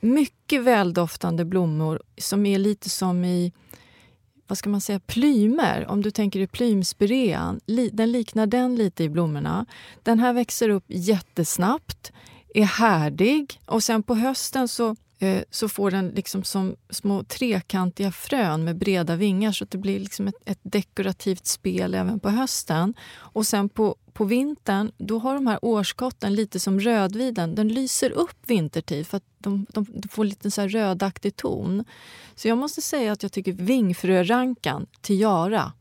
mycket 0.00 0.62
väldoftande 0.62 1.44
blommor 1.44 2.02
som 2.18 2.46
är 2.46 2.58
lite 2.58 2.90
som 2.90 3.24
i 3.24 3.52
vad 4.46 4.58
ska 4.58 4.70
man 4.70 4.80
säga, 4.80 5.00
plymer. 5.00 5.86
Om 5.88 6.02
du 6.02 6.10
tänker 6.10 6.40
i 6.40 6.46
plymspirean, 6.46 7.60
den 7.92 8.12
liknar 8.12 8.46
den 8.46 8.76
lite 8.76 9.04
i 9.04 9.08
blommorna. 9.08 9.66
Den 10.02 10.18
här 10.18 10.32
växer 10.32 10.68
upp 10.68 10.84
jättesnabbt, 10.86 12.12
är 12.54 12.64
härdig 12.64 13.60
och 13.66 13.82
sen 13.82 14.02
på 14.02 14.14
hösten 14.14 14.68
så 14.68 14.96
Eh, 15.18 15.42
så 15.50 15.68
får 15.68 15.90
den 15.90 16.08
liksom 16.08 16.44
som 16.44 16.76
små 16.90 17.22
trekantiga 17.24 18.12
frön 18.12 18.64
med 18.64 18.76
breda 18.76 19.16
vingar 19.16 19.52
så 19.52 19.64
att 19.64 19.70
det 19.70 19.78
blir 19.78 20.00
liksom 20.00 20.28
ett, 20.28 20.34
ett 20.44 20.58
dekorativt 20.62 21.46
spel 21.46 21.94
även 21.94 22.20
på 22.20 22.30
hösten. 22.30 22.94
Och 23.14 23.46
sen 23.46 23.68
på, 23.68 23.96
på 24.12 24.24
vintern 24.24 24.92
då 24.98 25.18
har 25.18 25.34
de 25.34 25.46
här 25.46 25.58
årskotten 25.62 26.34
lite 26.34 26.60
som 26.60 26.80
rödviden. 26.80 27.54
Den 27.54 27.68
lyser 27.68 28.10
upp 28.10 28.36
vintertid 28.46 29.06
för 29.06 29.16
att 29.16 29.24
de, 29.38 29.66
de, 29.68 29.86
de 29.94 30.08
får 30.08 30.24
lite 30.24 30.50
så 30.50 30.60
här 30.60 30.68
rödaktig 30.68 31.36
ton. 31.36 31.84
Så 32.34 32.48
jag 32.48 32.58
måste 32.58 32.82
säga 32.82 33.12
att 33.12 33.22
jag 33.22 33.32
tycker 33.32 33.52
vingfrörankan, 33.52 34.86
tiara, 35.00 35.72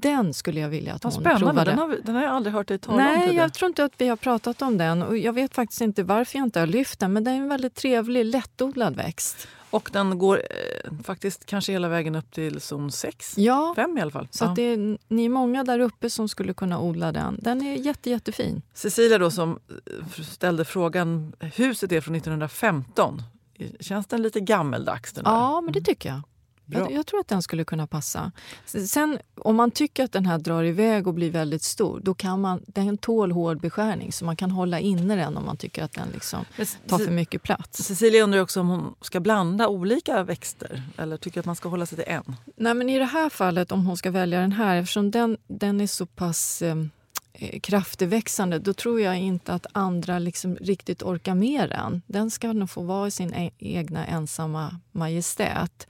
den 0.00 0.34
skulle 0.34 0.60
jag 0.60 0.68
vilja 0.68 0.94
att 0.94 1.02
hon 1.02 1.12
spännande. 1.12 1.38
provade. 1.46 1.70
Den 1.70 1.78
har, 1.78 1.96
den 2.04 2.14
har 2.14 2.22
jag 2.22 2.32
aldrig 2.32 2.54
hört 2.54 2.68
dig 2.68 2.78
tala 2.78 2.96
om 2.96 3.02
Nej, 3.04 3.20
tidigare. 3.26 3.44
jag 3.44 3.54
tror 3.54 3.68
inte 3.68 3.84
att 3.84 3.92
vi 3.98 4.08
har 4.08 4.16
pratat 4.16 4.62
om 4.62 4.78
den. 4.78 5.02
Och 5.02 5.18
jag 5.18 5.32
vet 5.32 5.54
faktiskt 5.54 5.80
inte 5.80 6.02
varför 6.02 6.38
jag 6.38 6.46
inte 6.46 6.60
har 6.60 6.66
lyft 6.66 6.98
den. 7.00 7.12
Men 7.12 7.24
den 7.24 7.34
är 7.34 7.38
en 7.38 7.48
väldigt 7.48 7.74
trevlig, 7.74 8.24
lättodlad 8.24 8.96
växt. 8.96 9.48
Och 9.70 9.90
den 9.92 10.18
går 10.18 10.36
eh, 10.84 10.92
faktiskt 11.04 11.46
kanske 11.46 11.72
hela 11.72 11.88
vägen 11.88 12.14
upp 12.14 12.30
till 12.30 12.60
zon 12.60 12.92
6? 12.92 13.38
Ja, 13.38 13.72
5 13.76 13.98
i 13.98 14.00
alla 14.00 14.10
fall. 14.10 14.28
så 14.30 14.44
Ja. 14.44 14.52
det 14.56 14.62
är, 14.62 14.98
ni 15.08 15.24
är 15.24 15.28
många 15.28 15.64
där 15.64 15.78
uppe 15.78 16.10
som 16.10 16.28
skulle 16.28 16.54
kunna 16.54 16.80
odla 16.80 17.12
den. 17.12 17.38
Den 17.42 17.62
är 17.62 17.74
jätte, 17.74 18.10
jättefin. 18.10 18.62
Cecilia 18.74 19.18
då 19.18 19.30
som 19.30 19.50
eh, 20.16 20.22
ställde 20.22 20.64
frågan. 20.64 21.32
Huset 21.40 21.92
är 21.92 22.00
från 22.00 22.14
1915. 22.14 23.22
Känns 23.80 24.06
den 24.06 24.22
lite 24.22 24.40
gammeldags? 24.40 25.12
Den? 25.12 25.22
Ja, 25.26 25.60
men 25.60 25.72
det 25.72 25.80
tycker 25.80 26.08
jag. 26.08 26.20
Jag, 26.66 26.92
jag 26.92 27.06
tror 27.06 27.20
att 27.20 27.28
den 27.28 27.42
skulle 27.42 27.64
kunna 27.64 27.86
passa. 27.86 28.32
Sen 28.64 29.18
om 29.34 29.56
man 29.56 29.70
tycker 29.70 30.04
att 30.04 30.12
den 30.12 30.26
här 30.26 30.38
drar 30.38 30.64
iväg 30.64 31.06
och 31.06 31.14
blir 31.14 31.30
väldigt 31.30 31.62
stor, 31.62 32.00
då 32.00 32.14
kan 32.14 32.40
man, 32.40 32.60
den 32.66 32.98
tål 32.98 33.32
hård 33.32 33.60
beskärning 33.60 34.12
så 34.12 34.24
man 34.24 34.36
kan 34.36 34.50
hålla 34.50 34.80
inne 34.80 35.16
den 35.16 35.36
om 35.36 35.44
man 35.44 35.56
tycker 35.56 35.84
att 35.84 35.92
den 35.92 36.08
liksom 36.14 36.44
tar 36.86 36.98
för 36.98 37.10
mycket 37.10 37.42
plats. 37.42 37.84
Cecilia 37.84 38.24
undrar 38.24 38.40
också 38.40 38.60
om 38.60 38.68
hon 38.68 38.94
ska 39.00 39.20
blanda 39.20 39.68
olika 39.68 40.22
växter 40.22 40.82
eller 40.96 41.16
tycker 41.16 41.40
att 41.40 41.46
man 41.46 41.56
ska 41.56 41.68
hålla 41.68 41.86
sig 41.86 41.98
till 41.98 42.08
en. 42.08 42.36
Nej, 42.56 42.74
men 42.74 42.88
I 42.88 42.98
det 42.98 43.04
här 43.04 43.30
fallet, 43.30 43.72
om 43.72 43.86
hon 43.86 43.96
ska 43.96 44.10
välja 44.10 44.40
den 44.40 44.52
här, 44.52 44.76
eftersom 44.76 45.10
den, 45.10 45.36
den 45.46 45.80
är 45.80 45.86
så 45.86 46.06
pass 46.06 46.62
eh, 46.62 46.76
eh, 47.32 47.60
kraftigväxande, 47.60 48.58
då 48.58 48.72
tror 48.74 49.00
jag 49.00 49.18
inte 49.18 49.54
att 49.54 49.66
andra 49.72 50.18
liksom 50.18 50.56
riktigt 50.56 51.02
orkar 51.02 51.34
med 51.34 51.70
den. 51.70 52.02
Den 52.06 52.30
ska 52.30 52.52
nog 52.52 52.70
få 52.70 52.82
vara 52.82 53.08
i 53.08 53.10
sin 53.10 53.34
e- 53.34 53.50
egna 53.58 54.06
ensamma 54.06 54.76
majestät. 54.92 55.86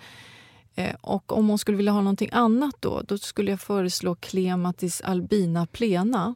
Eh, 0.77 0.95
och 1.01 1.33
om 1.33 1.49
hon 1.49 1.59
skulle 1.59 1.77
vilja 1.77 1.93
ha 1.93 2.01
någonting 2.01 2.29
annat 2.33 2.75
då, 2.81 3.03
då 3.03 3.19
skulle 3.19 3.51
jag 3.51 3.61
föreslå 3.61 4.15
Clematis 4.15 5.01
albina 5.01 5.67
plena. 5.67 6.35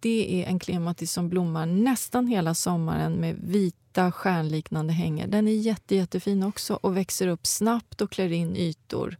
Det 0.00 0.42
är 0.42 0.48
en 0.48 0.58
klematis 0.58 1.12
som 1.12 1.28
blommar 1.28 1.66
nästan 1.66 2.26
hela 2.26 2.54
sommaren 2.54 3.12
med 3.12 3.36
vita 3.42 4.12
stjärnliknande 4.12 4.92
hänger. 4.92 5.26
Den 5.26 5.48
är 5.48 5.52
jätte, 5.52 5.96
jättefin 5.96 6.42
också 6.42 6.74
och 6.74 6.96
växer 6.96 7.28
upp 7.28 7.46
snabbt 7.46 8.00
och 8.00 8.10
klär 8.10 8.32
in 8.32 8.56
ytor 8.56 9.16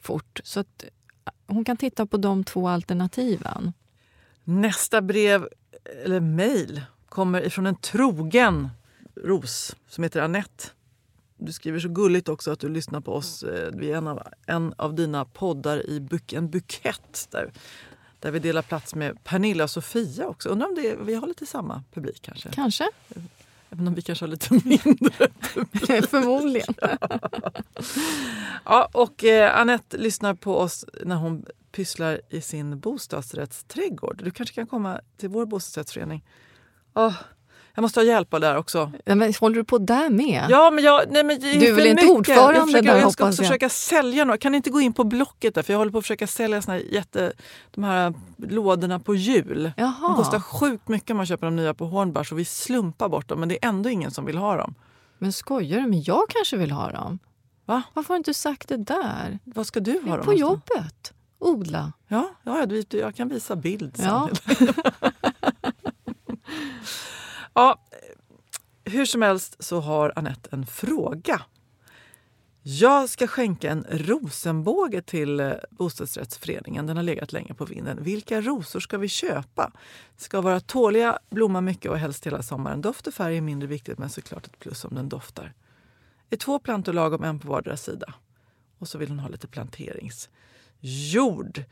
fort. 0.00 0.40
Så 0.44 0.60
att 0.60 0.82
eh, 0.82 1.32
hon 1.46 1.64
kan 1.64 1.76
titta 1.76 2.06
på 2.06 2.16
de 2.16 2.44
två 2.44 2.68
alternativen. 2.68 3.72
Nästa 4.44 5.02
brev, 5.02 5.48
eller 6.04 6.20
mejl, 6.20 6.82
kommer 7.08 7.46
ifrån 7.46 7.66
en 7.66 7.76
trogen 7.76 8.68
ros 9.24 9.76
som 9.88 10.04
heter 10.04 10.20
Annette. 10.20 10.64
Du 11.36 11.52
skriver 11.52 11.78
så 11.78 11.88
gulligt 11.88 12.28
också 12.28 12.50
att 12.50 12.60
du 12.60 12.68
lyssnar 12.68 13.00
på 13.00 13.12
oss 13.12 13.42
eh, 13.42 13.70
vid 13.72 13.94
en 13.94 14.08
av, 14.08 14.22
en 14.46 14.74
av 14.76 14.94
dina 14.94 15.24
poddar 15.24 15.90
i 15.90 16.00
buk, 16.00 16.32
en 16.32 16.50
bukett 16.50 17.28
där, 17.30 17.52
där 18.20 18.30
vi 18.30 18.38
delar 18.38 18.62
plats 18.62 18.94
med 18.94 19.24
Pernilla 19.24 19.64
och 19.64 19.70
Sofia 19.70 20.26
också. 20.26 20.48
Undrar 20.48 20.68
om 20.68 20.74
det, 20.74 20.96
vi 21.02 21.14
har 21.14 21.26
lite 21.26 21.46
samma 21.46 21.82
publik 21.94 22.22
kanske? 22.22 22.48
Kanske. 22.50 22.88
Även 23.70 23.88
om 23.88 23.94
vi 23.94 24.02
kanske 24.02 24.24
har 24.24 24.30
lite 24.30 24.54
mindre. 24.64 25.28
Förmodligen. 26.06 26.74
Ja, 28.64 28.88
och 28.92 29.24
eh, 29.24 29.60
Annette 29.60 29.96
lyssnar 29.96 30.34
på 30.34 30.58
oss 30.58 30.84
när 31.04 31.16
hon 31.16 31.44
pysslar 31.72 32.20
i 32.30 32.40
sin 32.40 32.80
bostadsrättsträdgård. 32.80 34.20
Du 34.24 34.30
kanske 34.30 34.54
kan 34.54 34.66
komma 34.66 35.00
till 35.16 35.28
vår 35.28 35.46
bostadsrättsförening. 35.46 36.24
Åh, 36.94 37.14
jag 37.76 37.82
måste 37.82 38.00
ha 38.00 38.04
hjälp 38.04 38.34
av 38.34 38.40
det 38.40 38.46
där 38.46 38.56
också. 38.56 38.92
Ja, 39.04 39.14
men 39.14 39.34
håller 39.40 39.56
du 39.56 39.64
på 39.64 39.78
där 39.78 40.10
med? 40.10 40.46
Ja, 40.48 40.70
men 40.70 40.84
jag, 40.84 41.02
nej, 41.10 41.24
men 41.24 41.40
det 41.40 41.50
är 41.50 41.60
Du 41.60 41.66
är 41.66 41.72
väl 41.72 41.86
inte 41.86 42.02
mycket. 42.02 42.18
ordförande 42.18 42.54
jag, 42.58 42.66
försöker, 42.66 42.92
där, 42.92 42.98
jag 43.00 43.12
ska 43.12 43.28
också 43.28 43.42
jag. 43.42 43.48
försöka 43.48 43.68
sälja 43.68 44.24
några. 44.24 44.38
Kan 44.38 44.54
inte 44.54 44.70
gå 44.70 44.80
in 44.80 44.92
på 44.92 45.04
Blocket 45.04 45.54
där? 45.54 45.62
För 45.62 45.72
jag 45.72 45.78
håller 45.78 45.92
på 45.92 45.98
att 45.98 46.04
försöka 46.04 46.26
sälja 46.26 46.62
såna 46.62 46.76
här 46.76 46.84
jätte, 46.92 47.32
de 47.74 47.84
här 47.84 48.14
lådorna 48.36 49.00
på 49.00 49.14
jul. 49.14 49.62
De 49.76 49.82
Jaha. 49.82 50.16
kostar 50.16 50.40
sjukt 50.40 50.88
mycket 50.88 51.10
om 51.10 51.16
man 51.16 51.26
köper 51.26 51.46
de 51.46 51.56
nya 51.56 51.74
på 51.74 51.84
Hornbach 51.86 52.32
och 52.32 52.38
vi 52.38 52.44
slumpar 52.44 53.08
bort 53.08 53.28
dem. 53.28 53.40
Men 53.40 53.48
det 53.48 53.64
är 53.64 53.68
ändå 53.68 53.88
ingen 53.90 54.10
som 54.10 54.24
vill 54.24 54.38
ha 54.38 54.56
dem. 54.56 54.74
Men 55.18 55.32
skojar 55.32 55.80
du? 55.80 55.86
Men 55.86 56.02
jag 56.02 56.22
kanske 56.28 56.56
vill 56.56 56.70
ha 56.70 56.92
dem. 56.92 57.18
Va? 57.66 57.82
Varför 57.94 58.08
har 58.08 58.14
du 58.14 58.18
inte 58.20 58.34
sagt 58.34 58.68
det 58.68 58.76
där? 58.76 59.38
Vad 59.44 59.66
ska 59.66 59.80
du 59.80 59.90
ha 59.92 59.98
dem 59.98 60.02
På 60.24 60.32
någonstans? 60.32 60.40
jobbet. 60.40 61.12
Odla. 61.38 61.92
Ja, 62.08 62.28
ja 62.42 62.58
jag, 62.70 62.84
jag 62.90 63.14
kan 63.16 63.28
visa 63.28 63.56
bild 63.56 63.96
sen. 63.96 64.06
Ja. 64.06 64.28
Ja, 67.58 67.78
eh, 67.90 67.98
hur 68.92 69.04
som 69.04 69.22
helst 69.22 69.56
så 69.58 69.80
har 69.80 70.12
Annette 70.16 70.48
en 70.52 70.66
fråga. 70.66 71.42
Jag 72.62 73.08
ska 73.08 73.26
skänka 73.26 73.70
en 73.70 73.86
rosenbåge 73.90 75.02
till 75.02 75.40
eh, 75.40 75.52
bostadsrättsföreningen. 75.70 76.86
Den 76.86 76.96
har 76.96 77.04
legat 77.04 77.32
länge 77.32 77.54
på 77.54 77.64
vinden. 77.64 78.02
Vilka 78.02 78.40
rosor 78.40 78.80
ska 78.80 78.98
vi 78.98 79.08
köpa? 79.08 79.72
Ska 80.16 80.40
vara 80.40 80.60
tåliga, 80.60 81.18
blomma 81.30 81.60
mycket 81.60 81.90
och 81.90 81.98
helst 81.98 82.26
hela 82.26 82.42
sommaren. 82.42 82.80
Doft 82.80 83.06
och 83.06 83.14
färg 83.14 83.36
är 83.36 83.40
mindre 83.40 83.68
viktigt 83.68 83.98
men 83.98 84.10
såklart 84.10 84.46
ett 84.46 84.58
plus 84.58 84.84
om 84.84 84.94
den 84.94 85.08
doftar. 85.08 85.54
Är 86.30 86.36
två 86.36 86.58
plantor 86.58 86.92
lagom, 86.92 87.24
en 87.24 87.38
på 87.38 87.48
vardera 87.48 87.76
sida. 87.76 88.14
Och 88.78 88.88
så 88.88 88.98
vill 88.98 89.08
hon 89.08 89.18
ha 89.18 89.28
lite 89.28 89.48
planteringsjord. 89.48 91.64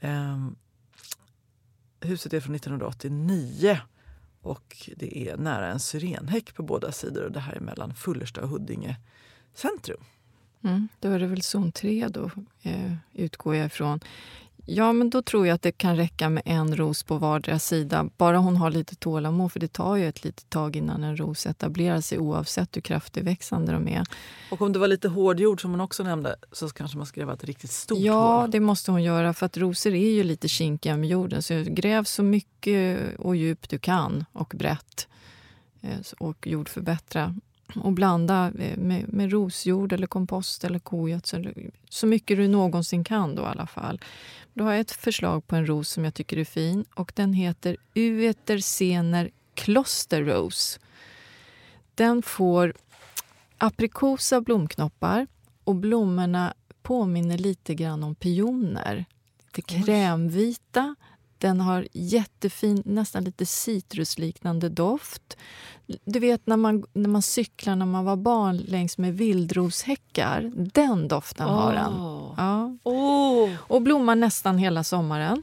Eh, 0.00 0.48
huset 2.00 2.32
är 2.32 2.40
från 2.40 2.54
1989 2.54 3.78
och 4.42 4.90
det 4.96 5.28
är 5.28 5.36
nära 5.36 5.66
en 5.66 5.80
syrenhäck 5.80 6.54
på 6.54 6.62
båda 6.62 6.92
sidor 6.92 7.24
och 7.24 7.32
det 7.32 7.40
här 7.40 7.52
är 7.52 7.60
mellan 7.60 7.94
Fullersta 7.94 8.40
och 8.42 8.48
Huddinge 8.48 8.96
centrum. 9.54 10.04
Mm, 10.64 10.88
då 11.00 11.08
är 11.08 11.18
det 11.18 11.26
väl 11.26 11.42
zon 11.42 11.72
3 11.72 12.08
då, 12.08 12.30
eh, 12.62 12.92
utgår 13.12 13.56
jag 13.56 13.66
ifrån. 13.66 14.00
Ja, 14.72 14.92
men 14.92 15.10
då 15.10 15.22
tror 15.22 15.46
jag 15.46 15.54
att 15.54 15.62
det 15.62 15.72
kan 15.72 15.96
räcka 15.96 16.28
med 16.28 16.42
en 16.46 16.76
ros 16.76 17.02
på 17.02 17.18
vardera 17.18 17.58
sida. 17.58 18.08
Bara 18.16 18.38
hon 18.38 18.56
har 18.56 18.70
lite 18.70 18.96
tålamod, 18.96 19.52
för 19.52 19.60
det 19.60 19.72
tar 19.72 19.96
ju 19.96 20.08
ett 20.08 20.24
litet 20.24 20.50
tag 20.50 20.76
innan 20.76 21.04
en 21.04 21.16
ros 21.16 21.46
etablerar 21.46 22.00
sig 22.00 22.18
oavsett 22.18 22.76
hur 22.76 22.80
kraftigväxande 22.80 23.72
de 23.72 23.88
är. 23.88 24.04
Och 24.50 24.62
om 24.62 24.72
det 24.72 24.78
var 24.78 24.88
lite 24.88 25.08
hård 25.08 25.40
jord 25.40 25.60
som 25.62 25.70
hon 25.70 25.80
också 25.80 26.02
nämnde 26.02 26.36
så 26.52 26.68
kanske 26.68 26.96
man 26.96 27.06
ska 27.06 27.20
gräva 27.20 27.32
ett 27.32 27.44
riktigt 27.44 27.70
stort 27.70 27.98
Ja, 27.98 28.40
hål. 28.40 28.50
det 28.50 28.60
måste 28.60 28.90
hon 28.90 29.02
göra 29.02 29.34
för 29.34 29.46
att 29.46 29.56
rosor 29.56 29.94
är 29.94 30.10
ju 30.10 30.22
lite 30.24 30.48
kinkiga 30.48 30.96
med 30.96 31.08
jorden. 31.08 31.42
Så 31.42 31.64
gräv 31.66 32.04
så 32.04 32.22
mycket 32.22 33.00
och 33.18 33.36
djupt 33.36 33.70
du 33.70 33.78
kan 33.78 34.24
och 34.32 34.52
brett 34.56 35.08
eh, 35.80 35.98
och 36.18 36.46
jordförbättra. 36.46 37.34
Och 37.74 37.92
blanda 37.92 38.52
eh, 38.58 38.76
med, 38.78 39.12
med 39.12 39.32
rosjord 39.32 39.92
eller 39.92 40.06
kompost 40.06 40.64
eller 40.64 40.78
kogödsel 40.78 41.70
så 41.88 42.06
mycket 42.06 42.36
du 42.36 42.48
någonsin 42.48 43.04
kan 43.04 43.34
då 43.34 43.42
i 43.42 43.46
alla 43.46 43.66
fall. 43.66 44.00
Då 44.54 44.64
har 44.64 44.72
jag 44.72 44.80
ett 44.80 44.90
förslag 44.90 45.46
på 45.46 45.56
en 45.56 45.66
ros 45.66 45.88
som 45.88 46.04
jag 46.04 46.14
tycker 46.14 46.36
är 46.36 46.44
fin 46.44 46.84
och 46.94 47.12
den 47.14 47.32
heter 47.32 47.76
Ueter 47.94 48.58
Sener 48.58 49.30
Kloster 49.54 50.22
Rose. 50.24 50.80
Den 51.94 52.22
får 52.22 52.74
aprikosa 53.58 54.40
blomknoppar 54.40 55.26
och 55.64 55.74
blommorna 55.74 56.54
påminner 56.82 57.38
lite 57.38 57.74
grann 57.74 58.04
om 58.04 58.14
pioner. 58.14 59.04
Lite 59.46 59.62
krämvita. 59.62 60.94
Den 61.40 61.60
har 61.60 61.88
jättefin, 61.92 62.82
nästan 62.86 63.24
lite 63.24 63.46
citrusliknande 63.46 64.68
doft. 64.68 65.36
Du 66.04 66.18
vet 66.18 66.46
när 66.46 66.56
man, 66.56 66.84
när 66.92 67.08
man 67.08 67.22
cyklar 67.22 67.76
när 67.76 67.86
man 67.86 68.04
var 68.04 68.16
barn 68.16 68.56
längs 68.56 68.98
med 68.98 69.16
vildroshäckar. 69.16 70.52
Den 70.54 71.08
doften 71.08 71.48
har 71.48 71.72
den. 71.72 71.92
Ja. 72.36 72.76
Åh! 72.82 73.50
Och 73.58 73.82
blommar 73.82 74.14
nästan 74.14 74.58
hela 74.58 74.84
sommaren. 74.84 75.42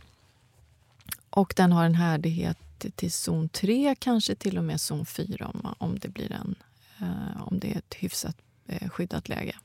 Och 1.29 1.53
den 1.57 1.71
har 1.71 1.85
en 1.85 1.95
härdighet 1.95 2.57
till 2.95 3.11
zon 3.11 3.49
3, 3.49 3.95
kanske 3.99 4.35
till 4.35 4.57
och 4.57 4.63
med 4.63 4.81
zon 4.81 5.05
4 5.05 5.51
om, 5.53 5.75
om 5.77 5.99
det 5.99 6.07
blir 6.07 6.31
en, 6.31 6.55
eh, 6.99 7.47
om 7.47 7.59
det 7.59 7.73
är 7.73 7.77
ett 7.77 7.93
hyfsat 7.99 8.37
eh, 8.67 8.89
skyddat 8.89 9.29
läge. 9.29 9.55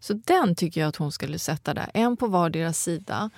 Så 0.00 0.12
den 0.12 0.54
tycker 0.54 0.80
jag 0.80 0.88
att 0.88 0.96
hon 0.96 1.12
skulle 1.12 1.38
sätta 1.38 1.74
där, 1.74 1.90
en 1.94 2.16
på 2.16 2.26
vardera 2.26 2.72
sida. 2.72 3.30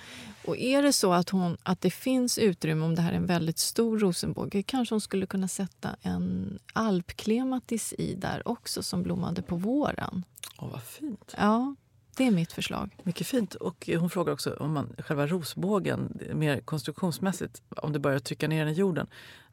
Och 0.45 0.57
är 0.57 0.83
det 0.83 0.93
så 0.93 1.13
att, 1.13 1.29
hon, 1.29 1.57
att 1.63 1.81
det 1.81 1.91
finns 1.91 2.37
utrymme, 2.37 2.85
om 2.85 2.95
det 2.95 3.01
här 3.01 3.11
är 3.11 3.17
en 3.17 3.25
väldigt 3.25 3.59
stor 3.59 3.99
rosenbåge, 3.99 4.63
kanske 4.63 4.95
hon 4.95 5.01
skulle 5.01 5.25
kunna 5.25 5.47
sätta 5.47 5.95
en 6.01 6.59
alpklematis 6.73 7.93
i 7.97 8.15
där 8.15 8.47
också 8.47 8.83
som 8.83 9.03
blommade 9.03 9.41
på 9.41 9.55
våren. 9.55 10.23
Åh, 10.57 10.71
vad 10.71 10.83
fint. 10.83 11.35
Ja, 11.37 11.75
det 12.17 12.27
är 12.27 12.31
mitt 12.31 12.51
förslag. 12.51 12.97
Mycket 13.03 13.27
fint. 13.27 13.55
Och 13.55 13.89
hon 13.99 14.09
frågar 14.09 14.33
också 14.33 14.53
om 14.53 14.73
man, 14.73 14.95
själva 14.97 15.27
rosbågen, 15.27 16.19
mer 16.33 16.59
konstruktionsmässigt, 16.59 17.61
om 17.69 17.93
det 17.93 17.99
börjar 17.99 18.19
trycka 18.19 18.47
ner 18.47 18.65
den 18.65 18.73
i 18.73 18.77
jorden. 18.77 19.07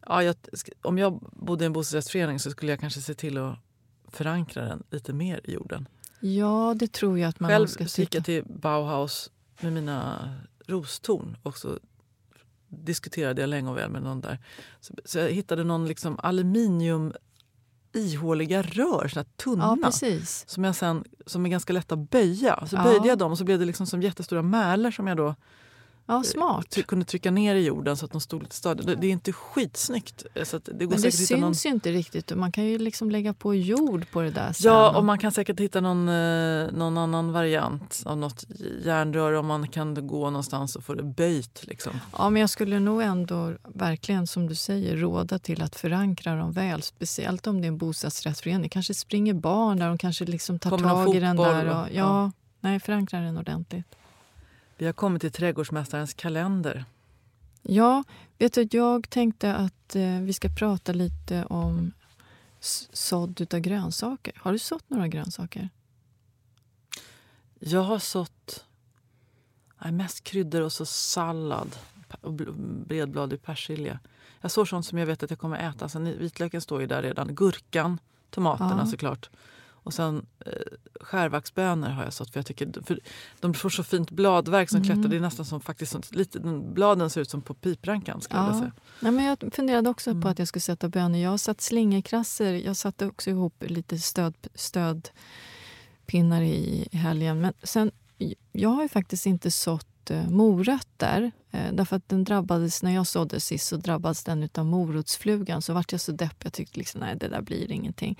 Ja, 0.06 0.22
jag, 0.22 0.36
om 0.82 0.98
jag 0.98 1.18
bodde 1.32 1.64
i 1.64 1.66
en 1.66 1.72
bostadsrättsförening 1.72 2.38
så 2.38 2.50
skulle 2.50 2.72
jag 2.72 2.80
kanske 2.80 3.00
se 3.00 3.14
till 3.14 3.38
att 3.38 3.58
förankra 4.08 4.64
den 4.64 4.82
lite 4.90 5.12
mer 5.12 5.40
i 5.44 5.52
jorden. 5.52 5.88
Ja, 6.21 6.75
det 6.77 6.93
tror 6.93 7.18
jag 7.18 7.29
att 7.29 7.41
man 7.41 7.51
Själv 7.51 7.66
ska 7.66 7.85
gick 7.85 8.14
jag 8.14 8.25
till 8.25 8.45
Bauhaus 8.45 9.31
med 9.61 9.73
mina 9.73 10.35
rostorn 10.66 11.37
och 11.43 11.59
så 11.59 11.79
diskuterade 12.68 13.41
jag 13.41 13.49
länge 13.49 13.71
och 13.71 13.77
väl 13.77 13.91
med 13.91 14.03
någon 14.03 14.21
där. 14.21 14.39
Så, 14.81 14.95
så 15.05 15.18
jag 15.18 15.31
hittade 15.31 15.64
någon 15.64 15.89
liksom 15.89 16.18
aluminium 16.23 17.12
ihåliga 17.93 18.62
rör, 18.62 19.09
såna 19.09 19.25
tunna. 19.25 19.64
Ja. 19.83 19.93
Som, 20.47 20.64
jag 20.64 20.77
sen, 20.77 21.05
som 21.27 21.47
är 21.47 21.51
ganska 21.51 21.73
lätta 21.73 21.95
att 21.95 22.11
böja. 22.11 22.66
Så 22.66 22.77
Ja. 22.77 22.83
böjde 22.85 23.09
jag 23.09 23.18
dem 23.18 23.33
och 23.33 23.39
så 23.39 23.45
blev 23.45 23.59
det 23.59 23.64
liksom 23.64 23.87
som 23.87 24.03
jättestora 24.03 24.43
märlor 24.43 24.91
som 24.91 25.07
jag 25.07 25.16
då 25.16 25.35
Ja, 26.11 26.22
smart. 26.22 26.70
try- 26.70 26.82
kunde 26.82 27.04
trycka 27.04 27.30
ner 27.30 27.54
i 27.54 27.64
jorden 27.64 27.96
så 27.96 28.04
att 28.04 28.12
de 28.12 28.20
stod 28.20 28.42
lite 28.42 28.56
stadigt. 28.56 28.86
Det, 28.86 28.94
det 28.94 29.06
är 29.06 29.11
inte 29.11 29.32
skitsnyggt. 29.32 30.26
Så 30.44 30.56
att 30.56 30.64
det 30.64 30.84
går 30.84 30.90
Men 30.92 31.00
det 31.00 31.08
hitta 31.08 31.36
någon... 31.36 31.54
syns 31.54 31.66
ju 31.66 31.70
inte 31.70 31.92
riktigt. 31.92 32.36
Man 32.36 32.52
kan 32.52 32.64
ju 32.64 32.78
liksom 32.78 33.11
lägga 33.11 33.34
på 33.34 33.54
jord 33.54 34.11
på 34.11 34.20
det 34.20 34.30
där 34.30 34.52
sen. 34.52 34.72
Ja, 34.72 34.96
och 34.96 35.04
man 35.04 35.18
kan 35.18 35.32
säkert 35.32 35.61
hitta 35.61 35.80
någon, 35.80 36.08
eh, 36.08 36.72
någon 36.72 36.98
annan 36.98 37.32
variant 37.32 38.02
av 38.06 38.18
något 38.18 38.44
järnrör 38.84 39.32
om 39.32 39.46
man 39.46 39.68
kan 39.68 40.06
gå 40.06 40.30
någonstans 40.30 40.76
och 40.76 40.84
få 40.84 40.94
det 40.94 41.02
böjt. 41.02 41.66
Liksom. 41.66 41.92
Ja, 42.18 42.30
men 42.30 42.40
jag 42.40 42.50
skulle 42.50 42.80
nog 42.80 43.02
ändå 43.02 43.52
verkligen, 43.74 44.26
som 44.26 44.46
du 44.46 44.54
säger, 44.54 44.96
råda 44.96 45.38
till 45.38 45.62
att 45.62 45.76
förankra 45.76 46.36
dem 46.36 46.52
väl. 46.52 46.82
Speciellt 46.82 47.46
om 47.46 47.61
det 47.61 47.66
är 47.66 47.68
en 47.68 47.78
bostadsrättsförening. 47.78 48.68
kanske 48.70 48.94
springer 48.94 49.34
barn 49.34 49.78
där, 49.78 49.88
de 49.88 49.98
kanske 49.98 50.24
liksom 50.24 50.58
tar 50.58 50.70
Kommer 50.70 50.88
tag 50.88 51.16
i 51.16 51.20
den 51.20 51.36
där. 51.36 51.64
Och, 51.66 51.72
ja, 51.72 51.88
ja. 51.92 52.32
Nej, 52.61 52.80
förankra 52.80 53.20
den 53.20 53.38
ordentligt. 53.38 53.86
Vi 54.81 54.87
har 54.87 54.93
kommit 54.93 55.20
till 55.22 55.33
trädgårdsmästarens 55.33 56.14
kalender. 56.14 56.85
Ja, 57.62 58.05
vet 58.39 58.53
du, 58.55 58.68
jag 58.70 59.11
tänkte 59.11 59.55
att 59.55 59.97
eh, 59.97 60.20
vi 60.20 60.33
ska 60.33 60.49
prata 60.49 60.93
lite 60.93 61.45
om 61.45 61.93
sådd 62.93 63.41
utav 63.41 63.61
grönsaker. 63.61 64.33
Har 64.37 64.53
du 64.53 64.59
sått 64.59 64.91
några 64.91 65.09
grönsaker? 65.09 65.68
Jag 67.59 67.83
har 67.83 67.99
sått 67.99 68.64
nej, 69.83 69.93
mest 69.93 70.24
kryddor 70.24 70.61
och 70.61 70.72
så 70.72 70.87
sallad 70.87 71.76
och 72.20 72.33
bl- 72.33 72.85
bredbladig 72.87 73.43
persilja. 73.43 73.99
Jag 74.41 74.51
sår 74.51 74.64
sånt 74.64 74.87
som 74.87 74.99
jag 74.99 75.07
vet 75.07 75.22
att 75.22 75.31
jag 75.31 75.39
kommer 75.39 75.68
äta. 75.70 75.89
Sen 75.89 76.18
vitlöken 76.18 76.61
står 76.61 76.81
ju 76.81 76.87
där 76.87 77.03
redan. 77.03 77.35
Gurkan, 77.35 77.99
tomaterna 78.31 78.83
Ja. 78.85 78.87
såklart. 78.87 79.31
Och 79.91 79.95
sen 79.95 80.26
eh, 80.47 80.53
skärvaxbönor 81.01 81.88
har 81.88 82.05
jag 82.05 82.12
sått 82.12 82.30
för 82.30 82.38
jag 82.38 82.47
tycker 82.47 82.82
för 82.86 83.01
de 83.41 83.55
får 83.55 83.70
så 83.70 83.82
fint 83.84 84.11
bladverk 84.11 84.68
som 84.70 84.76
Mm. 84.76 84.86
klättrar. 84.86 85.11
Det 85.11 85.16
är 85.16 85.20
nästan 85.20 85.45
som 85.45 85.61
faktiskt 85.61 85.93
som, 85.93 86.03
lite, 86.11 86.41
bladen 86.74 87.11
ser 87.11 87.20
ut 87.20 87.30
som 87.30 87.43
på 87.43 87.55
piprankan 87.55 88.20
skulle 88.20 88.41
jag 88.41 88.47
vilja 88.47 88.59
säga. 88.61 88.72
Nej, 89.01 89.12
men 89.12 89.24
jag 89.24 89.55
funderade 89.55 89.88
också 89.91 90.11
Mm. 90.11 90.22
på 90.22 90.28
att 90.28 90.38
jag 90.38 90.49
skulle 90.49 90.61
sätta 90.61 90.88
bönor. 90.88 91.18
Jag 91.20 91.30
har 91.30 91.38
satt 91.38 91.61
slingerkrasser. 91.61 92.53
Jag 92.53 92.76
satte 92.76 93.07
också 93.07 93.30
ihop 93.30 93.64
lite 93.66 93.99
stöd, 93.99 94.34
stödpinnar 94.55 96.43
i 96.43 96.88
helgen. 96.93 97.41
Men 97.41 97.53
sen, 97.62 97.91
jag 98.53 98.68
har 98.70 98.82
ju 98.82 98.88
faktiskt 98.88 99.26
inte 99.26 99.51
sått 99.51 99.86
Eh, 100.09 100.28
morötter. 100.28 101.32
Eh, 101.51 101.72
därför 101.72 101.96
att 101.96 102.09
den 102.09 102.24
drabbades, 102.24 102.82
när 102.82 102.94
jag 102.94 103.07
sådde 103.07 103.40
sist 103.40 103.66
så 103.66 103.76
drabbades 103.76 104.24
den 104.24 104.48
av 104.55 104.66
morotsflugan. 104.66 105.62
Så 105.62 105.72
vart 105.72 105.92
jag 105.92 106.01
så 106.01 106.12
deppig. 106.12 106.46
Jag 106.46 106.53
tyckte 106.53 106.78
liksom, 106.78 107.01
nej 107.01 107.16
det 107.16 107.28
där 107.28 107.42
blir 107.42 107.72
ingenting. 107.72 108.18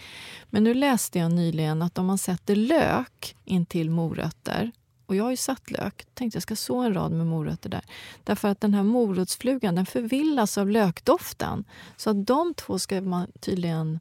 Men 0.51 0.64
nu 0.64 0.74
läste 0.74 1.18
jag 1.18 1.33
nyligen 1.33 1.83
att 1.83 1.99
om 1.99 2.07
man 2.07 2.18
sätter 2.18 2.57
lök 2.57 3.37
in 3.45 3.66
till 3.66 3.91
morötter 3.91 4.72
och 5.11 5.16
jag 5.16 5.24
har 5.24 5.31
ju 5.31 5.37
satt 5.37 5.70
lök. 5.70 6.07
Tänkte 6.14 6.37
jag 6.37 6.43
ska 6.43 6.57
så 6.57 6.81
en 6.81 6.95
rad 6.95 7.12
med 7.12 7.26
morötter 7.26 7.70
där. 7.70 7.85
Därför 8.24 8.49
att 8.49 8.61
den 8.61 8.74
här 8.74 8.83
morotsflugan 8.83 9.74
den 9.74 9.87
förvillas 9.87 10.59
av 10.59 10.68
lökdoften. 10.68 11.64
Så 11.97 12.11
att 12.11 12.26
de 12.26 12.55
två 12.55 12.78
ska 12.78 13.01
man 13.01 13.26
tydligen 13.41 14.01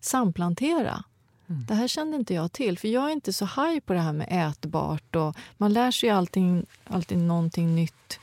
samplantera. 0.00 1.04
Mm. 1.52 1.64
Det 1.68 1.74
här 1.74 1.88
kände 1.88 2.16
inte 2.16 2.34
jag 2.34 2.52
till, 2.52 2.78
för 2.78 2.88
jag 2.88 3.08
är 3.08 3.12
inte 3.12 3.32
så 3.32 3.44
haj 3.44 3.80
på 3.80 3.92
det 3.92 4.00
här 4.00 4.12
med 4.12 4.28
ätbart. 4.30 5.16
Och 5.16 5.36
man 5.56 5.72
lär 5.72 5.90
sig 5.90 6.08
ju 6.08 6.14
allting, 6.14 6.66
alltid 6.84 7.18
någonting 7.18 7.74
nytt 7.74 8.18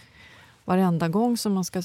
varenda 0.65 1.07
gång 1.07 1.37
som 1.37 1.53
man 1.53 1.65
ska 1.65 1.79
eh, 1.79 1.83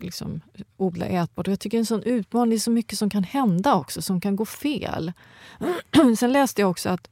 liksom, 0.00 0.40
odla 0.76 1.06
ätbart. 1.06 1.46
Och 1.48 1.52
jag 1.52 1.60
tycker 1.60 1.76
det 1.76 1.78
är 1.78 1.82
en 1.82 1.86
sån 1.86 2.02
utmaning. 2.02 2.50
Det 2.50 2.56
är 2.56 2.60
så 2.60 2.70
mycket 2.70 2.98
som 2.98 3.10
kan 3.10 3.24
hända 3.24 3.74
också, 3.74 4.02
som 4.02 4.20
kan 4.20 4.36
gå 4.36 4.44
fel. 4.44 5.12
Sen 6.18 6.32
läste 6.32 6.60
jag 6.60 6.70
också 6.70 6.88
att 6.88 7.08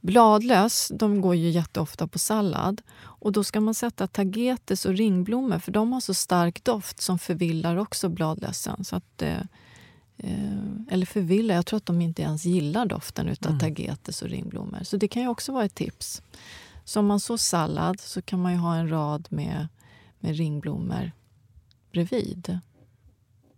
Bladlöss 0.00 0.92
de 0.94 1.20
går 1.20 1.34
ju 1.34 1.50
jätteofta 1.50 2.06
på 2.06 2.18
sallad. 2.18 2.82
Och 3.00 3.32
Då 3.32 3.44
ska 3.44 3.60
man 3.60 3.74
sätta 3.74 4.06
tagetes 4.06 4.84
och 4.84 4.92
ringblommor 4.92 5.58
för 5.58 5.72
de 5.72 5.92
har 5.92 6.00
så 6.00 6.14
stark 6.14 6.64
doft 6.64 7.00
som 7.00 7.18
förvillar 7.18 7.76
också 7.76 8.08
bladlössen. 8.08 8.84
Så 8.84 8.96
att, 8.96 9.22
eh, 9.22 9.38
eller 10.90 11.06
förvillar, 11.06 11.54
jag 11.54 11.66
tror 11.66 11.76
att 11.76 11.86
de 11.86 12.00
inte 12.00 12.22
ens 12.22 12.44
gillar 12.44 12.86
doften 12.86 13.28
utav 13.28 13.58
tagetes 13.58 14.22
och 14.22 14.28
ringblommor. 14.28 14.82
Så 14.82 14.96
det 14.96 15.08
kan 15.08 15.22
ju 15.22 15.28
också 15.28 15.52
vara 15.52 15.64
ett 15.64 15.74
tips. 15.74 16.22
Så 16.84 17.00
om 17.00 17.06
man 17.06 17.20
så 17.20 17.38
sallad 17.38 18.00
så 18.00 18.22
kan 18.22 18.42
man 18.42 18.52
ju 18.52 18.58
ha 18.58 18.76
en 18.76 18.88
rad 18.88 19.26
med, 19.30 19.68
med 20.18 20.36
ringblommor 20.36 21.12
bredvid. 21.92 22.58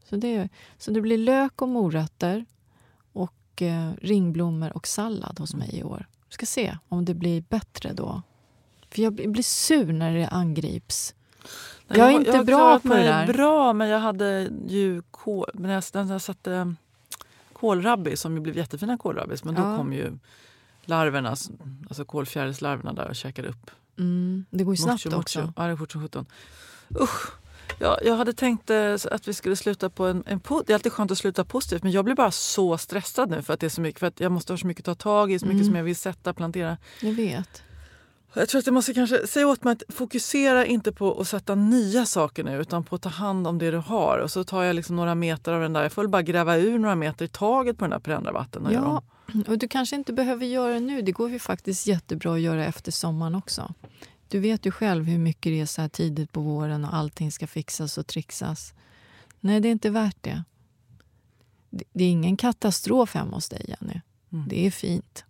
Så 0.08 0.16
det, 0.16 0.48
så 0.78 0.90
det 0.90 1.00
blir 1.00 1.18
lök 1.18 1.62
och 1.62 1.68
morötter 1.68 2.44
och 3.12 3.62
eh, 3.62 3.92
ringblommor 4.02 4.76
och 4.76 4.86
sallad 4.86 5.38
hos 5.38 5.54
mig 5.54 5.70
i 5.72 5.82
år. 5.82 6.06
Vi 6.28 6.34
ska 6.34 6.46
se 6.46 6.78
om 6.88 7.04
det 7.04 7.14
blir 7.14 7.40
bättre 7.40 7.92
då. 7.92 8.22
För 8.90 9.02
jag 9.02 9.14
blir 9.14 9.42
sur 9.42 9.92
när 9.92 10.14
det 10.14 10.28
angrips. 10.28 11.14
Nej, 11.88 11.98
Jag 11.98 12.08
är 12.12 12.18
inte 12.18 12.36
har 12.36 12.44
bra 12.44 12.78
på 12.78 12.88
det 12.88 12.94
där. 13.02 13.26
bra, 13.32 13.72
men 13.72 13.88
jag 13.88 13.98
hade 14.00 14.50
ju 14.68 15.02
kål, 15.10 15.50
men 15.54 15.70
jag, 15.70 15.82
jag 15.92 16.20
satte 16.22 16.74
kålrabbi, 17.52 18.16
som 18.16 18.34
ju 18.34 18.40
blev 18.40 18.56
jättefina 18.56 18.98
kålrabbis, 18.98 19.44
men 19.44 19.54
då 19.54 19.62
Ja. 19.62 19.76
kom 19.76 19.92
ju 19.92 20.12
larverna, 20.84 21.28
alltså 21.88 22.04
kålfjärilslarverna 22.04 22.92
där 22.92 23.08
och 23.08 23.16
käkade 23.16 23.48
upp. 23.48 23.70
Mm, 23.98 24.44
det 24.50 24.64
går 24.64 24.74
ju 24.74 24.76
snabbt 24.82 25.04
Mocho, 25.04 25.18
också. 25.18 25.40
mocho. 25.40 25.52
Ja, 25.56 25.62
det 25.66 25.72
är 25.72 25.76
fort 25.76 25.92
som 25.92 26.02
sjutton. 26.02 26.26
Usch! 27.00 27.32
Ja, 27.78 27.98
jag 28.04 28.16
hade 28.16 28.32
tänkt 28.32 28.70
eh, 28.70 28.94
att 29.10 29.28
vi 29.28 29.34
skulle 29.34 29.56
sluta 29.56 29.90
på 29.90 30.06
en, 30.06 30.22
en 30.26 30.40
Det 30.66 30.72
är 30.72 30.74
alltid 30.74 30.92
skönt 30.92 31.10
att 31.10 31.18
sluta 31.18 31.44
positivt 31.44 31.82
men 31.82 31.92
jag 31.92 32.04
blir 32.04 32.14
bara 32.14 32.30
så 32.30 32.78
stressad 32.78 33.30
nu 33.30 33.42
för 33.42 33.54
att 33.54 33.60
det 33.60 33.66
är 33.66 33.70
så 33.70 33.80
mycket. 33.80 34.00
För 34.00 34.06
att 34.06 34.20
jag 34.20 34.32
måste 34.32 34.52
ha 34.52 34.58
så 34.58 34.66
mycket 34.66 34.88
att 34.88 34.98
ta 34.98 35.02
tag 35.02 35.32
i, 35.32 35.38
så 35.38 35.46
mycket 35.46 35.54
Mm. 35.60 35.66
som 35.66 35.76
jag 35.76 35.84
vill 35.84 35.96
sätta, 35.96 36.32
plantera. 36.34 36.76
Jag 37.00 37.12
vet. 37.12 37.62
Jag 38.34 38.48
tror 38.48 38.58
att 38.58 38.66
jag 38.66 38.74
måste 38.74 38.94
kanske 38.94 39.26
säga 39.26 39.48
åt 39.48 39.64
mig 39.64 39.72
att 39.72 39.82
fokusera 39.88 40.66
inte 40.66 40.92
på 40.92 41.20
att 41.20 41.28
sätta 41.28 41.54
nya 41.54 42.06
saker 42.06 42.44
nu 42.44 42.60
utan 42.60 42.84
på 42.84 42.94
att 42.94 43.02
ta 43.02 43.08
hand 43.08 43.46
om 43.46 43.58
det 43.58 43.70
du 43.70 43.76
har. 43.76 44.18
Och 44.18 44.30
så 44.30 44.44
tar 44.44 44.62
jag 44.62 44.76
liksom 44.76 44.96
några 44.96 45.14
meter 45.14 45.52
av 45.52 45.60
den 45.60 45.72
där. 45.72 45.82
Jag 45.82 45.92
får 45.92 46.06
bara 46.06 46.22
gräva 46.22 46.56
ur 46.56 46.78
några 46.78 46.94
meter 46.94 47.24
i 47.24 47.28
taget 47.28 47.78
på 47.78 47.84
den 47.84 47.90
där 47.90 47.98
perennrabatten. 47.98 48.68
Ja, 48.70 49.02
och 49.48 49.58
du 49.58 49.68
kanske 49.68 49.96
inte 49.96 50.12
behöver 50.12 50.46
göra 50.46 50.72
det 50.72 50.80
nu. 50.80 51.02
Det 51.02 51.12
går 51.12 51.30
ju 51.30 51.38
faktiskt 51.38 51.86
jättebra 51.86 52.34
att 52.34 52.40
göra 52.40 52.64
efter 52.64 52.92
sommaren 52.92 53.34
också. 53.34 53.74
Du 54.28 54.40
vet 54.40 54.66
ju 54.66 54.70
själv 54.70 55.04
hur 55.04 55.18
mycket 55.18 55.52
det 55.52 55.60
är 55.60 55.66
så 55.66 55.80
här 55.80 55.88
tidigt 55.88 56.32
på 56.32 56.40
våren 56.40 56.84
och 56.84 56.94
allting 56.94 57.32
ska 57.32 57.46
fixas 57.46 57.98
och 57.98 58.06
trixas. 58.06 58.74
Nej, 59.40 59.60
det 59.60 59.68
är 59.68 59.72
inte 59.72 59.90
värt 59.90 60.16
det. 60.20 60.44
Det 61.70 62.04
är 62.04 62.08
ingen 62.08 62.36
katastrof 62.36 63.14
hemma 63.14 63.36
hos 63.36 63.48
dig, 63.48 63.64
Jenny. 63.68 64.00
Mm. 64.32 64.48
Det 64.48 64.66
är 64.66 64.70
fint. 64.70 65.24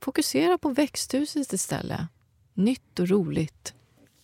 Fokusera 0.00 0.58
på 0.58 0.68
växthuset 0.68 1.52
istället. 1.52 2.00
Nytt 2.54 2.98
och 2.98 3.08
roligt. 3.08 3.74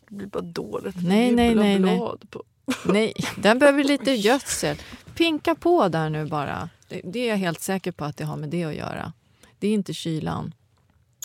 Det 0.09 0.15
blir 0.15 0.27
bara 0.27 0.43
dåligt. 0.43 0.97
Nej, 1.03 1.33
nej, 1.33 1.55
nej. 1.55 1.79
Nej. 1.79 1.99
På. 2.31 2.43
nej, 2.85 3.13
den 3.37 3.59
behöver 3.59 3.85
lite 3.85 4.11
gödsel. 4.11 4.77
Pinka 5.15 5.55
på 5.55 5.89
där 5.89 6.11
nu 6.11 6.27
bara. 6.27 6.69
Det, 6.89 7.01
det 7.05 7.19
är 7.19 7.29
jag 7.29 7.37
helt 7.37 7.61
säker 7.61 7.93
på 7.93 8.05
att 8.05 8.17
det 8.17 8.25
har 8.25 8.37
med 8.37 8.49
det 8.49 8.65
att 8.65 8.75
göra. 8.75 9.13
Det 9.59 9.69
är 9.69 9.75
inte 9.75 9.95
kylan. 9.95 10.55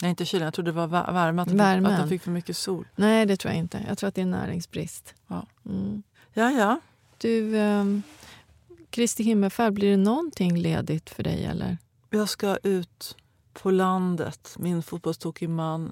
Nej, 0.02 0.10
inte 0.10 0.26
kylan. 0.26 0.46
Jag 0.46 0.54
trodde 0.54 0.72
det 0.72 0.76
var 0.76 0.88
värme. 0.88 1.42
Att 1.42 1.48
de, 1.48 1.52
Fick, 1.52 1.92
att 1.92 2.00
de 2.00 2.10
fick 2.10 2.22
för 2.22 2.32
mycket 2.32 2.58
sol. 2.58 2.88
Nej, 2.96 3.26
det 3.26 3.38
tror 3.38 3.54
jag 3.54 3.60
inte. 3.60 3.86
Jag 3.88 3.98
tror 3.98 4.08
att 4.08 4.16
det 4.16 4.22
är 4.22 4.26
näringsbrist. 4.26 5.14
Ja, 5.28 5.46
mm. 5.66 6.04
ja. 6.34 6.52
ja. 6.52 6.80
Du, 7.18 7.56
um, 7.56 8.04
Kristi 8.90 9.24
himmelfärd, 9.24 9.74
blir 9.74 9.92
det 9.92 9.98
någonting 9.98 10.58
ledigt 10.58 11.10
för 11.10 11.24
dig? 11.24 11.46
eller? 11.46 11.78
Jag 12.10 12.30
ska 12.30 12.58
ut 12.64 13.18
på 13.62 13.72
landet. 13.72 14.56
Min 14.60 14.84
fotbollstokig 14.84 15.50
man 15.50 15.92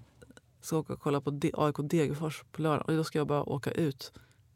ska 0.62 0.78
åka 0.78 0.94
och 0.94 1.02
kolla 1.02 1.22
på 1.22 1.40
AIK 1.54 1.76
Degerfors 1.80 2.44
på 2.52 2.62
lördag. 2.62 2.90
Och 2.90 2.96
då 2.96 3.04
ska 3.04 3.18
jag 3.18 3.28
bara 3.28 3.44
åka 3.44 3.72
ut. 3.72 4.14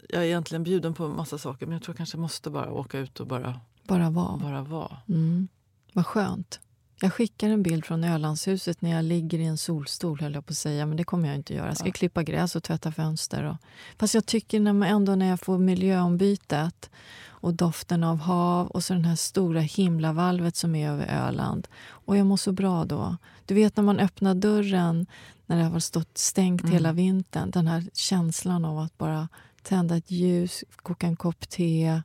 Jag 0.09 0.21
är 0.21 0.25
egentligen 0.25 0.63
bjuden 0.63 0.93
på 0.93 1.07
massa 1.07 1.37
saker 1.37 1.65
men 1.65 1.73
jag 1.73 1.83
tror 1.83 1.93
jag 1.93 1.97
kanske 1.97 2.17
måste 2.17 2.49
bara 2.49 2.71
åka 2.71 2.99
ut 2.99 3.19
och 3.19 3.27
bara, 3.27 3.59
bara 3.87 4.09
vara. 4.09 4.37
Bara 4.37 4.61
var. 4.61 4.97
Mm. 5.09 5.47
Vad 5.93 6.05
skönt. 6.05 6.59
Jag 7.03 7.13
skickar 7.13 7.49
en 7.49 7.63
bild 7.63 7.85
från 7.85 8.03
Ölandshuset 8.03 8.81
när 8.81 8.91
jag 8.91 9.05
ligger 9.05 9.39
i 9.39 9.45
en 9.45 9.57
solstol, 9.57 10.19
höll 10.21 10.33
jag 10.33 10.45
på 10.45 10.51
att 10.51 10.57
säga. 10.57 10.85
Men 10.85 10.97
det 10.97 11.03
kommer 11.03 11.27
jag 11.27 11.35
inte 11.35 11.53
göra. 11.53 11.67
Jag 11.67 11.77
ska 11.77 11.87
ja. 11.87 11.93
klippa 11.93 12.23
gräs 12.23 12.55
och 12.55 12.63
tvätta 12.63 12.91
fönster. 12.91 13.43
Och... 13.43 13.57
Fast 13.99 14.13
jag 14.13 14.25
tycker 14.25 14.59
när 14.59 14.73
man 14.73 14.89
ändå 14.89 15.15
när 15.15 15.29
jag 15.29 15.39
får 15.39 15.57
miljöombytet 15.57 16.89
och 17.25 17.53
doften 17.53 18.03
av 18.03 18.17
hav 18.17 18.67
och 18.67 18.83
så 18.83 18.93
den 18.93 19.05
här 19.05 19.15
stora 19.15 19.61
himlavalvet 19.61 20.55
som 20.55 20.75
är 20.75 20.89
över 20.89 21.05
Öland. 21.05 21.67
Och 21.87 22.17
jag 22.17 22.25
mår 22.25 22.37
så 22.37 22.51
bra 22.51 22.85
då. 22.85 23.17
Du 23.45 23.53
vet 23.53 23.77
när 23.77 23.83
man 23.83 23.99
öppnar 23.99 24.35
dörren 24.35 25.05
när 25.45 25.57
det 25.57 25.63
har 25.63 25.79
stått 25.79 26.17
stängt 26.17 26.61
mm. 26.61 26.73
hela 26.73 26.91
vintern. 26.91 27.51
Den 27.51 27.67
här 27.67 27.83
känslan 27.93 28.65
av 28.65 28.79
att 28.79 28.97
bara 28.97 29.29
tända 29.61 29.97
ett 29.97 30.11
ljus, 30.11 30.63
koka 30.75 31.07
en 31.07 31.15
kopp 31.15 31.49
te. 31.49 32.01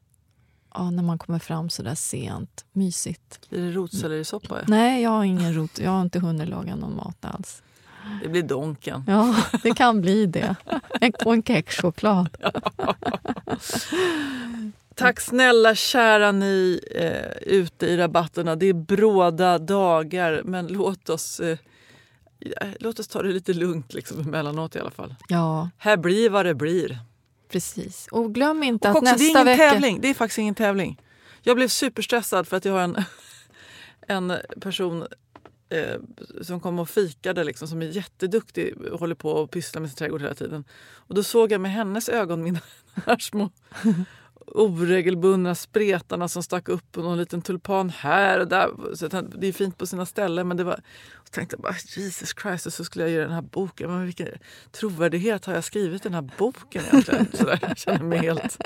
Ja, 0.76 0.90
när 0.90 1.02
man 1.02 1.18
kommer 1.18 1.38
fram 1.38 1.70
så 1.70 1.82
där 1.82 1.94
sent. 1.94 2.64
Mysigt. 2.72 3.50
Blir 3.50 3.62
det 3.62 3.72
rotsellerisoppa? 3.72 4.58
Nej, 4.68 5.02
jag 5.02 5.10
har 5.10 5.24
ingen 5.24 5.54
rot. 5.54 5.78
Jag 5.78 5.90
har 5.90 6.02
inte 6.02 6.18
hunnit 6.18 6.48
laga 6.48 6.76
någon 6.76 6.96
mat 6.96 7.24
alls. 7.24 7.62
Det 8.22 8.28
blir 8.28 8.42
Donken. 8.42 9.04
Ja, 9.06 9.36
det 9.62 9.74
kan 9.74 10.00
bli 10.00 10.26
det. 10.26 10.56
Och 11.24 11.34
en 11.34 11.42
kexchoklad. 11.42 12.28
Tack 14.94 15.20
snälla 15.20 15.74
kära 15.74 16.32
ni 16.32 16.80
eh, 16.94 17.52
ute 17.52 17.86
i 17.86 17.96
rabatterna. 17.96 18.56
Det 18.56 18.66
är 18.66 18.72
bråda 18.72 19.58
dagar, 19.58 20.42
men 20.44 20.66
låt 20.66 21.08
oss, 21.08 21.40
eh, 21.40 21.58
låt 22.80 22.98
oss 22.98 23.08
ta 23.08 23.22
det 23.22 23.28
lite 23.28 23.54
lugnt 23.54 23.94
liksom, 23.94 24.20
emellanåt 24.20 24.76
i 24.76 24.80
alla 24.80 24.90
fall. 24.90 25.14
Ja. 25.28 25.70
Här 25.78 25.96
blir 25.96 26.30
vad 26.30 26.46
det 26.46 26.54
blir. 26.54 26.98
Precis. 27.48 28.08
Och 28.10 28.34
glöm 28.34 28.62
inte 28.62 28.88
och 28.88 28.96
att 28.96 29.02
också, 29.02 29.12
nästa 29.12 29.18
det 29.18 29.24
är 29.24 29.30
ingen 29.30 29.44
vecka... 29.44 29.70
Tävling. 29.70 30.00
Det 30.00 30.08
är 30.08 30.14
faktiskt 30.14 30.38
ingen 30.38 30.54
tävling. 30.54 31.00
Jag 31.42 31.56
blev 31.56 31.68
superstressad 31.68 32.48
för 32.48 32.56
att 32.56 32.64
jag 32.64 32.72
har 32.72 32.80
en, 32.80 33.04
en 34.08 34.32
person 34.60 35.06
eh, 35.68 36.00
som 36.42 36.60
kom 36.60 36.78
och 36.78 36.88
fikade 36.88 37.44
liksom, 37.44 37.68
som 37.68 37.82
är 37.82 37.86
jätteduktig 37.86 38.76
och 38.76 39.00
håller 39.00 39.14
på 39.14 39.30
och 39.30 39.50
pysslar 39.50 39.80
med 39.80 39.90
sin 39.90 39.96
trädgård 39.96 40.20
hela 40.20 40.34
tiden. 40.34 40.64
Och 40.92 41.14
då 41.14 41.22
såg 41.22 41.52
jag 41.52 41.60
med 41.60 41.72
hennes 41.72 42.08
ögon 42.08 42.42
mina 42.42 42.60
små 43.20 43.50
oregelbundna 44.46 45.54
spretarna 45.54 46.28
som 46.28 46.42
stack 46.42 46.68
upp 46.68 46.96
och 46.96 47.04
någon 47.04 47.18
liten 47.18 47.42
tulpan 47.42 47.90
här 47.90 48.40
och 48.40 48.48
där. 48.48 48.94
Så 48.94 49.08
det 49.08 49.46
är 49.46 49.52
fint 49.52 49.78
på 49.78 49.86
sina 49.86 50.06
ställen 50.06 50.48
men 50.48 50.56
det 50.56 50.64
var... 50.64 50.80
Och 51.14 51.30
tänkte 51.30 51.56
jag 51.56 51.62
bara 51.62 51.74
Jesus 51.96 52.34
Christ 52.42 52.66
och 52.66 52.72
så 52.72 52.84
skulle 52.84 53.04
jag 53.04 53.12
göra 53.12 53.24
den 53.24 53.34
här 53.34 53.42
boken. 53.42 53.90
Men 53.90 54.04
vilken 54.04 54.28
trovärdighet 54.72 55.44
har 55.44 55.54
jag 55.54 55.64
skrivit 55.64 56.02
den 56.02 56.14
här 56.14 56.30
boken 56.38 56.82
egentligen? 56.84 57.26
Så 57.32 57.44
där, 57.44 57.58
jag 57.62 57.78
känner 57.78 58.04
mig 58.04 58.18
helt 58.18 58.58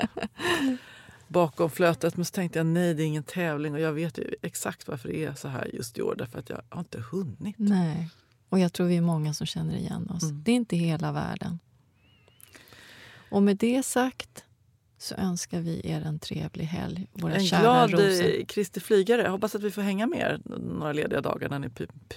bakom 1.27 1.69
flötet. 1.69 2.17
Men 2.17 2.25
så 2.25 2.31
tänkte 2.31 2.59
jag 2.59 2.65
nej 2.65 2.93
det 2.93 3.03
är 3.03 3.07
ingen 3.07 3.23
tävling 3.23 3.73
och 3.73 3.79
jag 3.79 3.93
vet 3.93 4.17
ju 4.17 4.35
exakt 4.41 4.87
varför 4.87 5.09
det 5.09 5.25
är 5.25 5.33
så 5.33 5.47
här 5.47 5.69
just 5.73 5.97
i 5.97 6.01
år. 6.01 6.15
Därför 6.15 6.39
att 6.39 6.49
jag 6.49 6.61
har 6.69 6.79
inte 6.79 7.03
hunnit. 7.11 7.55
Nej, 7.57 8.09
och 8.49 8.59
jag 8.59 8.73
tror 8.73 8.87
vi 8.87 8.97
är 8.97 9.01
många 9.01 9.33
som 9.33 9.47
känner 9.47 9.75
igen 9.75 10.09
oss. 10.09 10.23
Mm. 10.23 10.43
Det 10.43 10.51
är 10.51 10.55
inte 10.55 10.75
hela 10.75 11.11
världen. 11.11 11.59
Och 13.29 13.43
med 13.43 13.57
det 13.57 13.83
sagt 13.83 14.45
så 15.01 15.15
önskar 15.15 15.59
vi 15.59 15.81
er 15.83 16.01
en 16.01 16.19
trevlig 16.19 16.65
helg. 16.65 17.07
Våra 17.13 17.35
en 17.35 17.45
glad 17.45 17.93
eh, 17.93 18.45
Kristi 18.45 18.79
flygare. 18.79 19.21
Jag 19.21 19.31
hoppas 19.31 19.55
att 19.55 19.63
vi 19.63 19.71
får 19.71 19.81
hänga 19.81 20.07
med 20.07 20.19
er 20.19 20.41
några 20.57 20.93
lediga 20.93 21.21
dagar 21.21 21.49
när 21.49 21.59
ni 21.59 21.69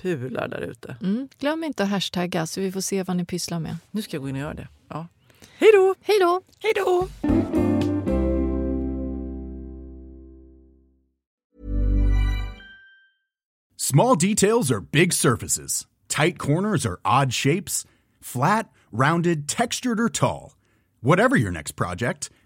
pular 0.03 0.49
där 0.49 0.61
ute. 0.61 0.97
Mm. 1.01 1.29
Glöm 1.39 1.65
inte 1.65 1.83
att 1.83 1.89
hashtagga 1.89 2.47
så 2.47 2.61
vi 2.61 2.73
får 2.73 2.81
se 2.81 3.03
vad 3.03 3.17
ni 3.17 3.25
pysslar 3.25 3.61
med. 3.61 3.77
Nu 3.91 4.03
ska 4.03 4.17
jag 4.17 4.23
gå 4.23 4.29
in 4.29 4.35
och 4.35 4.41
göra 4.41 4.55
det. 4.55 4.69
Ja. 4.89 5.07
Hej 5.59 5.71
då! 5.73 5.95
Hej 6.01 6.19
då! 6.21 6.41
Hej 6.59 6.73
då! 6.77 7.09
Small 13.77 14.19
details 14.19 14.71
are 14.71 14.81
big 14.81 15.13
surfaces. 15.13 15.87
Tight 16.09 16.39
corners 16.39 16.87
are 16.87 17.23
odd 17.23 17.33
shapes. 17.35 17.87
Flat, 18.21 18.67
rounded, 18.93 19.49
textured 19.49 20.01
or 20.01 20.09
tall. 20.09 20.53
Whatever 21.01 21.37
your 21.37 21.53
next 21.53 21.77
project 21.77 22.31